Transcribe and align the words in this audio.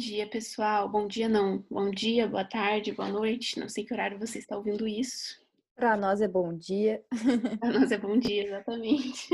dia, 0.00 0.26
pessoal. 0.26 0.88
Bom 0.88 1.06
dia, 1.06 1.28
não. 1.28 1.62
Bom 1.70 1.90
dia, 1.90 2.26
boa 2.26 2.44
tarde, 2.44 2.90
boa 2.90 3.10
noite. 3.10 3.60
Não 3.60 3.68
sei 3.68 3.84
que 3.84 3.92
horário 3.92 4.18
você 4.18 4.38
está 4.38 4.56
ouvindo 4.56 4.88
isso. 4.88 5.38
Para 5.76 5.94
nós 5.94 6.22
é 6.22 6.26
bom 6.26 6.56
dia. 6.56 7.04
Para 7.60 7.78
nós 7.78 7.92
é 7.92 7.98
bom 7.98 8.18
dia, 8.18 8.46
exatamente. 8.46 9.28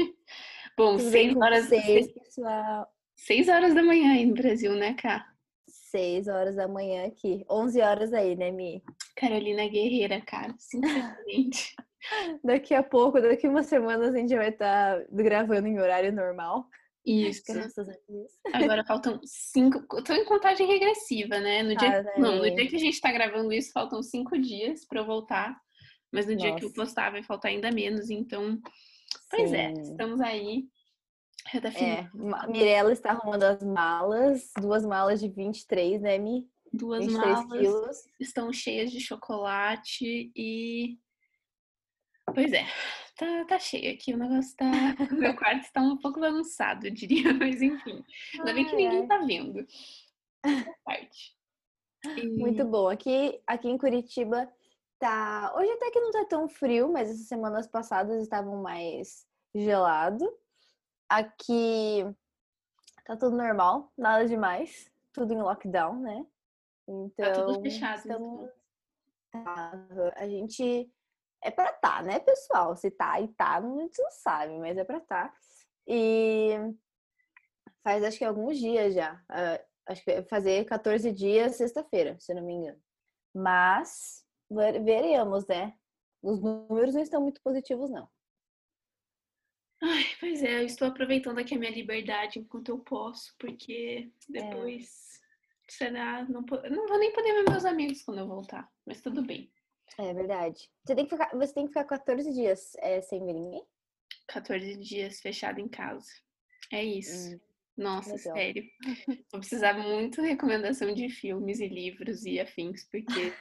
Bom, 0.76 0.96
Tudo 0.96 1.08
seis 1.08 1.36
horas, 1.36 1.66
vocês, 1.66 2.12
pessoal? 2.12 2.92
seis 3.14 3.48
horas 3.48 3.74
da 3.74 3.82
manhã 3.82 4.14
aí 4.14 4.26
no 4.26 4.34
Brasil, 4.34 4.72
né, 4.74 4.94
Cá? 4.94 5.24
Seis 5.68 6.26
horas 6.26 6.56
da 6.56 6.66
manhã 6.66 7.06
aqui. 7.06 7.46
Onze 7.48 7.80
horas 7.80 8.12
aí, 8.12 8.34
né, 8.34 8.50
Mi? 8.50 8.82
Carolina 9.14 9.68
Guerreira, 9.68 10.20
cara, 10.20 10.52
sinceramente. 10.58 11.76
Daqui 12.42 12.74
a 12.74 12.82
pouco, 12.82 13.20
daqui 13.20 13.48
umas 13.48 13.66
semanas, 13.66 14.14
a 14.14 14.18
gente 14.18 14.34
vai 14.34 14.48
estar 14.48 15.04
gravando 15.10 15.66
em 15.68 15.78
horário 15.78 16.12
normal. 16.12 16.68
Isso. 17.06 17.42
A 17.52 17.54
Deus. 17.54 18.32
Agora 18.52 18.84
faltam 18.84 19.20
cinco. 19.24 19.78
Estou 19.98 20.16
em 20.16 20.24
contagem 20.24 20.66
regressiva, 20.66 21.38
né? 21.38 21.62
No 21.62 21.76
dia, 21.76 22.00
Ah, 22.00 22.20
não, 22.20 22.36
no 22.38 22.54
dia 22.54 22.68
que 22.68 22.74
a 22.74 22.80
gente 22.80 22.94
está 22.94 23.12
gravando 23.12 23.52
isso, 23.52 23.70
faltam 23.72 24.02
cinco 24.02 24.36
dias 24.36 24.84
para 24.84 25.00
eu 25.00 25.06
voltar. 25.06 25.56
Mas 26.12 26.26
no 26.26 26.34
dia 26.34 26.54
que 26.56 26.64
eu 26.64 26.68
Nossa. 26.68 26.74
postar 26.74 27.10
vai 27.10 27.22
faltar 27.22 27.50
ainda 27.52 27.70
menos. 27.70 28.10
Então, 28.10 28.60
pois 29.30 29.52
é, 29.52 29.74
Sim. 29.74 29.82
estamos 29.82 30.20
aí. 30.20 30.64
Reta. 31.46 31.68
É, 31.68 32.08
Mirella 32.48 32.92
está 32.92 33.10
arrumando 33.12 33.44
as 33.44 33.62
malas, 33.62 34.50
duas 34.60 34.84
malas 34.84 35.20
de 35.20 35.28
23, 35.28 36.00
né, 36.02 36.18
Mi? 36.18 36.48
Duas 36.72 37.06
23 37.06 37.32
malas 37.46 37.60
quilos. 37.60 37.96
estão 38.18 38.52
cheias 38.52 38.90
de 38.90 39.00
chocolate 39.00 40.32
e. 40.34 40.98
Pois 42.36 42.52
é, 42.52 42.64
tá, 43.16 43.44
tá 43.48 43.58
cheio 43.58 43.94
aqui. 43.94 44.12
O 44.12 44.18
negócio 44.18 44.54
tá. 44.58 44.66
O 45.10 45.14
meu 45.16 45.34
quarto 45.34 45.62
está 45.62 45.80
um 45.80 45.96
pouco 45.96 46.20
bagunçado, 46.20 46.86
eu 46.86 46.90
diria, 46.92 47.32
mas 47.32 47.62
enfim. 47.62 48.04
Ainda 48.38 48.52
bem 48.52 48.66
que 48.66 48.76
ninguém 48.76 49.06
tá 49.08 49.16
vendo. 49.18 49.66
Parte. 50.84 51.34
E- 52.18 52.28
Muito 52.38 52.62
bom. 52.66 52.88
Aqui, 52.90 53.40
aqui 53.46 53.68
em 53.70 53.78
Curitiba 53.78 54.52
tá. 54.98 55.50
Hoje 55.56 55.70
até 55.72 55.90
que 55.90 55.98
não 56.00 56.10
tá 56.10 56.26
tão 56.26 56.46
frio, 56.46 56.92
mas 56.92 57.08
essas 57.08 57.26
semanas 57.26 57.66
passadas 57.66 58.20
estavam 58.22 58.60
mais 58.60 59.26
gelado. 59.54 60.30
Aqui 61.08 62.04
tá 63.06 63.16
tudo 63.16 63.34
normal, 63.34 63.90
nada 63.96 64.26
demais. 64.26 64.92
Tudo 65.10 65.32
em 65.32 65.40
lockdown, 65.40 66.00
né? 66.00 66.26
Então. 66.86 67.32
Tá 67.32 67.32
tudo 67.32 67.62
fechado, 67.62 67.96
estamos- 67.96 68.50
Tá, 69.32 69.72
A 70.16 70.28
gente. 70.28 70.90
É 71.46 71.50
pra 71.52 71.72
tá, 71.74 72.02
né, 72.02 72.18
pessoal? 72.18 72.76
Se 72.76 72.90
tá 72.90 73.20
e 73.20 73.28
tá, 73.28 73.58
a 73.58 73.60
gente 73.62 74.02
não 74.02 74.10
sabe, 74.10 74.58
mas 74.58 74.76
é 74.76 74.82
pra 74.84 74.98
tá. 74.98 75.32
E 75.86 76.50
faz 77.84 78.02
acho 78.02 78.18
que 78.18 78.24
alguns 78.24 78.58
dias 78.58 78.92
já. 78.94 79.22
ah, 79.28 79.60
acho 79.86 80.02
que 80.02 80.12
vai 80.12 80.24
fazer 80.24 80.64
14 80.64 81.12
dias 81.12 81.54
sexta-feira, 81.54 82.16
se 82.18 82.34
não 82.34 82.42
me 82.42 82.54
engano. 82.54 82.82
Mas 83.32 84.24
ver- 84.50 84.82
veremos, 84.82 85.46
né? 85.46 85.74
Os 86.20 86.40
números 86.42 86.94
não 86.96 87.02
estão 87.02 87.22
muito 87.22 87.40
positivos, 87.42 87.88
não. 87.90 88.08
Ai, 89.80 90.04
pois 90.18 90.42
é, 90.42 90.62
eu 90.62 90.66
estou 90.66 90.88
aproveitando 90.88 91.38
aqui 91.38 91.54
a 91.54 91.58
minha 91.60 91.70
liberdade 91.70 92.40
enquanto 92.40 92.70
eu 92.70 92.78
posso, 92.80 93.32
porque 93.38 94.10
depois, 94.28 95.20
será, 95.68 96.24
não, 96.24 96.40
não 96.40 96.88
vou 96.88 96.98
nem 96.98 97.12
poder 97.12 97.34
ver 97.34 97.48
meus 97.48 97.64
amigos 97.64 98.02
quando 98.02 98.18
eu 98.18 98.26
voltar, 98.26 98.68
mas 98.84 99.00
tudo 99.00 99.22
bem. 99.22 99.48
É 99.98 100.12
verdade. 100.12 100.70
Você 100.84 100.94
tem 100.94 101.04
que 101.04 101.10
ficar, 101.10 101.30
você 101.36 101.54
tem 101.54 101.64
que 101.64 101.70
ficar 101.70 101.84
14 101.84 102.32
dias 102.32 102.76
é, 102.78 103.00
sem 103.00 103.24
ver 103.24 103.32
ninguém? 103.32 103.64
14 104.28 104.76
dias 104.76 105.20
fechado 105.20 105.60
em 105.60 105.68
casa. 105.68 106.10
É 106.72 106.82
isso. 106.84 107.34
Hum, 107.34 107.40
Nossa, 107.76 108.14
legal. 108.14 108.34
sério. 108.34 108.64
Vou 109.30 109.40
precisar 109.40 109.74
muito 109.74 110.20
de 110.20 110.28
recomendação 110.28 110.92
de 110.92 111.08
filmes 111.08 111.60
e 111.60 111.68
livros 111.68 112.24
e 112.24 112.40
afins, 112.40 112.84
porque 112.90 113.32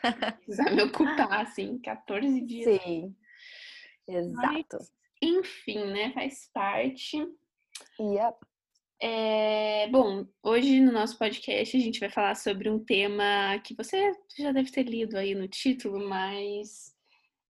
precisar 0.45 0.71
me 0.71 0.83
ocupar, 0.83 1.41
assim, 1.41 1.77
14 1.79 2.41
dias. 2.41 2.81
Sim. 2.81 3.15
Exato. 4.07 4.77
Enfim, 5.21 5.91
né? 5.91 6.13
Faz 6.13 6.49
parte. 6.53 7.17
Yep. 7.99 8.37
É, 9.01 9.87
bom, 9.89 10.25
hoje 10.41 10.79
no 10.79 10.91
nosso 10.91 11.17
podcast 11.17 11.75
a 11.75 11.79
gente 11.79 11.99
vai 11.99 12.09
falar 12.09 12.35
sobre 12.35 12.69
um 12.69 12.79
tema 12.83 13.59
que 13.63 13.75
você 13.75 14.11
já 14.37 14.51
deve 14.53 14.71
ter 14.71 14.83
lido 14.83 15.17
aí 15.17 15.35
no 15.35 15.47
título, 15.47 16.07
mas 16.07 16.95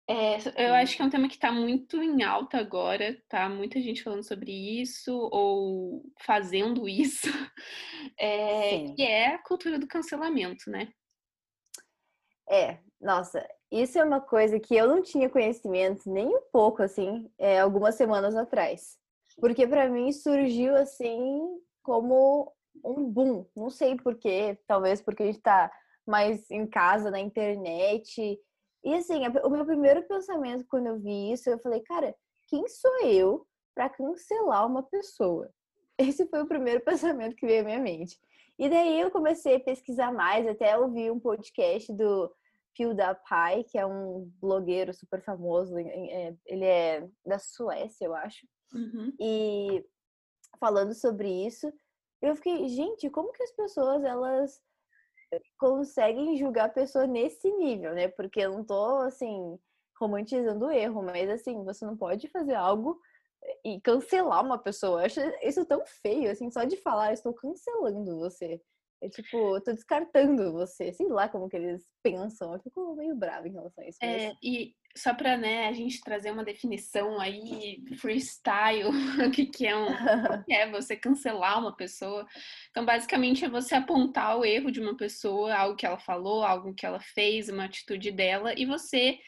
é, 0.08 0.68
eu 0.68 0.74
acho 0.74 0.96
que 0.96 1.02
é 1.02 1.04
um 1.04 1.10
tema 1.10 1.28
que 1.28 1.34
está 1.34 1.52
muito 1.52 2.02
em 2.02 2.22
alta 2.22 2.58
agora, 2.58 3.20
tá? 3.28 3.48
Muita 3.48 3.80
gente 3.80 4.02
falando 4.02 4.22
sobre 4.22 4.50
isso 4.80 5.12
ou 5.32 6.02
fazendo 6.24 6.88
isso, 6.88 7.28
é, 8.18 8.92
que 8.94 9.02
é 9.02 9.34
a 9.34 9.42
cultura 9.42 9.78
do 9.78 9.86
cancelamento, 9.86 10.70
né? 10.70 10.88
É, 12.48 12.78
nossa, 13.00 13.46
isso 13.70 13.98
é 13.98 14.04
uma 14.04 14.20
coisa 14.20 14.60
que 14.60 14.74
eu 14.74 14.86
não 14.86 15.02
tinha 15.02 15.28
conhecimento 15.28 16.10
nem 16.10 16.28
um 16.28 16.42
pouco, 16.52 16.82
assim, 16.82 17.28
é, 17.36 17.60
algumas 17.60 17.96
semanas 17.96 18.36
atrás. 18.36 18.96
Porque 19.40 19.66
pra 19.66 19.88
mim 19.88 20.12
surgiu 20.12 20.74
assim 20.76 21.60
como 21.82 22.52
um 22.84 23.04
boom. 23.04 23.46
Não 23.54 23.70
sei 23.70 23.96
por 23.96 24.16
quê, 24.16 24.58
talvez 24.66 25.00
porque 25.00 25.22
a 25.22 25.26
gente 25.26 25.40
tá 25.40 25.70
mais 26.06 26.50
em 26.50 26.66
casa, 26.66 27.10
na 27.10 27.20
internet. 27.20 28.40
E 28.84 28.94
assim, 28.94 29.26
o 29.44 29.50
meu 29.50 29.66
primeiro 29.66 30.06
pensamento 30.06 30.64
quando 30.68 30.86
eu 30.86 30.98
vi 30.98 31.32
isso, 31.32 31.50
eu 31.50 31.58
falei, 31.58 31.80
cara, 31.80 32.14
quem 32.48 32.66
sou 32.68 33.02
eu 33.02 33.46
pra 33.74 33.88
cancelar 33.88 34.66
uma 34.66 34.82
pessoa? 34.82 35.50
Esse 35.98 36.26
foi 36.26 36.42
o 36.42 36.46
primeiro 36.46 36.80
pensamento 36.84 37.34
que 37.36 37.46
veio 37.46 37.62
à 37.62 37.64
minha 37.64 37.80
mente. 37.80 38.18
E 38.58 38.68
daí 38.68 39.00
eu 39.00 39.10
comecei 39.10 39.56
a 39.56 39.60
pesquisar 39.60 40.12
mais, 40.12 40.46
até 40.46 40.78
ouvi 40.78 41.10
um 41.10 41.20
podcast 41.20 41.92
do 41.92 42.32
PewDiePie, 42.74 43.64
que 43.70 43.78
é 43.78 43.84
um 43.84 44.30
blogueiro 44.40 44.94
super 44.94 45.22
famoso, 45.22 45.76
é, 45.78 46.34
ele 46.46 46.64
é 46.64 47.08
da 47.24 47.38
Suécia, 47.38 48.06
eu 48.06 48.14
acho, 48.14 48.46
Uhum. 48.74 49.12
e 49.20 49.84
falando 50.58 50.94
sobre 50.94 51.28
isso, 51.46 51.72
eu 52.20 52.34
fiquei, 52.34 52.68
gente, 52.68 53.08
como 53.10 53.32
que 53.32 53.42
as 53.42 53.52
pessoas, 53.52 54.04
elas 54.04 54.60
conseguem 55.58 56.36
julgar 56.36 56.66
a 56.66 56.72
pessoa 56.72 57.06
nesse 57.06 57.50
nível, 57.52 57.94
né? 57.94 58.08
Porque 58.08 58.40
eu 58.40 58.52
não 58.52 58.64
tô, 58.64 58.98
assim, 58.98 59.58
romantizando 59.98 60.66
o 60.66 60.70
erro, 60.70 61.02
mas, 61.02 61.28
assim, 61.28 61.64
você 61.64 61.84
não 61.84 61.96
pode 61.96 62.28
fazer 62.28 62.54
algo 62.54 63.00
e 63.64 63.80
cancelar 63.80 64.44
uma 64.44 64.58
pessoa. 64.58 65.00
Eu 65.02 65.06
acho 65.06 65.20
isso 65.42 65.64
tão 65.66 65.84
feio, 65.86 66.30
assim, 66.30 66.50
só 66.50 66.64
de 66.64 66.76
falar, 66.76 67.08
eu 67.10 67.14
estou 67.14 67.34
cancelando 67.34 68.18
você. 68.18 68.60
É 69.02 69.08
tipo, 69.08 69.56
eu 69.56 69.60
tô 69.62 69.72
descartando 69.72 70.52
você. 70.52 70.92
Sei 70.92 71.06
lá 71.08 71.28
como 71.28 71.48
que 71.48 71.56
eles 71.56 71.84
pensam. 72.02 72.54
Eu 72.54 72.60
fico 72.60 72.94
meio 72.96 73.14
brava 73.14 73.46
em 73.46 73.52
relação 73.52 73.84
a 73.84 73.88
isso. 73.88 73.98
mas- 74.00 74.22
É, 74.22 74.32
e 74.42 74.74
só 74.96 75.12
para 75.12 75.36
né, 75.36 75.68
a 75.68 75.72
gente 75.72 76.00
trazer 76.00 76.30
uma 76.30 76.42
definição 76.42 77.20
aí, 77.20 77.84
freestyle, 77.98 78.88
o 79.28 79.30
que, 79.30 79.46
que 79.46 79.66
é 79.66 79.76
um, 79.76 79.86
que 80.46 80.52
é 80.54 80.70
você 80.70 80.96
cancelar 80.96 81.58
uma 81.60 81.76
pessoa. 81.76 82.26
Então, 82.70 82.84
basicamente, 82.86 83.44
é 83.44 83.48
você 83.48 83.74
apontar 83.74 84.38
o 84.38 84.44
erro 84.44 84.70
de 84.70 84.80
uma 84.80 84.96
pessoa, 84.96 85.54
algo 85.54 85.76
que 85.76 85.84
ela 85.84 85.98
falou, 85.98 86.42
algo 86.42 86.72
que 86.74 86.86
ela 86.86 87.00
fez, 87.00 87.50
uma 87.50 87.64
atitude 87.66 88.10
dela, 88.10 88.54
e 88.56 88.64
você 88.64 89.18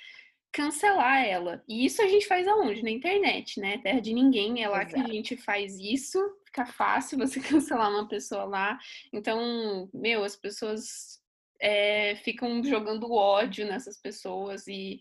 cancelar 0.50 1.24
ela. 1.26 1.62
E 1.68 1.84
isso 1.84 2.00
a 2.02 2.06
gente 2.08 2.26
faz 2.26 2.48
aonde? 2.48 2.82
Na 2.82 2.90
internet, 2.90 3.60
né? 3.60 3.78
Terra 3.78 4.00
de 4.00 4.14
ninguém, 4.14 4.62
é 4.62 4.68
lá 4.68 4.84
que 4.86 4.94
a 4.94 4.98
Exato. 5.00 5.12
gente 5.12 5.36
faz 5.36 5.78
isso. 5.78 6.18
Fica 6.58 6.66
fácil 6.66 7.18
você 7.18 7.38
cancelar 7.40 7.90
uma 7.90 8.08
pessoa 8.08 8.44
lá. 8.44 8.78
Então, 9.12 9.88
meu, 9.94 10.24
as 10.24 10.34
pessoas 10.34 11.20
é, 11.60 12.16
ficam 12.16 12.62
jogando 12.64 13.12
ódio 13.12 13.64
nessas 13.66 14.00
pessoas 14.00 14.66
e 14.66 15.00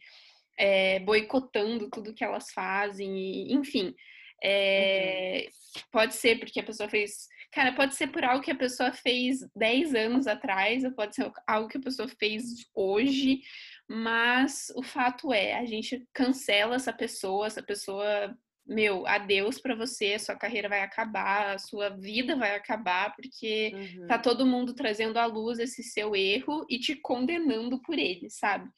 é, 0.58 1.00
boicotando 1.00 1.90
tudo 1.90 2.14
que 2.14 2.24
elas 2.24 2.52
fazem, 2.52 3.18
e, 3.18 3.54
enfim. 3.54 3.96
é, 4.44 5.48
Pode 5.92 6.16
ser 6.16 6.40
porque 6.40 6.60
a 6.60 6.64
pessoa 6.64 6.90
fez. 6.90 7.28
Cara, 7.52 7.74
pode 7.74 7.96
ser 7.96 8.08
por 8.08 8.24
algo 8.24 8.44
que 8.44 8.52
a 8.52 8.56
pessoa 8.56 8.92
fez 8.92 9.40
10 9.56 9.96
anos 9.96 10.28
atrás, 10.28 10.84
ou 10.84 10.92
pode 10.92 11.16
ser 11.16 11.32
algo 11.48 11.70
que 11.70 11.78
a 11.78 11.82
pessoa 11.82 12.08
fez 12.08 12.44
hoje, 12.76 13.40
mas 13.88 14.72
o 14.76 14.84
fato 14.84 15.34
é, 15.34 15.54
a 15.54 15.66
gente 15.66 16.06
cancela 16.14 16.76
essa 16.76 16.94
pessoa, 16.94 17.48
essa 17.48 17.64
pessoa, 17.64 18.36
meu, 18.68 19.08
adeus 19.08 19.60
pra 19.60 19.76
você, 19.76 20.14
a 20.14 20.20
sua 20.20 20.36
carreira 20.36 20.68
vai 20.68 20.82
acabar, 20.82 21.56
a 21.56 21.58
sua 21.58 21.90
vida 21.90 22.36
vai 22.36 22.56
acabar, 22.56 23.16
porque 23.16 23.72
Uhum. 23.74 24.08
tá 24.08 24.20
todo 24.20 24.46
mundo 24.46 24.74
trazendo 24.76 25.18
à 25.18 25.26
luz 25.26 25.60
esse 25.60 25.84
seu 25.84 26.16
erro 26.16 26.66
e 26.70 26.78
te 26.80 26.96
condenando 26.96 27.82
por 27.82 27.98
ele, 27.98 28.30
sabe? 28.30 28.70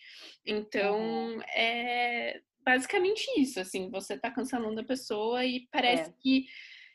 Então, 0.46 1.42
é 1.56 2.40
basicamente 2.64 3.26
isso, 3.38 3.60
assim, 3.60 3.90
você 3.90 4.18
tá 4.18 4.30
cancelando 4.30 4.80
a 4.82 4.86
pessoa 4.86 5.44
e 5.46 5.68
parece 5.72 6.12
É. 6.12 6.14
que 6.22 6.46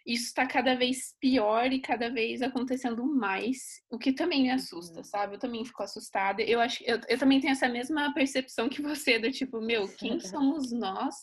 isso 0.07 0.27
está 0.27 0.47
cada 0.47 0.75
vez 0.75 1.17
pior 1.19 1.73
e 1.73 1.81
cada 1.81 2.11
vez 2.11 2.43
acontecendo 2.43 3.05
mais, 3.07 3.57
o 3.91 3.99
que 3.99 4.13
também 4.13 4.43
me 4.43 4.51
assusta, 4.51 4.99
Uhum. 4.99 5.05
sabe? 5.05 5.35
Eu 5.35 5.39
também 5.39 5.65
fico 5.65 5.83
assustada. 5.83 6.43
Eu 6.43 6.61
acho 6.61 6.85
eu, 6.85 7.01
eu 7.09 7.19
também 7.19 7.41
tenho 7.41 7.53
essa 7.53 7.69
mesma 7.69 8.13
percepção 8.13 8.69
que 8.69 8.83
você, 8.83 9.19
do 9.19 9.31
tipo, 9.33 9.61
meu, 9.63 9.89
quem 9.97 10.21
somos 10.21 10.71
nós 10.73 11.15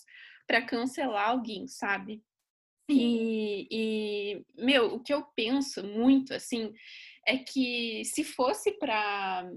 para 0.51 0.61
cancelar 0.61 1.29
alguém, 1.29 1.65
sabe? 1.65 2.21
E, 2.89 3.67
e, 3.71 4.45
meu, 4.61 4.95
o 4.95 4.99
que 4.99 5.13
eu 5.13 5.23
penso 5.33 5.81
muito, 5.81 6.33
assim, 6.33 6.73
é 7.25 7.37
que 7.37 8.03
se 8.03 8.25
fosse 8.25 8.73
para 8.73 9.49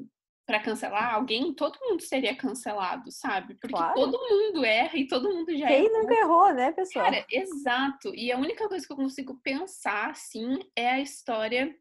para 0.47 0.61
cancelar 0.61 1.15
alguém, 1.15 1.55
todo 1.55 1.81
mundo 1.81 2.03
seria 2.03 2.37
cancelado, 2.37 3.11
sabe? 3.11 3.55
Porque 3.55 3.75
claro. 3.75 3.95
todo 3.95 4.13
mundo 4.13 4.63
erra 4.63 4.99
e 4.99 5.09
todo 5.09 5.33
mundo 5.33 5.57
já 5.57 5.67
Quem 5.69 5.87
errou. 5.87 6.03
nunca 6.03 6.15
errou, 6.15 6.55
né, 6.55 6.71
pessoal? 6.71 7.07
Cara, 7.07 7.27
exato. 7.31 8.15
E 8.15 8.31
a 8.31 8.37
única 8.37 8.69
coisa 8.69 8.87
que 8.87 8.93
eu 8.93 8.97
consigo 8.97 9.41
pensar, 9.43 10.11
assim, 10.11 10.59
é 10.77 10.91
a 10.91 11.01
história 11.01 11.75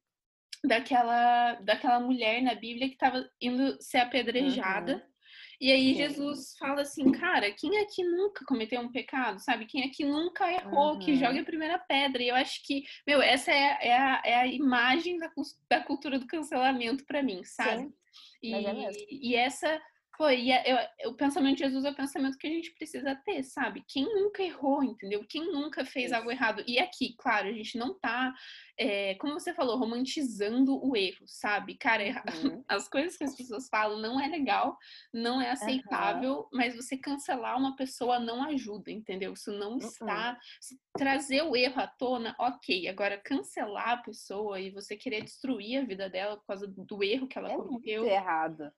daquela, 0.64 1.56
daquela 1.56 2.00
mulher 2.00 2.42
na 2.42 2.56
Bíblia 2.56 2.88
que 2.88 2.94
estava 2.94 3.30
indo 3.42 3.78
ser 3.82 3.98
apedrejada. 3.98 4.94
Uhum. 4.94 5.13
E 5.60 5.72
aí 5.72 5.94
Jesus 5.94 6.56
fala 6.58 6.82
assim, 6.82 7.12
cara, 7.12 7.52
quem 7.52 7.78
é 7.78 7.86
que 7.86 8.04
nunca 8.04 8.46
cometeu 8.46 8.82
um 8.82 8.92
pecado, 8.92 9.40
sabe? 9.40 9.66
Quem 9.66 9.84
é 9.84 9.90
que 9.90 10.06
nunca 10.06 10.52
errou, 10.52 10.94
uhum. 10.94 11.00
que 11.00 11.16
joga 11.16 11.42
a 11.42 11.46
primeira 11.46 11.80
pedra? 11.80 12.22
E 12.22 12.30
eu 12.30 12.36
acho 12.36 12.64
que, 12.66 12.84
meu, 13.06 13.22
essa 13.22 13.52
é, 13.52 13.88
é, 13.88 13.98
a, 13.98 14.22
é 14.26 14.36
a 14.36 14.48
imagem 14.48 15.18
da, 15.18 15.32
da 15.70 15.84
cultura 15.84 16.20
do 16.20 16.28
cancelamento 16.28 17.06
para 17.06 17.24
mim, 17.24 17.44
sabe? 17.44 17.84
Sim. 17.84 17.94
E, 18.42 18.54
é 18.54 18.92
e 19.10 19.36
essa 19.36 19.82
foi, 20.16 20.42
e 20.42 20.52
é, 20.52 20.90
eu, 21.00 21.12
o 21.12 21.16
pensamento 21.16 21.58
de 21.58 21.64
Jesus 21.64 21.86
é 21.86 21.90
o 21.90 21.96
pensamento 21.96 22.38
que 22.38 22.46
a 22.46 22.50
gente 22.50 22.72
precisa 22.72 23.16
ter, 23.16 23.42
sabe? 23.44 23.84
Quem 23.88 24.06
nunca 24.06 24.44
errou, 24.44 24.84
entendeu? 24.84 25.26
Quem 25.28 25.52
nunca 25.52 25.84
fez 25.84 26.08
Isso. 26.08 26.16
algo 26.16 26.32
errado? 26.32 26.64
E 26.68 26.78
aqui, 26.78 27.16
claro, 27.18 27.48
a 27.48 27.52
gente 27.52 27.78
não 27.80 27.98
tá, 27.98 28.32
é, 28.78 29.16
como 29.16 29.34
você 29.34 29.54
falou, 29.54 29.78
romantizando 29.78 30.80
o 30.86 30.96
erro, 30.96 31.26
sabe? 31.26 31.76
Cara, 31.76 32.04
uhum. 32.04 32.64
as 32.70 32.88
coisas 32.88 33.18
que 33.18 33.24
as 33.24 33.36
pessoas 33.36 33.68
falam 33.68 34.00
não 34.00 34.20
é 34.20 34.28
legal, 34.28 34.78
não 35.12 35.42
é 35.42 35.50
aceitável, 35.50 36.42
uhum. 36.42 36.50
mas 36.54 36.76
você 36.76 36.96
cancelar 36.96 37.58
uma 37.58 37.76
pessoa 37.76 38.20
não 38.20 38.44
ajuda, 38.44 38.92
entendeu? 38.92 39.34
Isso 39.34 39.52
não 39.52 39.78
está. 39.78 40.32
Uhum. 40.32 40.78
Trazer 40.96 41.42
o 41.42 41.56
erro 41.56 41.82
à 41.82 41.88
tona, 41.88 42.36
ok. 42.40 42.88
Agora, 42.88 43.18
cancelar 43.18 43.90
a 43.90 43.98
pessoa 43.98 44.60
e 44.60 44.70
você 44.70 44.96
querer 44.96 45.24
destruir 45.24 45.82
a 45.82 45.86
vida 45.86 46.08
dela 46.08 46.38
por 46.38 46.46
causa 46.46 46.68
do 46.68 47.04
erro 47.04 47.28
que 47.28 47.40
ela 47.40 47.52
é 47.52 47.56
cometeu. 47.56 48.02
Muito 48.02 48.14
errado. 48.14 48.72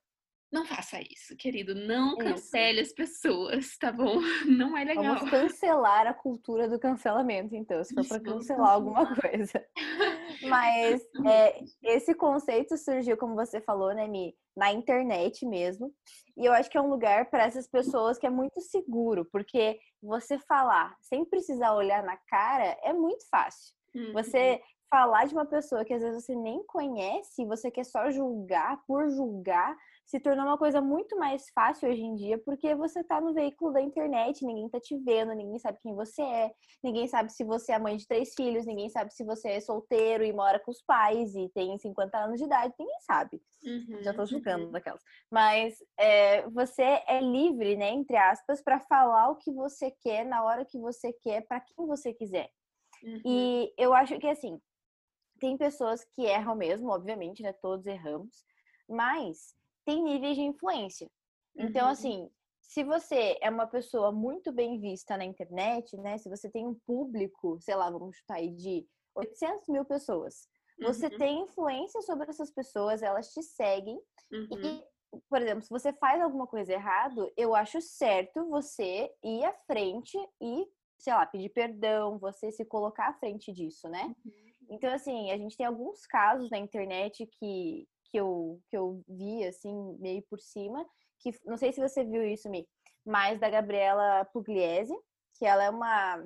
Não 0.52 0.64
faça 0.64 1.00
isso, 1.00 1.36
querido. 1.36 1.74
Não 1.74 2.16
cancele 2.16 2.80
isso. 2.80 2.90
as 2.90 2.94
pessoas, 2.94 3.76
tá 3.78 3.90
bom? 3.90 4.16
Não 4.46 4.76
é 4.76 4.84
legal. 4.84 5.16
Vamos 5.16 5.30
cancelar 5.30 6.06
a 6.06 6.14
cultura 6.14 6.68
do 6.68 6.78
cancelamento, 6.78 7.54
então, 7.54 7.82
se 7.82 7.94
for 7.94 8.06
para 8.06 8.20
cancelar 8.20 8.70
alguma 8.70 9.14
coisa. 9.14 9.64
Mas 10.48 11.02
é, 11.26 11.60
esse 11.82 12.14
conceito 12.14 12.76
surgiu, 12.76 13.16
como 13.16 13.34
você 13.34 13.60
falou, 13.60 13.92
né, 13.92 14.06
Mi, 14.06 14.36
na 14.56 14.72
internet 14.72 15.44
mesmo. 15.44 15.92
E 16.36 16.44
eu 16.44 16.52
acho 16.52 16.70
que 16.70 16.78
é 16.78 16.80
um 16.80 16.90
lugar 16.90 17.28
para 17.28 17.44
essas 17.44 17.66
pessoas 17.66 18.16
que 18.16 18.26
é 18.26 18.30
muito 18.30 18.60
seguro, 18.60 19.24
porque 19.32 19.78
você 20.02 20.38
falar 20.38 20.96
sem 21.00 21.24
precisar 21.24 21.74
olhar 21.74 22.02
na 22.02 22.16
cara 22.16 22.78
é 22.82 22.92
muito 22.92 23.26
fácil. 23.28 23.74
Uhum. 23.94 24.12
Você 24.12 24.60
falar 24.90 25.26
de 25.26 25.34
uma 25.34 25.46
pessoa 25.46 25.84
que 25.84 25.92
às 25.92 26.02
vezes 26.02 26.24
você 26.24 26.34
nem 26.34 26.64
conhece, 26.64 27.44
você 27.44 27.70
quer 27.70 27.84
só 27.84 28.10
julgar 28.10 28.82
por 28.86 29.10
julgar, 29.10 29.76
se 30.06 30.20
tornou 30.20 30.46
uma 30.46 30.56
coisa 30.56 30.80
muito 30.80 31.18
mais 31.18 31.50
fácil 31.50 31.90
hoje 31.90 32.00
em 32.00 32.14
dia, 32.14 32.38
porque 32.38 32.74
você 32.76 33.02
tá 33.02 33.20
no 33.20 33.34
veículo 33.34 33.72
da 33.72 33.82
internet, 33.82 34.46
ninguém 34.46 34.68
tá 34.68 34.78
te 34.78 34.96
vendo, 34.98 35.34
ninguém 35.34 35.58
sabe 35.58 35.78
quem 35.82 35.94
você 35.96 36.22
é, 36.22 36.54
ninguém 36.82 37.08
sabe 37.08 37.32
se 37.32 37.42
você 37.42 37.72
é 37.72 37.78
mãe 37.78 37.96
de 37.96 38.06
três 38.06 38.32
filhos, 38.32 38.64
ninguém 38.64 38.88
sabe 38.88 39.12
se 39.12 39.24
você 39.24 39.48
é 39.48 39.60
solteiro 39.60 40.24
e 40.24 40.32
mora 40.32 40.60
com 40.60 40.70
os 40.70 40.80
pais 40.80 41.34
e 41.34 41.48
tem 41.48 41.76
50 41.76 42.16
anos 42.16 42.38
de 42.38 42.44
idade, 42.44 42.72
ninguém 42.78 43.00
sabe. 43.00 43.42
Uhum, 43.64 44.00
Já 44.02 44.14
tô 44.14 44.24
julgando 44.24 44.66
uhum. 44.66 44.70
daquelas. 44.70 45.02
Mas 45.28 45.76
é, 45.98 46.48
você 46.50 47.02
é 47.08 47.20
livre, 47.20 47.76
né, 47.76 47.90
entre 47.90 48.16
aspas, 48.16 48.62
para 48.62 48.78
falar 48.78 49.30
o 49.30 49.36
que 49.36 49.52
você 49.52 49.90
quer 49.90 50.24
na 50.24 50.44
hora 50.44 50.64
que 50.64 50.78
você 50.78 51.12
quer, 51.12 51.44
para 51.48 51.60
quem 51.60 51.84
você 51.84 52.14
quiser. 52.14 52.48
Uhum. 53.02 53.22
E 53.26 53.74
eu 53.76 53.92
acho 53.92 54.16
que 54.20 54.28
assim, 54.28 54.60
tem 55.40 55.56
pessoas 55.56 56.04
que 56.14 56.24
erram 56.24 56.54
mesmo, 56.54 56.90
obviamente, 56.90 57.42
né? 57.42 57.52
Todos 57.52 57.86
erramos, 57.86 58.44
mas 58.88 59.56
tem 59.86 60.02
níveis 60.02 60.36
de 60.36 60.42
influência. 60.42 61.08
Então, 61.56 61.86
uhum. 61.86 61.92
assim, 61.92 62.30
se 62.60 62.84
você 62.84 63.38
é 63.40 63.48
uma 63.48 63.66
pessoa 63.66 64.12
muito 64.12 64.52
bem 64.52 64.78
vista 64.78 65.16
na 65.16 65.24
internet, 65.24 65.96
né? 65.96 66.18
Se 66.18 66.28
você 66.28 66.50
tem 66.50 66.66
um 66.66 66.74
público, 66.86 67.58
sei 67.60 67.74
lá, 67.76 67.88
vamos 67.88 68.16
chutar 68.16 68.36
aí 68.36 68.50
de 68.50 68.86
800 69.14 69.68
mil 69.68 69.84
pessoas, 69.84 70.48
você 70.78 71.06
uhum. 71.06 71.18
tem 71.18 71.42
influência 71.42 72.02
sobre 72.02 72.28
essas 72.28 72.50
pessoas, 72.50 73.02
elas 73.02 73.32
te 73.32 73.42
seguem. 73.42 73.98
Uhum. 74.30 74.48
E, 74.62 74.84
por 75.30 75.40
exemplo, 75.40 75.62
se 75.62 75.70
você 75.70 75.92
faz 75.94 76.20
alguma 76.20 76.46
coisa 76.46 76.72
errado, 76.72 77.32
eu 77.36 77.54
acho 77.54 77.80
certo 77.80 78.46
você 78.48 79.10
ir 79.24 79.44
à 79.44 79.54
frente 79.66 80.18
e, 80.42 80.66
sei 80.98 81.14
lá, 81.14 81.24
pedir 81.24 81.48
perdão, 81.50 82.18
você 82.18 82.52
se 82.52 82.64
colocar 82.64 83.08
à 83.08 83.14
frente 83.14 83.52
disso, 83.52 83.88
né? 83.88 84.14
Uhum. 84.24 84.46
Então, 84.68 84.92
assim, 84.92 85.30
a 85.30 85.38
gente 85.38 85.56
tem 85.56 85.64
alguns 85.64 86.04
casos 86.06 86.50
na 86.50 86.58
internet 86.58 87.26
que, 87.38 87.88
que 88.10 88.16
eu, 88.18 88.60
que 88.68 88.76
eu 88.76 89.02
vi, 89.08 89.44
assim, 89.44 89.96
meio 89.98 90.22
por 90.28 90.40
cima, 90.40 90.84
que 91.20 91.30
não 91.44 91.56
sei 91.56 91.72
se 91.72 91.80
você 91.80 92.04
viu 92.04 92.22
isso, 92.24 92.48
Mi, 92.48 92.66
mas 93.04 93.38
da 93.38 93.48
Gabriela 93.48 94.24
Pugliese, 94.32 94.94
que 95.38 95.44
ela 95.46 95.64
é 95.64 95.70
uma. 95.70 96.24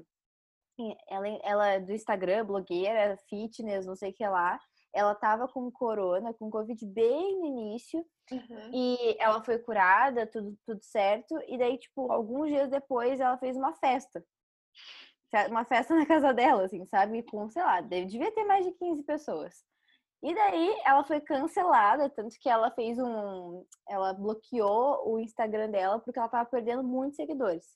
Ela, 1.09 1.29
ela 1.43 1.69
é 1.69 1.81
do 1.81 1.93
Instagram, 1.93 2.47
blogueira, 2.47 3.19
fitness, 3.29 3.85
não 3.85 3.95
sei 3.95 4.11
o 4.11 4.15
que 4.15 4.27
lá. 4.27 4.59
Ela 4.95 5.15
tava 5.15 5.47
com 5.47 5.71
corona, 5.71 6.33
com 6.35 6.51
Covid 6.51 6.85
bem 6.87 7.39
no 7.39 7.47
início, 7.47 8.05
uhum. 8.33 8.71
e 8.73 9.17
ela 9.21 9.45
foi 9.45 9.59
curada, 9.59 10.27
tudo, 10.27 10.57
tudo 10.67 10.83
certo. 10.83 11.39
E 11.47 11.59
daí, 11.59 11.79
tipo, 11.79 12.11
alguns 12.11 12.49
dias 12.49 12.71
depois, 12.71 13.21
ela 13.21 13.39
fez 13.39 13.57
uma 13.57 13.75
festa 13.75 14.25
uma 15.49 15.65
festa 15.65 15.95
na 15.95 16.07
casa 16.07 16.33
dela, 16.35 16.65
assim, 16.65 16.85
sabe? 16.87 17.23
Com, 17.23 17.49
sei 17.51 17.63
lá, 17.63 17.81
devia 17.81 18.33
ter 18.33 18.45
mais 18.45 18.65
de 18.65 18.73
15 18.73 19.03
pessoas. 19.05 19.65
E 20.23 20.35
daí 20.35 20.83
ela 20.85 21.03
foi 21.03 21.21
cancelada, 21.21 22.11
tanto 22.11 22.37
que 22.39 22.49
ela 22.49 22.71
fez 22.73 22.99
um. 22.99 23.65
Ela 23.89 24.13
bloqueou 24.13 25.09
o 25.09 25.19
Instagram 25.19 25.71
dela 25.71 25.99
porque 25.99 26.19
ela 26.19 26.29
tava 26.29 26.49
perdendo 26.49 26.85
muitos 26.85 27.17
seguidores. 27.17 27.67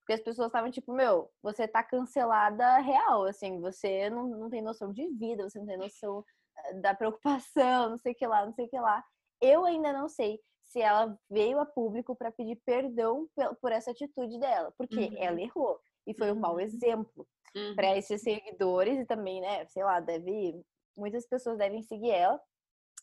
Porque 0.00 0.12
as 0.12 0.20
pessoas 0.20 0.46
estavam 0.46 0.70
tipo, 0.70 0.92
meu, 0.92 1.30
você 1.42 1.66
tá 1.66 1.82
cancelada 1.82 2.78
real, 2.78 3.24
assim, 3.24 3.60
você 3.60 4.08
não, 4.08 4.26
não 4.28 4.48
tem 4.50 4.62
noção 4.62 4.92
de 4.92 5.06
vida, 5.14 5.48
você 5.48 5.58
não 5.58 5.66
tem 5.66 5.76
noção 5.76 6.24
eh, 6.56 6.74
da 6.74 6.94
preocupação, 6.94 7.90
não 7.90 7.98
sei 7.98 8.12
o 8.12 8.14
que 8.14 8.26
lá, 8.26 8.46
não 8.46 8.52
sei 8.52 8.66
o 8.66 8.68
que 8.68 8.78
lá. 8.78 9.04
Eu 9.40 9.64
ainda 9.64 9.92
não 9.92 10.08
sei 10.08 10.40
se 10.64 10.80
ela 10.80 11.18
veio 11.28 11.58
a 11.58 11.66
público 11.66 12.14
para 12.14 12.30
pedir 12.30 12.56
perdão 12.64 13.28
por 13.60 13.72
essa 13.72 13.90
atitude 13.90 14.38
dela, 14.38 14.72
porque 14.78 15.00
uhum. 15.00 15.16
ela 15.16 15.40
errou 15.40 15.80
e 16.06 16.14
foi 16.14 16.30
um 16.30 16.36
mau 16.36 16.54
uhum. 16.54 16.60
exemplo 16.60 17.26
uhum. 17.56 17.74
para 17.74 17.96
esses 17.96 18.22
seguidores 18.22 18.98
e 18.98 19.04
também, 19.04 19.40
né, 19.40 19.66
sei 19.66 19.82
lá, 19.82 19.98
deve 19.98 20.60
muitas 21.00 21.26
pessoas 21.26 21.58
devem 21.58 21.82
seguir 21.82 22.10
ela. 22.10 22.40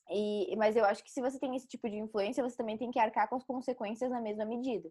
E, 0.10 0.56
mas 0.56 0.75
eu 0.75 0.86
acho 0.86 1.04
que 1.04 1.12
se 1.12 1.22
você 1.22 1.38
tem 1.39 1.56
esse 1.56 1.68
tipo 1.68 1.89
de 1.89 1.98
influência, 1.98 2.44
você 2.44 2.56
também 2.56 2.77
tem 2.77 2.92
que 2.92 3.00
arcar 3.00 3.27
com 3.27 3.36
as 3.36 3.44
consequências 3.44 4.10
na 4.10 4.22
mesma 4.22 4.46
medida. 4.46 4.89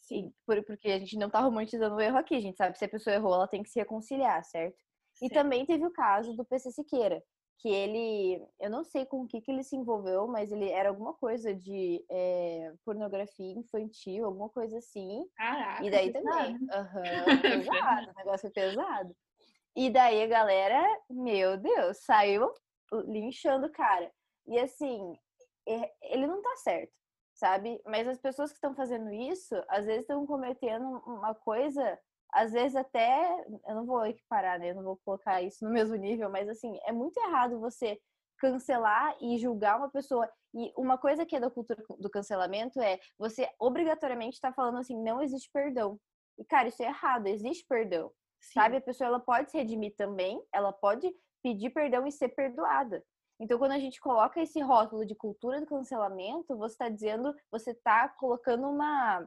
Sim. 0.00 0.32
por, 0.46 0.64
porque 0.64 0.88
a 0.88 0.98
gente 0.98 1.16
não 1.18 1.28
tá 1.28 1.40
romantizando 1.40 1.96
o 1.96 2.00
erro 2.00 2.16
aqui, 2.16 2.34
a 2.34 2.40
gente 2.40 2.56
sabe 2.56 2.72
que 2.72 2.78
se 2.78 2.84
a 2.84 2.88
pessoa 2.88 3.14
errou, 3.14 3.34
ela 3.34 3.48
tem 3.48 3.62
que 3.62 3.68
se 3.68 3.78
reconciliar, 3.78 4.42
certo? 4.44 4.76
certo. 5.14 5.30
E 5.30 5.34
também 5.34 5.66
teve 5.66 5.84
o 5.84 5.92
caso 5.92 6.34
do 6.34 6.44
PC 6.44 6.70
Siqueira, 6.72 7.22
que 7.58 7.68
ele, 7.68 8.42
eu 8.60 8.70
não 8.70 8.84
sei 8.84 9.04
com 9.04 9.22
o 9.22 9.26
que, 9.26 9.40
que 9.40 9.50
ele 9.50 9.64
se 9.64 9.76
envolveu, 9.76 10.26
mas 10.28 10.52
ele 10.52 10.70
era 10.70 10.88
alguma 10.88 11.12
coisa 11.14 11.52
de 11.52 12.04
é, 12.08 12.72
pornografia 12.84 13.52
infantil, 13.52 14.24
alguma 14.24 14.48
coisa 14.48 14.78
assim. 14.78 15.28
Caraca, 15.36 15.84
e 15.84 15.90
daí 15.90 16.12
também. 16.12 16.54
Uhum, 16.54 16.66
pesado, 17.42 18.10
o 18.10 18.14
negócio 18.14 18.46
é 18.46 18.50
pesado. 18.50 19.14
E 19.78 19.90
daí 19.90 20.24
a 20.24 20.26
galera, 20.26 20.82
meu 21.08 21.56
Deus, 21.56 21.98
saiu 21.98 22.52
linchando 23.06 23.68
o 23.68 23.72
cara. 23.72 24.10
E 24.48 24.58
assim, 24.58 25.16
ele 26.02 26.26
não 26.26 26.42
tá 26.42 26.56
certo, 26.56 26.92
sabe? 27.32 27.80
Mas 27.86 28.08
as 28.08 28.18
pessoas 28.18 28.50
que 28.50 28.56
estão 28.56 28.74
fazendo 28.74 29.08
isso, 29.12 29.54
às 29.68 29.86
vezes 29.86 30.00
estão 30.00 30.26
cometendo 30.26 30.84
uma 31.06 31.32
coisa 31.32 31.96
às 32.32 32.50
vezes 32.50 32.74
até, 32.74 33.30
eu 33.68 33.74
não 33.76 33.86
vou 33.86 34.04
equiparar, 34.04 34.58
né? 34.58 34.72
Eu 34.72 34.74
não 34.74 34.82
vou 34.82 34.98
colocar 35.04 35.40
isso 35.42 35.64
no 35.64 35.70
mesmo 35.70 35.94
nível, 35.94 36.28
mas 36.28 36.48
assim, 36.48 36.76
é 36.84 36.90
muito 36.90 37.16
errado 37.18 37.60
você 37.60 38.00
cancelar 38.38 39.16
e 39.20 39.38
julgar 39.38 39.78
uma 39.78 39.90
pessoa. 39.90 40.28
E 40.54 40.72
uma 40.76 40.98
coisa 40.98 41.24
que 41.24 41.36
é 41.36 41.40
da 41.40 41.50
cultura 41.50 41.80
do 42.00 42.10
cancelamento 42.10 42.80
é 42.80 42.98
você 43.16 43.48
obrigatoriamente 43.60 44.34
está 44.34 44.52
falando 44.52 44.78
assim, 44.78 45.00
não 45.00 45.22
existe 45.22 45.48
perdão. 45.52 46.00
E 46.36 46.44
cara, 46.44 46.66
isso 46.66 46.82
é 46.82 46.86
errado, 46.86 47.28
existe 47.28 47.64
perdão. 47.68 48.12
Sim. 48.40 48.54
Sabe? 48.54 48.76
A 48.76 48.80
pessoa 48.80 49.08
ela 49.08 49.20
pode 49.20 49.50
se 49.50 49.58
redimir 49.58 49.94
também, 49.96 50.42
ela 50.52 50.72
pode 50.72 51.12
pedir 51.42 51.70
perdão 51.70 52.06
e 52.06 52.12
ser 52.12 52.28
perdoada. 52.30 53.04
Então, 53.40 53.58
quando 53.58 53.72
a 53.72 53.78
gente 53.78 54.00
coloca 54.00 54.40
esse 54.40 54.60
rótulo 54.60 55.06
de 55.06 55.14
cultura 55.14 55.60
do 55.60 55.66
cancelamento, 55.66 56.56
você 56.56 56.74
está 56.74 56.88
dizendo, 56.88 57.34
você 57.50 57.70
está 57.70 58.08
colocando 58.08 58.68
uma 58.68 59.26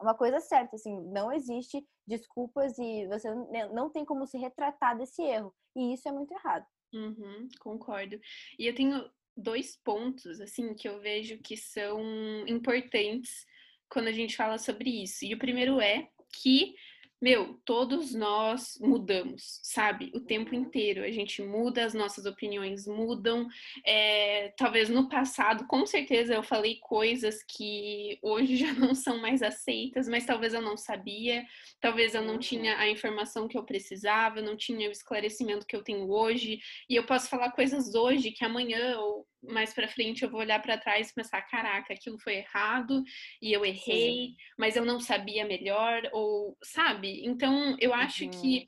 uma 0.00 0.14
coisa 0.14 0.40
certa, 0.40 0.76
assim, 0.76 1.00
não 1.10 1.32
existe 1.32 1.86
desculpas 2.06 2.78
e 2.78 3.06
você 3.06 3.28
não 3.72 3.90
tem 3.90 4.04
como 4.04 4.26
se 4.26 4.36
retratar 4.36 4.96
desse 4.96 5.22
erro. 5.22 5.54
E 5.74 5.94
isso 5.94 6.08
é 6.08 6.12
muito 6.12 6.32
errado. 6.32 6.66
Uhum, 6.92 7.48
concordo. 7.60 8.18
E 8.58 8.66
eu 8.66 8.74
tenho 8.74 9.10
dois 9.36 9.76
pontos, 9.76 10.40
assim, 10.40 10.74
que 10.74 10.88
eu 10.88 11.00
vejo 11.00 11.38
que 11.38 11.56
são 11.56 12.00
importantes 12.46 13.46
quando 13.88 14.08
a 14.08 14.12
gente 14.12 14.36
fala 14.36 14.58
sobre 14.58 15.02
isso. 15.02 15.24
E 15.24 15.34
o 15.34 15.38
primeiro 15.38 15.80
é 15.80 16.08
que 16.42 16.74
meu, 17.20 17.58
todos 17.64 18.14
nós 18.14 18.78
mudamos, 18.80 19.58
sabe? 19.62 20.12
O 20.14 20.20
tempo 20.20 20.54
inteiro. 20.54 21.02
A 21.02 21.10
gente 21.10 21.42
muda, 21.42 21.84
as 21.84 21.94
nossas 21.94 22.26
opiniões 22.26 22.86
mudam. 22.86 23.48
É, 23.84 24.52
talvez 24.56 24.90
no 24.90 25.08
passado, 25.08 25.66
com 25.66 25.86
certeza, 25.86 26.34
eu 26.34 26.42
falei 26.42 26.78
coisas 26.80 27.42
que 27.42 28.18
hoje 28.20 28.56
já 28.56 28.72
não 28.74 28.94
são 28.94 29.18
mais 29.20 29.42
aceitas, 29.42 30.06
mas 30.08 30.26
talvez 30.26 30.52
eu 30.52 30.60
não 30.60 30.76
sabia, 30.76 31.44
talvez 31.80 32.14
eu 32.14 32.22
não 32.22 32.38
tinha 32.38 32.76
a 32.78 32.88
informação 32.88 33.48
que 33.48 33.56
eu 33.56 33.64
precisava, 33.64 34.42
não 34.42 34.56
tinha 34.56 34.88
o 34.88 34.92
esclarecimento 34.92 35.66
que 35.66 35.74
eu 35.74 35.82
tenho 35.82 36.10
hoje. 36.10 36.60
E 36.88 36.96
eu 36.96 37.06
posso 37.06 37.28
falar 37.30 37.52
coisas 37.52 37.94
hoje 37.94 38.30
que 38.30 38.44
amanhã 38.44 38.98
ou 38.98 39.26
mais 39.48 39.72
para 39.72 39.88
frente 39.88 40.22
eu 40.22 40.30
vou 40.30 40.40
olhar 40.40 40.60
para 40.60 40.78
trás 40.78 41.10
e 41.10 41.14
pensar, 41.14 41.42
caraca, 41.42 41.92
aquilo 41.92 42.18
foi 42.18 42.36
errado 42.36 43.02
e 43.40 43.52
eu 43.52 43.64
errei, 43.64 44.28
Sim. 44.28 44.36
mas 44.58 44.76
eu 44.76 44.84
não 44.84 45.00
sabia 45.00 45.44
melhor 45.44 46.08
ou, 46.12 46.56
sabe? 46.62 47.24
Então, 47.24 47.76
eu 47.80 47.94
acho 47.94 48.24
uhum. 48.24 48.30
que 48.30 48.66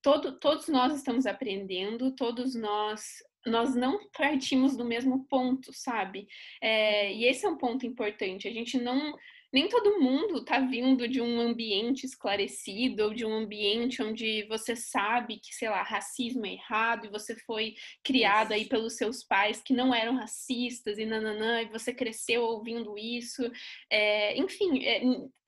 todo, 0.00 0.38
todos 0.38 0.68
nós 0.68 0.94
estamos 0.94 1.26
aprendendo, 1.26 2.14
todos 2.14 2.54
nós 2.54 3.02
nós 3.44 3.74
não 3.74 4.08
partimos 4.10 4.76
do 4.76 4.84
mesmo 4.84 5.26
ponto, 5.26 5.72
sabe? 5.72 6.28
É, 6.60 7.12
e 7.12 7.24
esse 7.24 7.44
é 7.44 7.48
um 7.48 7.58
ponto 7.58 7.84
importante. 7.84 8.46
A 8.46 8.52
gente 8.52 8.78
não 8.78 9.16
nem 9.52 9.68
todo 9.68 10.00
mundo 10.00 10.38
está 10.38 10.58
vindo 10.58 11.06
de 11.06 11.20
um 11.20 11.40
ambiente 11.40 12.06
esclarecido 12.06 13.04
ou 13.04 13.14
de 13.14 13.26
um 13.26 13.34
ambiente 13.34 14.02
onde 14.02 14.44
você 14.44 14.74
sabe 14.74 15.38
que, 15.38 15.54
sei 15.54 15.68
lá, 15.68 15.82
racismo 15.82 16.46
é 16.46 16.54
errado 16.54 17.06
e 17.06 17.10
você 17.10 17.36
foi 17.36 17.74
criado 18.02 18.52
aí 18.52 18.64
pelos 18.64 18.96
seus 18.96 19.22
pais 19.22 19.60
que 19.60 19.74
não 19.74 19.94
eram 19.94 20.16
racistas 20.16 20.98
e 20.98 21.04
nananã, 21.04 21.62
e 21.62 21.68
você 21.68 21.92
cresceu 21.92 22.42
ouvindo 22.42 22.96
isso. 22.96 23.42
É, 23.90 24.36
enfim, 24.38 24.84
é, 24.84 25.02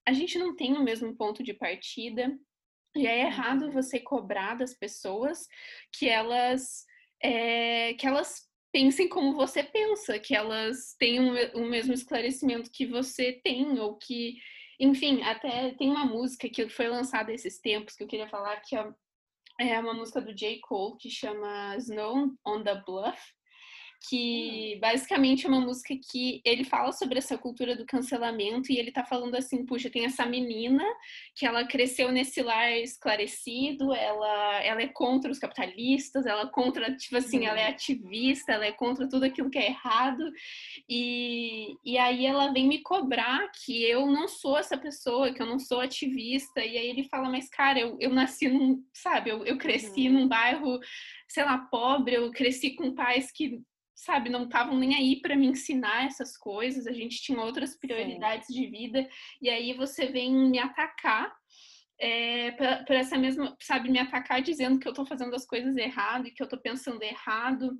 a 0.06 0.12
gente 0.12 0.38
não 0.38 0.54
tem 0.54 0.74
o 0.74 0.82
mesmo 0.82 1.16
ponto 1.16 1.42
de 1.42 1.54
partida 1.54 2.36
e 2.94 3.06
é 3.06 3.20
errado 3.20 3.66
uhum. 3.66 3.70
você 3.70 3.98
cobrar 3.98 4.54
das 4.54 4.74
pessoas 4.74 5.48
que 5.92 6.08
elas 6.08 6.84
é, 7.22 7.94
que 7.94 8.06
elas 8.06 8.46
pensem 8.74 9.08
como 9.08 9.36
você 9.36 9.62
pensa, 9.62 10.18
que 10.18 10.34
elas 10.34 10.96
tenham 10.98 11.32
o 11.54 11.64
mesmo 11.64 11.94
esclarecimento 11.94 12.72
que 12.72 12.84
você 12.84 13.40
tem, 13.44 13.78
ou 13.78 13.96
que, 13.96 14.34
enfim, 14.80 15.22
até 15.22 15.72
tem 15.74 15.88
uma 15.88 16.04
música 16.04 16.48
que 16.48 16.68
foi 16.68 16.88
lançada 16.88 17.32
esses 17.32 17.60
tempos 17.60 17.94
que 17.94 18.02
eu 18.02 18.08
queria 18.08 18.28
falar, 18.28 18.56
que 18.62 18.74
é 18.74 19.78
uma 19.78 19.94
música 19.94 20.20
do 20.20 20.34
J. 20.34 20.58
Cole, 20.62 20.98
que 20.98 21.08
chama 21.08 21.76
Snow 21.76 22.34
on 22.44 22.64
the 22.64 22.74
Bluff, 22.84 23.16
que 24.08 24.74
hum. 24.76 24.80
basicamente 24.80 25.46
é 25.46 25.48
uma 25.48 25.60
música 25.60 25.94
que 26.10 26.40
ele 26.44 26.64
fala 26.64 26.92
sobre 26.92 27.18
essa 27.18 27.38
cultura 27.38 27.76
do 27.76 27.86
cancelamento 27.86 28.70
e 28.70 28.78
ele 28.78 28.92
tá 28.92 29.04
falando 29.04 29.34
assim, 29.34 29.64
puxa, 29.64 29.90
tem 29.90 30.04
essa 30.04 30.26
menina 30.26 30.84
que 31.34 31.46
ela 31.46 31.66
cresceu 31.66 32.12
nesse 32.12 32.42
lar 32.42 32.72
esclarecido, 32.72 33.92
ela, 33.94 34.62
ela 34.62 34.82
é 34.82 34.88
contra 34.88 35.30
os 35.30 35.38
capitalistas, 35.38 36.26
ela 36.26 36.42
é 36.42 36.50
contra, 36.50 36.94
tipo 36.96 37.16
assim, 37.16 37.46
ela 37.46 37.58
é 37.58 37.64
uhum. 37.64 37.70
ativista, 37.70 38.52
ela 38.52 38.66
é 38.66 38.72
contra 38.72 39.08
tudo 39.08 39.24
aquilo 39.24 39.50
que 39.50 39.58
é 39.58 39.68
errado 39.68 40.22
e, 40.88 41.74
e 41.84 41.98
aí 41.98 42.26
ela 42.26 42.52
vem 42.52 42.66
me 42.66 42.82
cobrar 42.82 43.50
que 43.64 43.84
eu 43.84 44.06
não 44.06 44.28
sou 44.28 44.58
essa 44.58 44.76
pessoa, 44.76 45.32
que 45.32 45.40
eu 45.40 45.46
não 45.46 45.58
sou 45.58 45.80
ativista 45.80 46.60
e 46.60 46.76
aí 46.76 46.88
ele 46.88 47.04
fala, 47.04 47.30
mas 47.30 47.48
cara, 47.48 47.78
eu, 47.78 47.96
eu 48.00 48.10
nasci 48.10 48.48
num, 48.48 48.82
sabe, 48.92 49.30
eu, 49.30 49.44
eu 49.44 49.56
cresci 49.58 50.08
uhum. 50.08 50.14
num 50.14 50.28
bairro 50.28 50.78
sei 51.28 51.44
lá, 51.44 51.58
pobre, 51.58 52.14
eu 52.14 52.30
cresci 52.30 52.70
com 52.76 52.94
pais 52.94 53.32
que 53.32 53.60
sabe, 53.94 54.28
não 54.28 54.44
estavam 54.44 54.76
nem 54.76 54.94
aí 54.94 55.20
para 55.20 55.36
me 55.36 55.46
ensinar 55.46 56.06
essas 56.06 56.36
coisas, 56.36 56.86
a 56.86 56.92
gente 56.92 57.22
tinha 57.22 57.40
outras 57.40 57.76
prioridades 57.76 58.48
Sim. 58.48 58.54
de 58.54 58.66
vida, 58.66 59.08
e 59.40 59.48
aí 59.48 59.72
você 59.72 60.06
vem 60.06 60.34
me 60.50 60.58
atacar 60.58 61.32
é, 61.98 62.50
para 62.52 62.96
essa 62.96 63.16
mesma, 63.16 63.56
sabe, 63.60 63.90
me 63.90 63.98
atacar 63.98 64.42
dizendo 64.42 64.78
que 64.78 64.88
eu 64.88 64.92
estou 64.92 65.06
fazendo 65.06 65.34
as 65.34 65.46
coisas 65.46 65.76
errado 65.76 66.26
e 66.26 66.30
que 66.32 66.42
eu 66.42 66.44
estou 66.44 66.58
pensando 66.58 67.02
errado. 67.02 67.78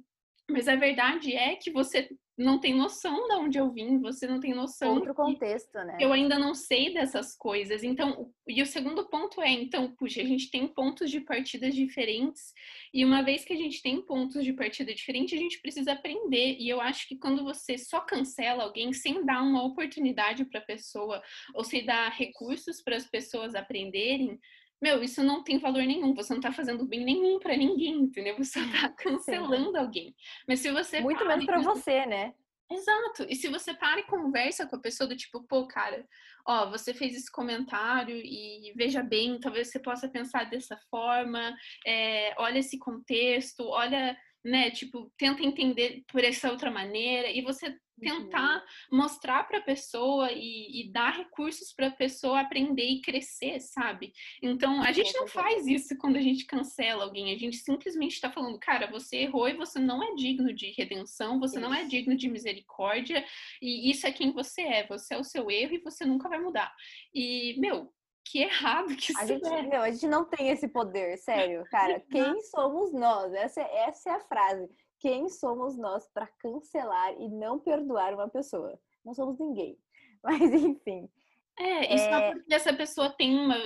Mas 0.49 0.69
a 0.69 0.77
verdade 0.77 1.35
é 1.35 1.57
que 1.57 1.71
você 1.73 2.09
não 2.37 2.59
tem 2.59 2.75
noção 2.75 3.29
de 3.29 3.35
onde 3.35 3.59
eu 3.59 3.71
vim, 3.71 4.01
você 4.01 4.27
não 4.27 4.41
tem 4.41 4.53
noção. 4.55 4.95
Outro 4.95 5.15
contexto, 5.15 5.73
né? 5.79 5.97
Eu 6.01 6.13
ainda 6.13 6.39
não 6.39 6.55
sei 6.55 6.93
dessas 6.93 7.37
coisas. 7.37 7.85
Então, 7.85 8.33
e 8.49 8.61
o 8.61 8.67
segundo 8.67 9.09
ponto 9.09 9.41
é, 9.41 9.51
então, 9.51 9.95
puxa, 9.95 10.21
a 10.21 10.25
gente 10.25 10.51
tem 10.51 10.67
pontos 10.67 11.11
de 11.11 11.21
partida 11.21 11.71
diferentes, 11.71 12.53
e 12.93 13.05
uma 13.05 13.23
vez 13.23 13.45
que 13.45 13.53
a 13.53 13.57
gente 13.57 13.81
tem 13.81 14.01
pontos 14.03 14.45
de 14.45 14.53
partida 14.53 14.93
diferentes, 14.93 15.39
a 15.39 15.43
gente 15.43 15.61
precisa 15.61 15.93
aprender. 15.93 16.57
E 16.59 16.69
eu 16.69 16.81
acho 16.81 17.09
que 17.09 17.17
quando 17.17 17.45
você 17.45 17.79
só 17.79 18.01
cancela 18.01 18.65
alguém 18.65 18.93
sem 18.93 19.25
dar 19.25 19.43
uma 19.43 19.65
oportunidade 19.65 20.45
para 20.45 20.61
a 20.61 20.65
pessoa, 20.65 21.23
ou 21.55 21.63
sem 21.63 21.85
dar 21.85 22.11
recursos 22.11 22.83
para 22.83 22.97
as 22.97 23.09
pessoas 23.09 23.55
aprenderem, 23.55 24.39
meu, 24.85 25.03
isso 25.03 25.23
não 25.23 25.43
tem 25.43 25.59
valor 25.59 25.83
nenhum, 25.83 26.13
você 26.13 26.35
não 26.35 26.43
tá 26.43 26.53
fazendo 26.53 26.85
bem 26.85 27.03
nenhum 27.03 27.39
para 27.39 27.57
ninguém, 27.57 27.95
entendeu? 28.03 28.37
Você 28.37 28.61
tá 28.69 28.91
cancelando 29.03 29.71
Sim. 29.71 29.79
alguém. 29.79 30.15
Mas 30.47 30.61
se 30.61 30.71
você. 30.71 31.01
Muito 31.01 31.27
menos 31.27 31.47
para 31.47 31.63
você, 31.63 32.05
né? 32.05 32.35
Exato. 32.71 33.25
E 33.27 33.35
se 33.35 33.49
você 33.49 33.73
para 33.73 34.01
e 34.01 34.07
conversa 34.07 34.67
com 34.67 34.77
a 34.77 34.81
pessoa 34.81 35.09
do 35.09 35.17
tipo, 35.17 35.43
pô, 35.45 35.67
cara, 35.67 36.07
ó, 36.47 36.69
você 36.71 36.93
fez 36.93 37.15
esse 37.15 37.33
comentário 37.33 38.15
e 38.15 38.75
veja 38.77 39.03
bem, 39.03 39.41
talvez 39.41 39.71
você 39.71 39.79
possa 39.79 40.07
pensar 40.07 40.51
dessa 40.51 40.77
forma, 40.91 41.57
é, 41.87 42.35
olha 42.37 42.59
esse 42.59 42.79
contexto, 42.79 43.65
olha 43.67 44.15
né? 44.45 44.71
Tipo, 44.71 45.11
tenta 45.17 45.43
entender 45.43 46.05
por 46.09 46.23
essa 46.23 46.51
outra 46.51 46.71
maneira 46.71 47.31
e 47.31 47.41
você 47.41 47.75
tentar 48.01 48.57
uhum. 48.91 48.99
mostrar 48.99 49.45
para 49.45 49.59
a 49.59 49.63
pessoa 49.63 50.31
e, 50.33 50.81
e, 50.81 50.93
dar 50.93 51.11
recursos 51.11 51.73
para 51.73 51.89
a 51.89 51.93
pessoa 51.93 52.41
aprender 52.41 52.85
e 52.85 53.01
crescer, 53.01 53.61
sabe? 53.61 54.13
Então, 54.43 54.83
a 54.83 54.93
gente 54.93 55.15
não 55.15 55.27
faz 55.27 55.67
isso 55.67 55.97
quando 55.99 56.17
a 56.17 56.21
gente 56.21 56.45
cancela 56.45 57.05
alguém, 57.05 57.33
a 57.33 57.39
gente 57.39 57.57
simplesmente 57.57 58.15
está 58.15 58.31
falando, 58.31 58.59
cara, 58.59 58.91
você 58.91 59.19
errou 59.19 59.49
e 59.49 59.57
você 59.57 59.79
não 59.79 60.03
é 60.03 60.15
digno 60.15 60.53
de 60.53 60.73
redenção, 60.77 61.39
você 61.39 61.59
isso. 61.59 61.67
não 61.67 61.75
é 61.75 61.85
digno 61.85 62.17
de 62.17 62.29
misericórdia 62.29 63.25
e 63.63 63.91
isso 63.91 64.07
é 64.07 64.13
quem 64.13 64.33
você 64.33 64.63
é, 64.63 64.87
você 64.87 65.15
é 65.15 65.19
o 65.19 65.25
seu 65.25 65.51
erro 65.51 65.75
e 65.75 65.83
você 65.83 66.05
nunca 66.05 66.29
vai 66.29 66.41
mudar. 66.41 66.75
E, 67.15 67.55
meu, 67.59 67.93
que 68.25 68.43
errado 68.43 68.89
que 68.97 69.13
isso 69.13 69.21
a 69.21 69.27
gente, 69.27 69.47
é. 69.47 69.63
Não, 69.63 69.83
a 69.83 69.91
gente 69.91 70.07
não 70.07 70.25
tem 70.25 70.49
esse 70.49 70.67
poder, 70.67 71.19
sério, 71.19 71.65
cara. 71.71 72.01
Quem 72.11 72.41
somos 72.43 72.93
nós? 72.93 73.33
Essa, 73.35 73.61
é, 73.61 73.89
essa 73.89 74.11
é 74.11 74.13
a 74.15 74.21
frase. 74.21 74.69
Quem 74.99 75.29
somos 75.29 75.77
nós 75.77 76.09
para 76.09 76.27
cancelar 76.39 77.13
e 77.21 77.29
não 77.29 77.59
perdoar 77.59 78.15
uma 78.15 78.29
pessoa? 78.29 78.81
Não 79.05 79.13
somos 79.13 79.39
ninguém. 79.39 79.79
Mas, 80.25 80.41
enfim. 80.41 81.09
É, 81.57 81.95
e 81.95 81.99
só 81.99 82.19
é 82.19 82.33
porque 82.33 82.53
essa 82.53 82.73
pessoa 82.73 83.11
tem 83.11 83.37
uma. 83.37 83.57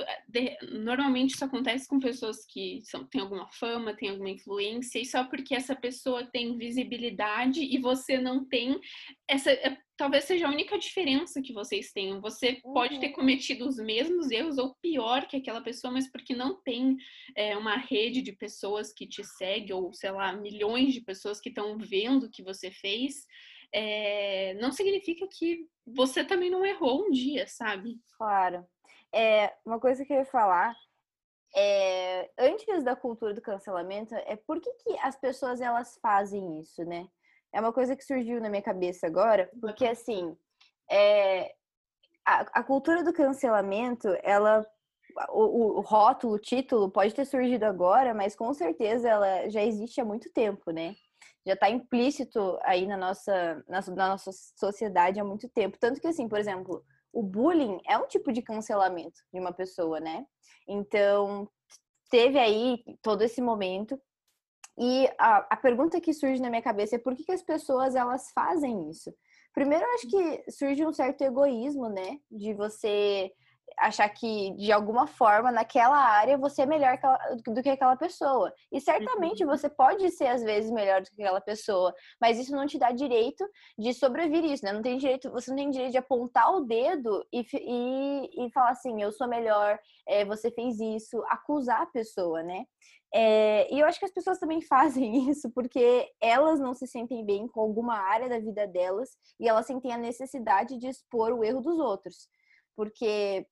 Normalmente 0.73 1.35
isso 1.35 1.45
acontece 1.45 1.88
com 1.88 1.99
pessoas 1.99 2.45
que 2.45 2.83
são, 2.85 3.07
têm 3.07 3.23
alguma 3.23 3.49
fama, 3.49 3.97
têm 3.97 4.11
alguma 4.11 4.28
influência, 4.28 4.99
e 4.99 5.07
só 5.07 5.25
porque 5.25 5.54
essa 5.54 5.75
pessoa 5.75 6.26
tem 6.26 6.59
visibilidade 6.59 7.62
e 7.62 7.78
você 7.78 8.18
não 8.18 8.45
tem, 8.45 8.78
essa 9.26 9.50
é, 9.50 9.78
talvez 9.97 10.25
seja 10.25 10.47
a 10.47 10.50
única 10.50 10.78
diferença 10.78 11.40
que 11.40 11.54
vocês 11.54 11.90
tenham. 11.90 12.21
Você 12.21 12.61
uhum. 12.62 12.75
pode 12.75 13.00
ter 13.00 13.09
uhum. 13.09 13.14
cometido 13.14 13.66
os 13.66 13.76
mesmos 13.78 14.30
erros 14.30 14.59
ou 14.59 14.75
pior 14.83 15.26
que 15.26 15.38
aquela 15.38 15.62
pessoa, 15.62 15.90
mas 15.90 16.11
porque 16.11 16.35
não 16.35 16.61
tem 16.62 16.95
é, 17.35 17.57
uma 17.57 17.76
rede 17.76 18.21
de 18.21 18.33
pessoas 18.33 18.92
que 18.92 19.07
te 19.07 19.25
segue, 19.25 19.73
ou 19.73 19.95
sei 19.95 20.11
lá, 20.11 20.35
milhões 20.35 20.92
de 20.92 21.00
pessoas 21.00 21.40
que 21.40 21.49
estão 21.49 21.78
vendo 21.78 22.26
o 22.26 22.30
que 22.30 22.42
você 22.42 22.71
fez 22.71 23.25
é, 23.72 24.54
não 24.54 24.72
significa 24.72 25.26
que 25.26 25.68
você 25.87 26.25
também 26.25 26.50
não 26.50 26.64
errou 26.64 27.06
um 27.06 27.10
dia, 27.10 27.46
sabe? 27.46 27.98
Claro. 28.16 28.66
É, 29.14 29.54
uma 29.64 29.80
coisa 29.80 30.04
que 30.04 30.12
eu 30.12 30.18
ia 30.18 30.25
falar 30.25 30.75
é, 31.56 32.30
antes 32.38 32.84
da 32.84 32.94
cultura 32.94 33.32
do 33.32 33.40
cancelamento, 33.40 34.14
é 34.14 34.37
por 34.37 34.60
que, 34.60 34.70
que 34.75 34.98
as 35.00 35.16
pessoas 35.16 35.60
elas 35.60 35.98
fazem 36.00 36.60
isso, 36.60 36.84
né? 36.84 37.08
É 37.52 37.60
uma 37.60 37.72
coisa 37.72 37.96
que 37.96 38.04
surgiu 38.04 38.40
na 38.40 38.50
minha 38.50 38.62
cabeça 38.62 39.06
agora, 39.06 39.50
porque 39.60 39.87
assim, 39.87 40.37
é, 40.90 41.54
a, 42.25 42.60
a 42.60 42.62
cultura 42.62 43.02
do 43.02 43.12
cancelamento, 43.12 44.08
ela 44.22 44.66
o, 45.30 45.78
o, 45.78 45.80
rótulo, 45.80 46.34
o 46.34 46.38
título 46.38 46.90
pode 46.90 47.14
ter 47.14 47.25
surgido 47.25 47.64
agora, 47.64 48.12
mas 48.12 48.37
com 48.37 48.52
certeza 48.52 49.08
ela 49.08 49.48
já 49.48 49.62
existe 49.64 50.00
há 50.00 50.04
muito 50.04 50.30
tempo, 50.32 50.70
né? 50.70 50.94
Já 51.49 51.55
está 51.55 51.71
implícito 51.71 52.59
aí 52.62 52.87
na 52.87 52.97
nossa, 52.97 53.64
na, 53.67 53.81
na 53.81 54.09
nossa 54.11 54.31
sociedade 54.33 55.19
há 55.19 55.25
muito 55.25 55.49
tempo. 55.49 55.78
Tanto 55.81 55.99
que, 55.99 56.07
assim, 56.07 56.28
por 56.28 56.38
exemplo, 56.38 56.85
o 57.11 57.23
bullying 57.23 57.81
é 57.88 57.97
um 57.97 58.07
tipo 58.07 58.31
de 58.31 58.43
cancelamento 58.43 59.19
de 59.33 59.40
uma 59.40 59.50
pessoa, 59.50 59.99
né? 59.99 60.26
Então, 60.69 61.49
teve 62.11 62.38
aí 62.38 62.85
todo 63.00 63.23
esse 63.23 63.40
momento. 63.40 63.99
E 64.76 65.09
a, 65.19 65.38
a 65.50 65.57
pergunta 65.57 66.00
que 66.02 66.12
surge 66.12 66.40
na 66.40 66.50
minha 66.50 66.62
cabeça 66.62 66.97
é 66.97 66.99
por 66.99 67.17
que, 67.17 67.25
que 67.25 67.33
as 67.33 67.43
pessoas 67.43 67.97
elas 67.97 68.31
fazem 68.33 68.90
isso? 68.90 69.11
Primeiro, 69.55 69.87
eu 69.87 69.95
acho 69.95 70.07
que 70.07 70.50
surge 70.52 70.85
um 70.85 70.93
certo 70.93 71.23
egoísmo, 71.23 71.88
né? 71.88 72.21
De 72.31 72.52
você 72.52 73.33
achar 73.78 74.08
que 74.08 74.52
de 74.56 74.72
alguma 74.72 75.06
forma 75.06 75.50
naquela 75.50 75.96
área 75.96 76.38
você 76.38 76.62
é 76.62 76.66
melhor 76.66 76.98
do 77.46 77.62
que 77.62 77.68
aquela 77.68 77.96
pessoa. 77.96 78.52
E 78.72 78.80
certamente 78.80 79.44
uhum. 79.44 79.50
você 79.50 79.68
pode 79.68 80.10
ser 80.10 80.28
às 80.28 80.42
vezes 80.42 80.70
melhor 80.70 81.00
do 81.02 81.10
que 81.10 81.22
aquela 81.22 81.40
pessoa, 81.40 81.94
mas 82.20 82.38
isso 82.38 82.52
não 82.54 82.66
te 82.66 82.78
dá 82.78 82.90
direito 82.90 83.44
de 83.78 83.92
sobreviver 83.92 84.44
isso, 84.44 84.64
né? 84.64 84.72
Não 84.72 84.82
tem 84.82 84.98
direito, 84.98 85.30
você 85.30 85.50
não 85.50 85.58
tem 85.58 85.70
direito 85.70 85.92
de 85.92 85.98
apontar 85.98 86.52
o 86.52 86.64
dedo 86.64 87.25
e, 87.32 87.44
e, 87.54 88.46
e 88.46 88.50
falar 88.52 88.70
assim, 88.70 89.02
eu 89.02 89.12
sou 89.12 89.28
melhor, 89.28 89.78
é, 90.06 90.25
você 90.25 90.50
fez 90.50 90.78
isso, 90.80 91.22
acusar 91.28 91.82
a 91.82 91.87
pessoa, 91.87 92.42
né? 92.42 92.64
É, 93.12 93.72
e 93.72 93.80
eu 93.80 93.87
acho 93.87 93.98
que 93.98 94.04
as 94.04 94.12
pessoas 94.12 94.38
também 94.38 94.60
fazem 94.68 95.30
isso 95.30 95.50
porque 95.50 96.10
elas 96.20 96.60
não 96.60 96.75
se 96.75 96.87
sentem 96.87 97.25
bem 97.25 97.48
com 97.48 97.60
alguma 97.60 97.94
área 97.94 98.28
da 98.28 98.38
vida 98.38 98.66
delas 98.66 99.10
e 99.40 99.48
elas 99.48 99.66
sentem 99.66 99.92
a 99.92 99.98
necessidade 99.98 100.78
de 100.78 100.88
expor 100.88 101.32
o 101.32 101.44
erro 101.44 101.60
dos 101.60 101.78
outros. 101.78 102.28
Porque 102.76 103.46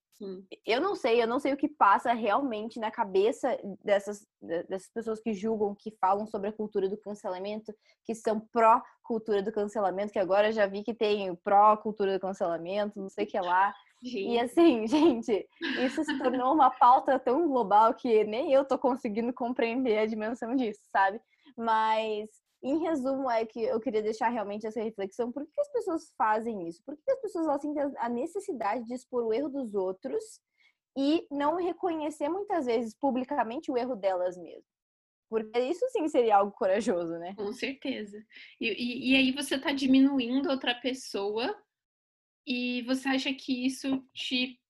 Eu 0.64 0.80
não 0.80 0.94
sei, 0.94 1.22
eu 1.22 1.26
não 1.26 1.38
sei 1.38 1.52
o 1.52 1.56
que 1.56 1.68
passa 1.68 2.12
realmente 2.12 2.80
na 2.80 2.90
cabeça 2.90 3.58
dessas, 3.84 4.26
dessas 4.40 4.88
pessoas 4.88 5.20
que 5.20 5.34
julgam, 5.34 5.74
que 5.74 5.90
falam 6.00 6.26
sobre 6.26 6.48
a 6.48 6.52
cultura 6.52 6.88
do 6.88 6.96
cancelamento, 6.96 7.74
que 8.04 8.14
são 8.14 8.40
pró-cultura 8.40 9.42
do 9.42 9.52
cancelamento, 9.52 10.12
que 10.12 10.18
agora 10.18 10.52
já 10.52 10.66
vi 10.66 10.82
que 10.82 10.94
tem 10.94 11.34
pró-cultura 11.36 12.14
do 12.14 12.20
cancelamento, 12.20 13.00
não 13.00 13.10
sei 13.10 13.24
o 13.24 13.28
que 13.28 13.38
lá. 13.38 13.74
Gente. 14.02 14.28
E 14.28 14.38
assim, 14.38 14.86
gente, 14.86 15.48
isso 15.84 16.04
se 16.04 16.18
tornou 16.18 16.52
uma 16.54 16.70
pauta 16.70 17.18
tão 17.18 17.46
global 17.48 17.94
que 17.94 18.24
nem 18.24 18.52
eu 18.52 18.64
tô 18.64 18.78
conseguindo 18.78 19.32
compreender 19.32 19.98
a 19.98 20.06
dimensão 20.06 20.54
disso, 20.54 20.80
sabe? 20.92 21.20
Mas 21.56 22.28
em 22.62 22.78
resumo, 22.78 23.30
é 23.30 23.44
que 23.46 23.62
eu 23.62 23.78
queria 23.80 24.02
deixar 24.02 24.28
realmente 24.28 24.66
essa 24.66 24.82
reflexão. 24.82 25.30
Por 25.30 25.44
que 25.46 25.60
as 25.60 25.70
pessoas 25.70 26.12
fazem 26.18 26.66
isso? 26.66 26.82
Por 26.84 26.96
que 26.96 27.10
as 27.10 27.20
pessoas 27.20 27.46
elas 27.46 27.62
sentem 27.62 27.82
a 27.98 28.08
necessidade 28.08 28.84
de 28.84 28.94
expor 28.94 29.24
o 29.24 29.32
erro 29.32 29.48
dos 29.48 29.74
outros 29.74 30.40
e 30.96 31.26
não 31.30 31.56
reconhecer 31.56 32.28
muitas 32.28 32.66
vezes 32.66 32.94
publicamente 32.98 33.70
o 33.70 33.76
erro 33.76 33.94
delas 33.94 34.36
mesmas? 34.36 34.64
Porque 35.28 35.58
isso 35.58 35.84
sim 35.90 36.08
seria 36.08 36.36
algo 36.36 36.52
corajoso, 36.52 37.18
né? 37.18 37.34
Com 37.36 37.52
certeza. 37.52 38.16
E, 38.60 38.68
e, 38.68 39.12
e 39.12 39.16
aí 39.16 39.32
você 39.32 39.56
está 39.56 39.72
diminuindo 39.72 40.48
outra 40.50 40.74
pessoa 40.74 41.56
e 42.46 42.82
você 42.82 43.08
acha 43.08 43.32
que 43.34 43.66
isso 43.66 44.02
te 44.14 44.60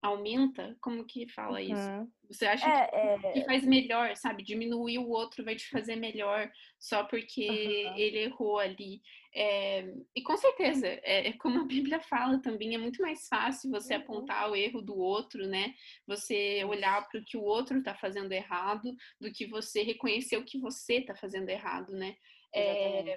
aumenta? 0.00 0.76
Como 0.80 1.04
que 1.04 1.28
fala 1.28 1.60
isso? 1.60 1.74
Uhum. 1.74 2.10
Você 2.28 2.46
acha 2.46 2.66
é, 2.66 2.86
que, 2.86 2.96
é... 3.26 3.32
que, 3.32 3.44
faz 3.44 3.64
melhor, 3.64 4.16
sabe? 4.16 4.42
Diminuir 4.42 4.98
o 4.98 5.08
outro 5.08 5.44
vai 5.44 5.56
te 5.56 5.68
fazer 5.68 5.96
melhor 5.96 6.50
só 6.78 7.04
porque 7.04 7.48
uhum. 7.48 7.96
ele 7.96 8.18
errou 8.18 8.58
ali. 8.58 9.00
É... 9.34 9.92
e 10.14 10.22
com 10.22 10.36
certeza, 10.36 10.86
é, 10.86 11.28
é, 11.28 11.32
como 11.34 11.60
a 11.60 11.64
Bíblia 11.64 12.00
fala 12.00 12.40
também, 12.40 12.74
é 12.74 12.78
muito 12.78 13.02
mais 13.02 13.26
fácil 13.28 13.70
você 13.70 13.94
uhum. 13.94 14.02
apontar 14.02 14.50
o 14.50 14.56
erro 14.56 14.80
do 14.80 14.96
outro, 14.96 15.46
né? 15.46 15.74
Você 16.06 16.64
olhar 16.64 17.06
para 17.08 17.20
o 17.20 17.24
que 17.24 17.36
o 17.36 17.42
outro 17.42 17.78
está 17.78 17.94
fazendo 17.94 18.32
errado, 18.32 18.94
do 19.20 19.32
que 19.32 19.46
você 19.46 19.82
reconhecer 19.82 20.36
o 20.36 20.44
que 20.44 20.58
você 20.58 20.98
está 20.98 21.14
fazendo 21.14 21.48
errado, 21.48 21.92
né? 21.92 22.16
É, 22.54 23.16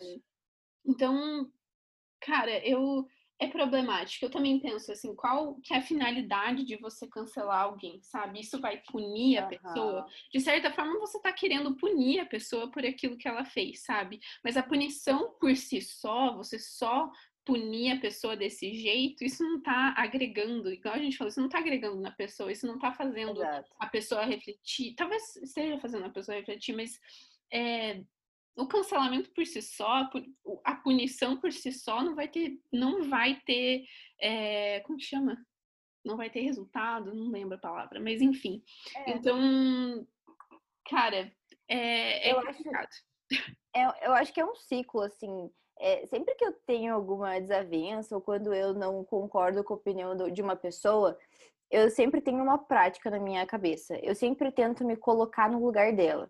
então, 0.85 1.49
cara, 2.19 2.57
eu 2.67 3.07
é 3.39 3.47
problemático. 3.47 4.25
Eu 4.25 4.29
também 4.29 4.59
penso 4.59 4.91
assim, 4.91 5.15
qual 5.15 5.55
que 5.61 5.73
é 5.73 5.77
a 5.77 5.81
finalidade 5.81 6.63
de 6.65 6.75
você 6.75 7.07
cancelar 7.07 7.63
alguém, 7.63 8.01
sabe? 8.03 8.41
Isso 8.41 8.59
vai 8.59 8.81
punir 8.91 9.37
a 9.37 9.43
uhum. 9.43 9.49
pessoa? 9.49 10.07
De 10.31 10.41
certa 10.41 10.71
forma, 10.71 10.99
você 10.99 11.19
tá 11.21 11.31
querendo 11.31 11.75
punir 11.75 12.19
a 12.19 12.25
pessoa 12.25 12.69
por 12.69 12.85
aquilo 12.85 13.17
que 13.17 13.27
ela 13.27 13.45
fez, 13.45 13.83
sabe? 13.83 14.19
Mas 14.43 14.57
a 14.57 14.63
punição 14.63 15.35
por 15.39 15.55
si 15.55 15.81
só, 15.81 16.35
você 16.35 16.59
só 16.59 17.09
punir 17.45 17.93
a 17.93 17.99
pessoa 17.99 18.35
desse 18.35 18.73
jeito, 18.73 19.23
isso 19.23 19.41
não 19.41 19.61
tá 19.61 19.95
agregando, 19.97 20.71
igual 20.71 20.93
a 20.93 20.99
gente 20.99 21.17
falou, 21.17 21.29
isso 21.29 21.41
não 21.41 21.49
tá 21.49 21.57
agregando 21.57 21.99
na 21.99 22.11
pessoa, 22.11 22.51
isso 22.51 22.67
não 22.67 22.77
tá 22.77 22.91
fazendo 22.91 23.41
Exato. 23.41 23.71
a 23.79 23.87
pessoa 23.87 24.25
refletir. 24.25 24.93
Talvez 24.95 25.35
esteja 25.37 25.79
fazendo 25.79 26.05
a 26.05 26.11
pessoa 26.11 26.37
refletir, 26.37 26.75
mas 26.75 26.99
é, 27.51 28.03
o 28.59 28.67
cancelamento 28.67 29.31
por 29.31 29.45
si 29.45 29.61
só, 29.61 30.09
a 30.63 30.75
punição 30.75 31.37
por 31.37 31.51
si 31.51 31.71
só 31.71 32.03
não 32.03 32.15
vai 32.15 32.27
ter, 32.27 32.59
não 32.71 33.09
vai 33.09 33.39
ter, 33.45 33.85
é, 34.19 34.81
como 34.81 34.97
que 34.97 35.05
chama? 35.05 35.37
Não 36.03 36.17
vai 36.17 36.29
ter 36.29 36.41
resultado, 36.41 37.13
não 37.13 37.31
lembro 37.31 37.55
a 37.55 37.59
palavra, 37.59 37.99
mas 37.99 38.21
enfim. 38.21 38.63
É. 38.95 39.11
Então, 39.11 40.07
cara, 40.89 41.31
é, 41.67 42.29
é 42.29 42.31
eu 42.31 42.41
complicado. 42.41 42.87
Acho, 43.31 43.55
é, 43.75 44.07
eu 44.07 44.13
acho 44.13 44.33
que 44.33 44.41
é 44.41 44.45
um 44.45 44.55
ciclo, 44.55 45.01
assim. 45.01 45.49
É, 45.79 46.05
sempre 46.07 46.35
que 46.35 46.43
eu 46.43 46.51
tenho 46.65 46.93
alguma 46.93 47.39
desavença 47.39 48.13
ou 48.13 48.21
quando 48.21 48.53
eu 48.53 48.73
não 48.73 49.03
concordo 49.05 49.63
com 49.63 49.73
a 49.73 49.77
opinião 49.77 50.15
de 50.29 50.41
uma 50.41 50.55
pessoa, 50.55 51.17
eu 51.71 51.89
sempre 51.89 52.19
tenho 52.19 52.43
uma 52.43 52.57
prática 52.57 53.09
na 53.09 53.19
minha 53.19 53.45
cabeça. 53.45 53.97
Eu 54.03 54.13
sempre 54.13 54.51
tento 54.51 54.83
me 54.83 54.97
colocar 54.97 55.49
no 55.49 55.63
lugar 55.63 55.95
dela. 55.95 56.29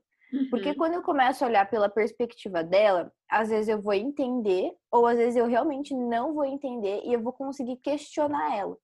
Porque 0.50 0.70
uhum. 0.70 0.76
quando 0.76 0.94
eu 0.94 1.02
começo 1.02 1.44
a 1.44 1.48
olhar 1.48 1.70
pela 1.70 1.90
perspectiva 1.90 2.64
dela, 2.64 3.12
às 3.30 3.50
vezes 3.50 3.68
eu 3.68 3.82
vou 3.82 3.94
entender, 3.94 4.72
ou 4.92 5.08
às 5.08 5.18
vezes 5.18 5.36
eu 5.36 5.48
realmente 5.48 5.94
não 5.94 6.34
vou 6.34 6.46
entender 6.46 7.02
e 7.04 7.14
eu 7.14 7.22
vou 7.22 7.34
conseguir 7.34 7.78
questionar 7.78 8.56
ela. 8.56 8.78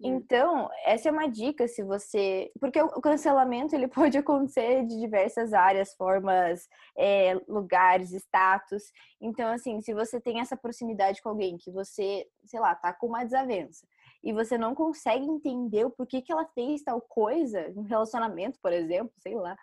Então, 0.00 0.68
essa 0.84 1.08
é 1.08 1.12
uma 1.12 1.28
dica 1.28 1.68
se 1.68 1.82
você. 1.82 2.50
Porque 2.60 2.80
o 2.80 3.00
cancelamento 3.00 3.74
ele 3.74 3.88
pode 3.88 4.18
acontecer 4.18 4.84
de 4.86 4.98
diversas 4.98 5.52
áreas, 5.52 5.94
formas, 5.94 6.68
é, 6.96 7.34
lugares, 7.48 8.12
status. 8.12 8.92
Então, 9.20 9.50
assim, 9.50 9.80
se 9.80 9.94
você 9.94 10.20
tem 10.20 10.40
essa 10.40 10.56
proximidade 10.56 11.22
com 11.22 11.28
alguém 11.28 11.56
que 11.56 11.70
você, 11.70 12.26
sei 12.44 12.60
lá, 12.60 12.74
tá 12.74 12.92
com 12.92 13.06
uma 13.06 13.24
desavença 13.24 13.86
e 14.22 14.32
você 14.32 14.56
não 14.56 14.74
consegue 14.74 15.26
entender 15.26 15.84
o 15.84 15.90
porquê 15.90 16.22
que 16.22 16.32
ela 16.32 16.46
fez 16.54 16.82
tal 16.82 17.00
coisa, 17.00 17.70
um 17.76 17.82
relacionamento, 17.82 18.58
por 18.62 18.72
exemplo, 18.72 19.12
sei 19.18 19.34
lá, 19.34 19.54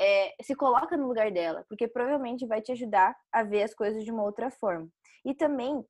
é, 0.00 0.34
se 0.42 0.54
coloca 0.54 0.96
no 0.96 1.06
lugar 1.06 1.30
dela, 1.30 1.64
porque 1.68 1.86
provavelmente 1.86 2.46
vai 2.46 2.62
te 2.62 2.72
ajudar 2.72 3.14
a 3.30 3.42
ver 3.42 3.62
as 3.62 3.74
coisas 3.74 4.02
de 4.02 4.10
uma 4.10 4.22
outra 4.22 4.50
forma. 4.50 4.88
E 5.26 5.34
também, 5.34 5.84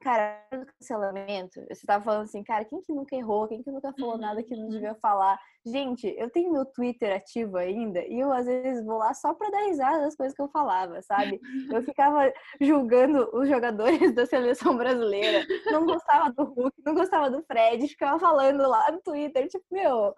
cara, 0.00 0.42
do 0.50 0.64
cancelamento, 0.64 1.60
você 1.68 1.86
tava 1.86 2.02
falando 2.02 2.22
assim, 2.22 2.42
cara, 2.42 2.64
quem 2.64 2.80
que 2.80 2.92
nunca 2.94 3.14
errou, 3.14 3.46
quem 3.46 3.62
que 3.62 3.70
nunca 3.70 3.92
falou 4.00 4.16
nada 4.16 4.42
que 4.42 4.56
não 4.56 4.64
uhum. 4.64 4.70
devia 4.70 4.94
falar? 4.94 5.38
Gente, 5.66 6.06
eu 6.18 6.30
tenho 6.30 6.52
meu 6.52 6.64
Twitter 6.64 7.14
ativo 7.14 7.58
ainda 7.58 8.02
e 8.06 8.18
eu 8.18 8.32
às 8.32 8.46
vezes 8.46 8.82
vou 8.82 8.96
lá 8.96 9.12
só 9.12 9.34
pra 9.34 9.50
dar 9.50 9.66
risada 9.66 10.00
das 10.00 10.16
coisas 10.16 10.34
que 10.34 10.40
eu 10.40 10.48
falava, 10.48 11.02
sabe? 11.02 11.38
Eu 11.70 11.82
ficava 11.84 12.32
julgando 12.58 13.28
os 13.34 13.46
jogadores 13.46 14.14
da 14.14 14.24
seleção 14.24 14.74
brasileira, 14.74 15.46
não 15.66 15.84
gostava 15.84 16.32
do 16.32 16.44
Hulk, 16.44 16.82
não 16.82 16.94
gostava 16.94 17.30
do 17.30 17.42
Fred, 17.42 17.86
ficava 17.88 18.18
falando 18.18 18.66
lá 18.66 18.90
no 18.90 19.02
Twitter, 19.02 19.48
tipo, 19.48 19.64
meu, 19.70 20.14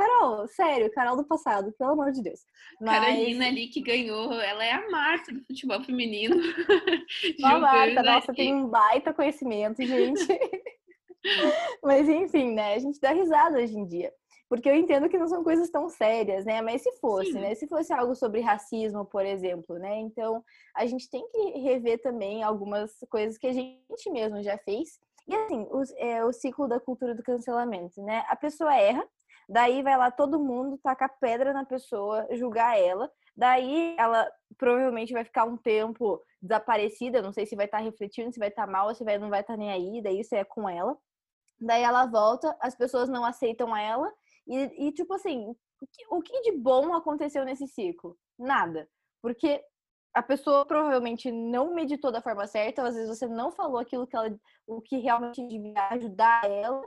Carol, 0.00 0.48
sério, 0.48 0.90
Carol 0.90 1.16
do 1.16 1.24
passado, 1.24 1.72
pelo 1.72 1.90
amor 1.90 2.10
de 2.10 2.22
Deus. 2.22 2.40
Mas... 2.80 3.04
Carolina 3.04 3.46
ali 3.46 3.68
que 3.68 3.82
ganhou, 3.82 4.32
ela 4.32 4.64
é 4.64 4.72
a 4.72 4.90
Marta 4.90 5.30
do 5.30 5.44
futebol 5.44 5.82
feminino. 5.84 6.36
A 7.44 7.58
Marta, 7.58 8.02
nossa, 8.02 8.32
tem 8.32 8.54
um 8.54 8.66
baita 8.66 9.12
conhecimento, 9.12 9.84
gente. 9.84 10.26
Mas 11.84 12.08
enfim, 12.08 12.52
né? 12.52 12.74
A 12.74 12.78
gente 12.78 12.98
dá 12.98 13.10
risada 13.12 13.58
hoje 13.58 13.76
em 13.76 13.84
dia. 13.84 14.10
Porque 14.48 14.68
eu 14.68 14.74
entendo 14.74 15.08
que 15.08 15.18
não 15.18 15.28
são 15.28 15.44
coisas 15.44 15.68
tão 15.68 15.88
sérias, 15.90 16.46
né? 16.46 16.62
Mas 16.62 16.82
se 16.82 16.90
fosse, 16.92 17.32
Sim. 17.32 17.40
né? 17.40 17.54
Se 17.54 17.68
fosse 17.68 17.92
algo 17.92 18.14
sobre 18.14 18.40
racismo, 18.40 19.04
por 19.04 19.24
exemplo, 19.26 19.78
né? 19.78 19.98
Então, 19.98 20.42
a 20.74 20.86
gente 20.86 21.10
tem 21.10 21.22
que 21.30 21.58
rever 21.58 22.00
também 22.00 22.42
algumas 22.42 22.90
coisas 23.10 23.36
que 23.36 23.46
a 23.46 23.52
gente 23.52 24.10
mesmo 24.10 24.42
já 24.42 24.56
fez. 24.58 24.98
E 25.28 25.34
assim, 25.34 25.66
o, 25.70 25.82
é, 25.98 26.24
o 26.24 26.32
ciclo 26.32 26.66
da 26.66 26.80
cultura 26.80 27.14
do 27.14 27.22
cancelamento, 27.22 28.02
né? 28.02 28.24
A 28.28 28.34
pessoa 28.34 28.74
erra, 28.74 29.06
Daí 29.50 29.82
vai 29.82 29.98
lá 29.98 30.12
todo 30.12 30.38
mundo 30.38 30.78
tacar 30.78 31.18
pedra 31.18 31.52
na 31.52 31.64
pessoa, 31.64 32.24
julgar 32.36 32.78
ela. 32.78 33.10
Daí 33.36 33.96
ela 33.98 34.30
provavelmente 34.56 35.12
vai 35.12 35.24
ficar 35.24 35.44
um 35.44 35.56
tempo 35.56 36.22
desaparecida, 36.40 37.20
não 37.20 37.32
sei 37.32 37.44
se 37.44 37.56
vai 37.56 37.64
estar 37.64 37.78
tá 37.78 37.84
refletindo, 37.84 38.32
se 38.32 38.38
vai 38.38 38.48
estar 38.48 38.66
tá 38.66 38.70
mal, 38.70 38.94
se 38.94 39.02
vai, 39.02 39.18
não 39.18 39.28
vai 39.28 39.40
estar 39.40 39.54
tá 39.54 39.56
nem 39.56 39.72
aí, 39.72 40.00
daí 40.00 40.20
isso 40.20 40.36
é 40.36 40.44
com 40.44 40.68
ela. 40.68 40.96
Daí 41.60 41.82
ela 41.82 42.06
volta, 42.06 42.56
as 42.60 42.76
pessoas 42.76 43.08
não 43.08 43.24
aceitam 43.24 43.76
ela, 43.76 44.08
e, 44.46 44.86
e 44.86 44.92
tipo 44.92 45.12
assim, 45.14 45.50
o 45.80 45.86
que, 45.86 46.06
o 46.10 46.22
que 46.22 46.40
de 46.42 46.52
bom 46.52 46.94
aconteceu 46.94 47.44
nesse 47.44 47.66
ciclo? 47.66 48.16
Nada. 48.38 48.88
Porque 49.20 49.60
a 50.14 50.22
pessoa 50.22 50.64
provavelmente 50.64 51.32
não 51.32 51.74
meditou 51.74 52.12
da 52.12 52.22
forma 52.22 52.46
certa, 52.46 52.84
às 52.84 52.94
vezes 52.94 53.08
você 53.08 53.26
não 53.26 53.50
falou 53.50 53.78
aquilo 53.78 54.06
que 54.06 54.14
ela, 54.16 54.32
o 54.64 54.80
que 54.80 54.98
realmente 54.98 55.44
devia 55.46 55.88
ajudar 55.88 56.48
ela, 56.48 56.80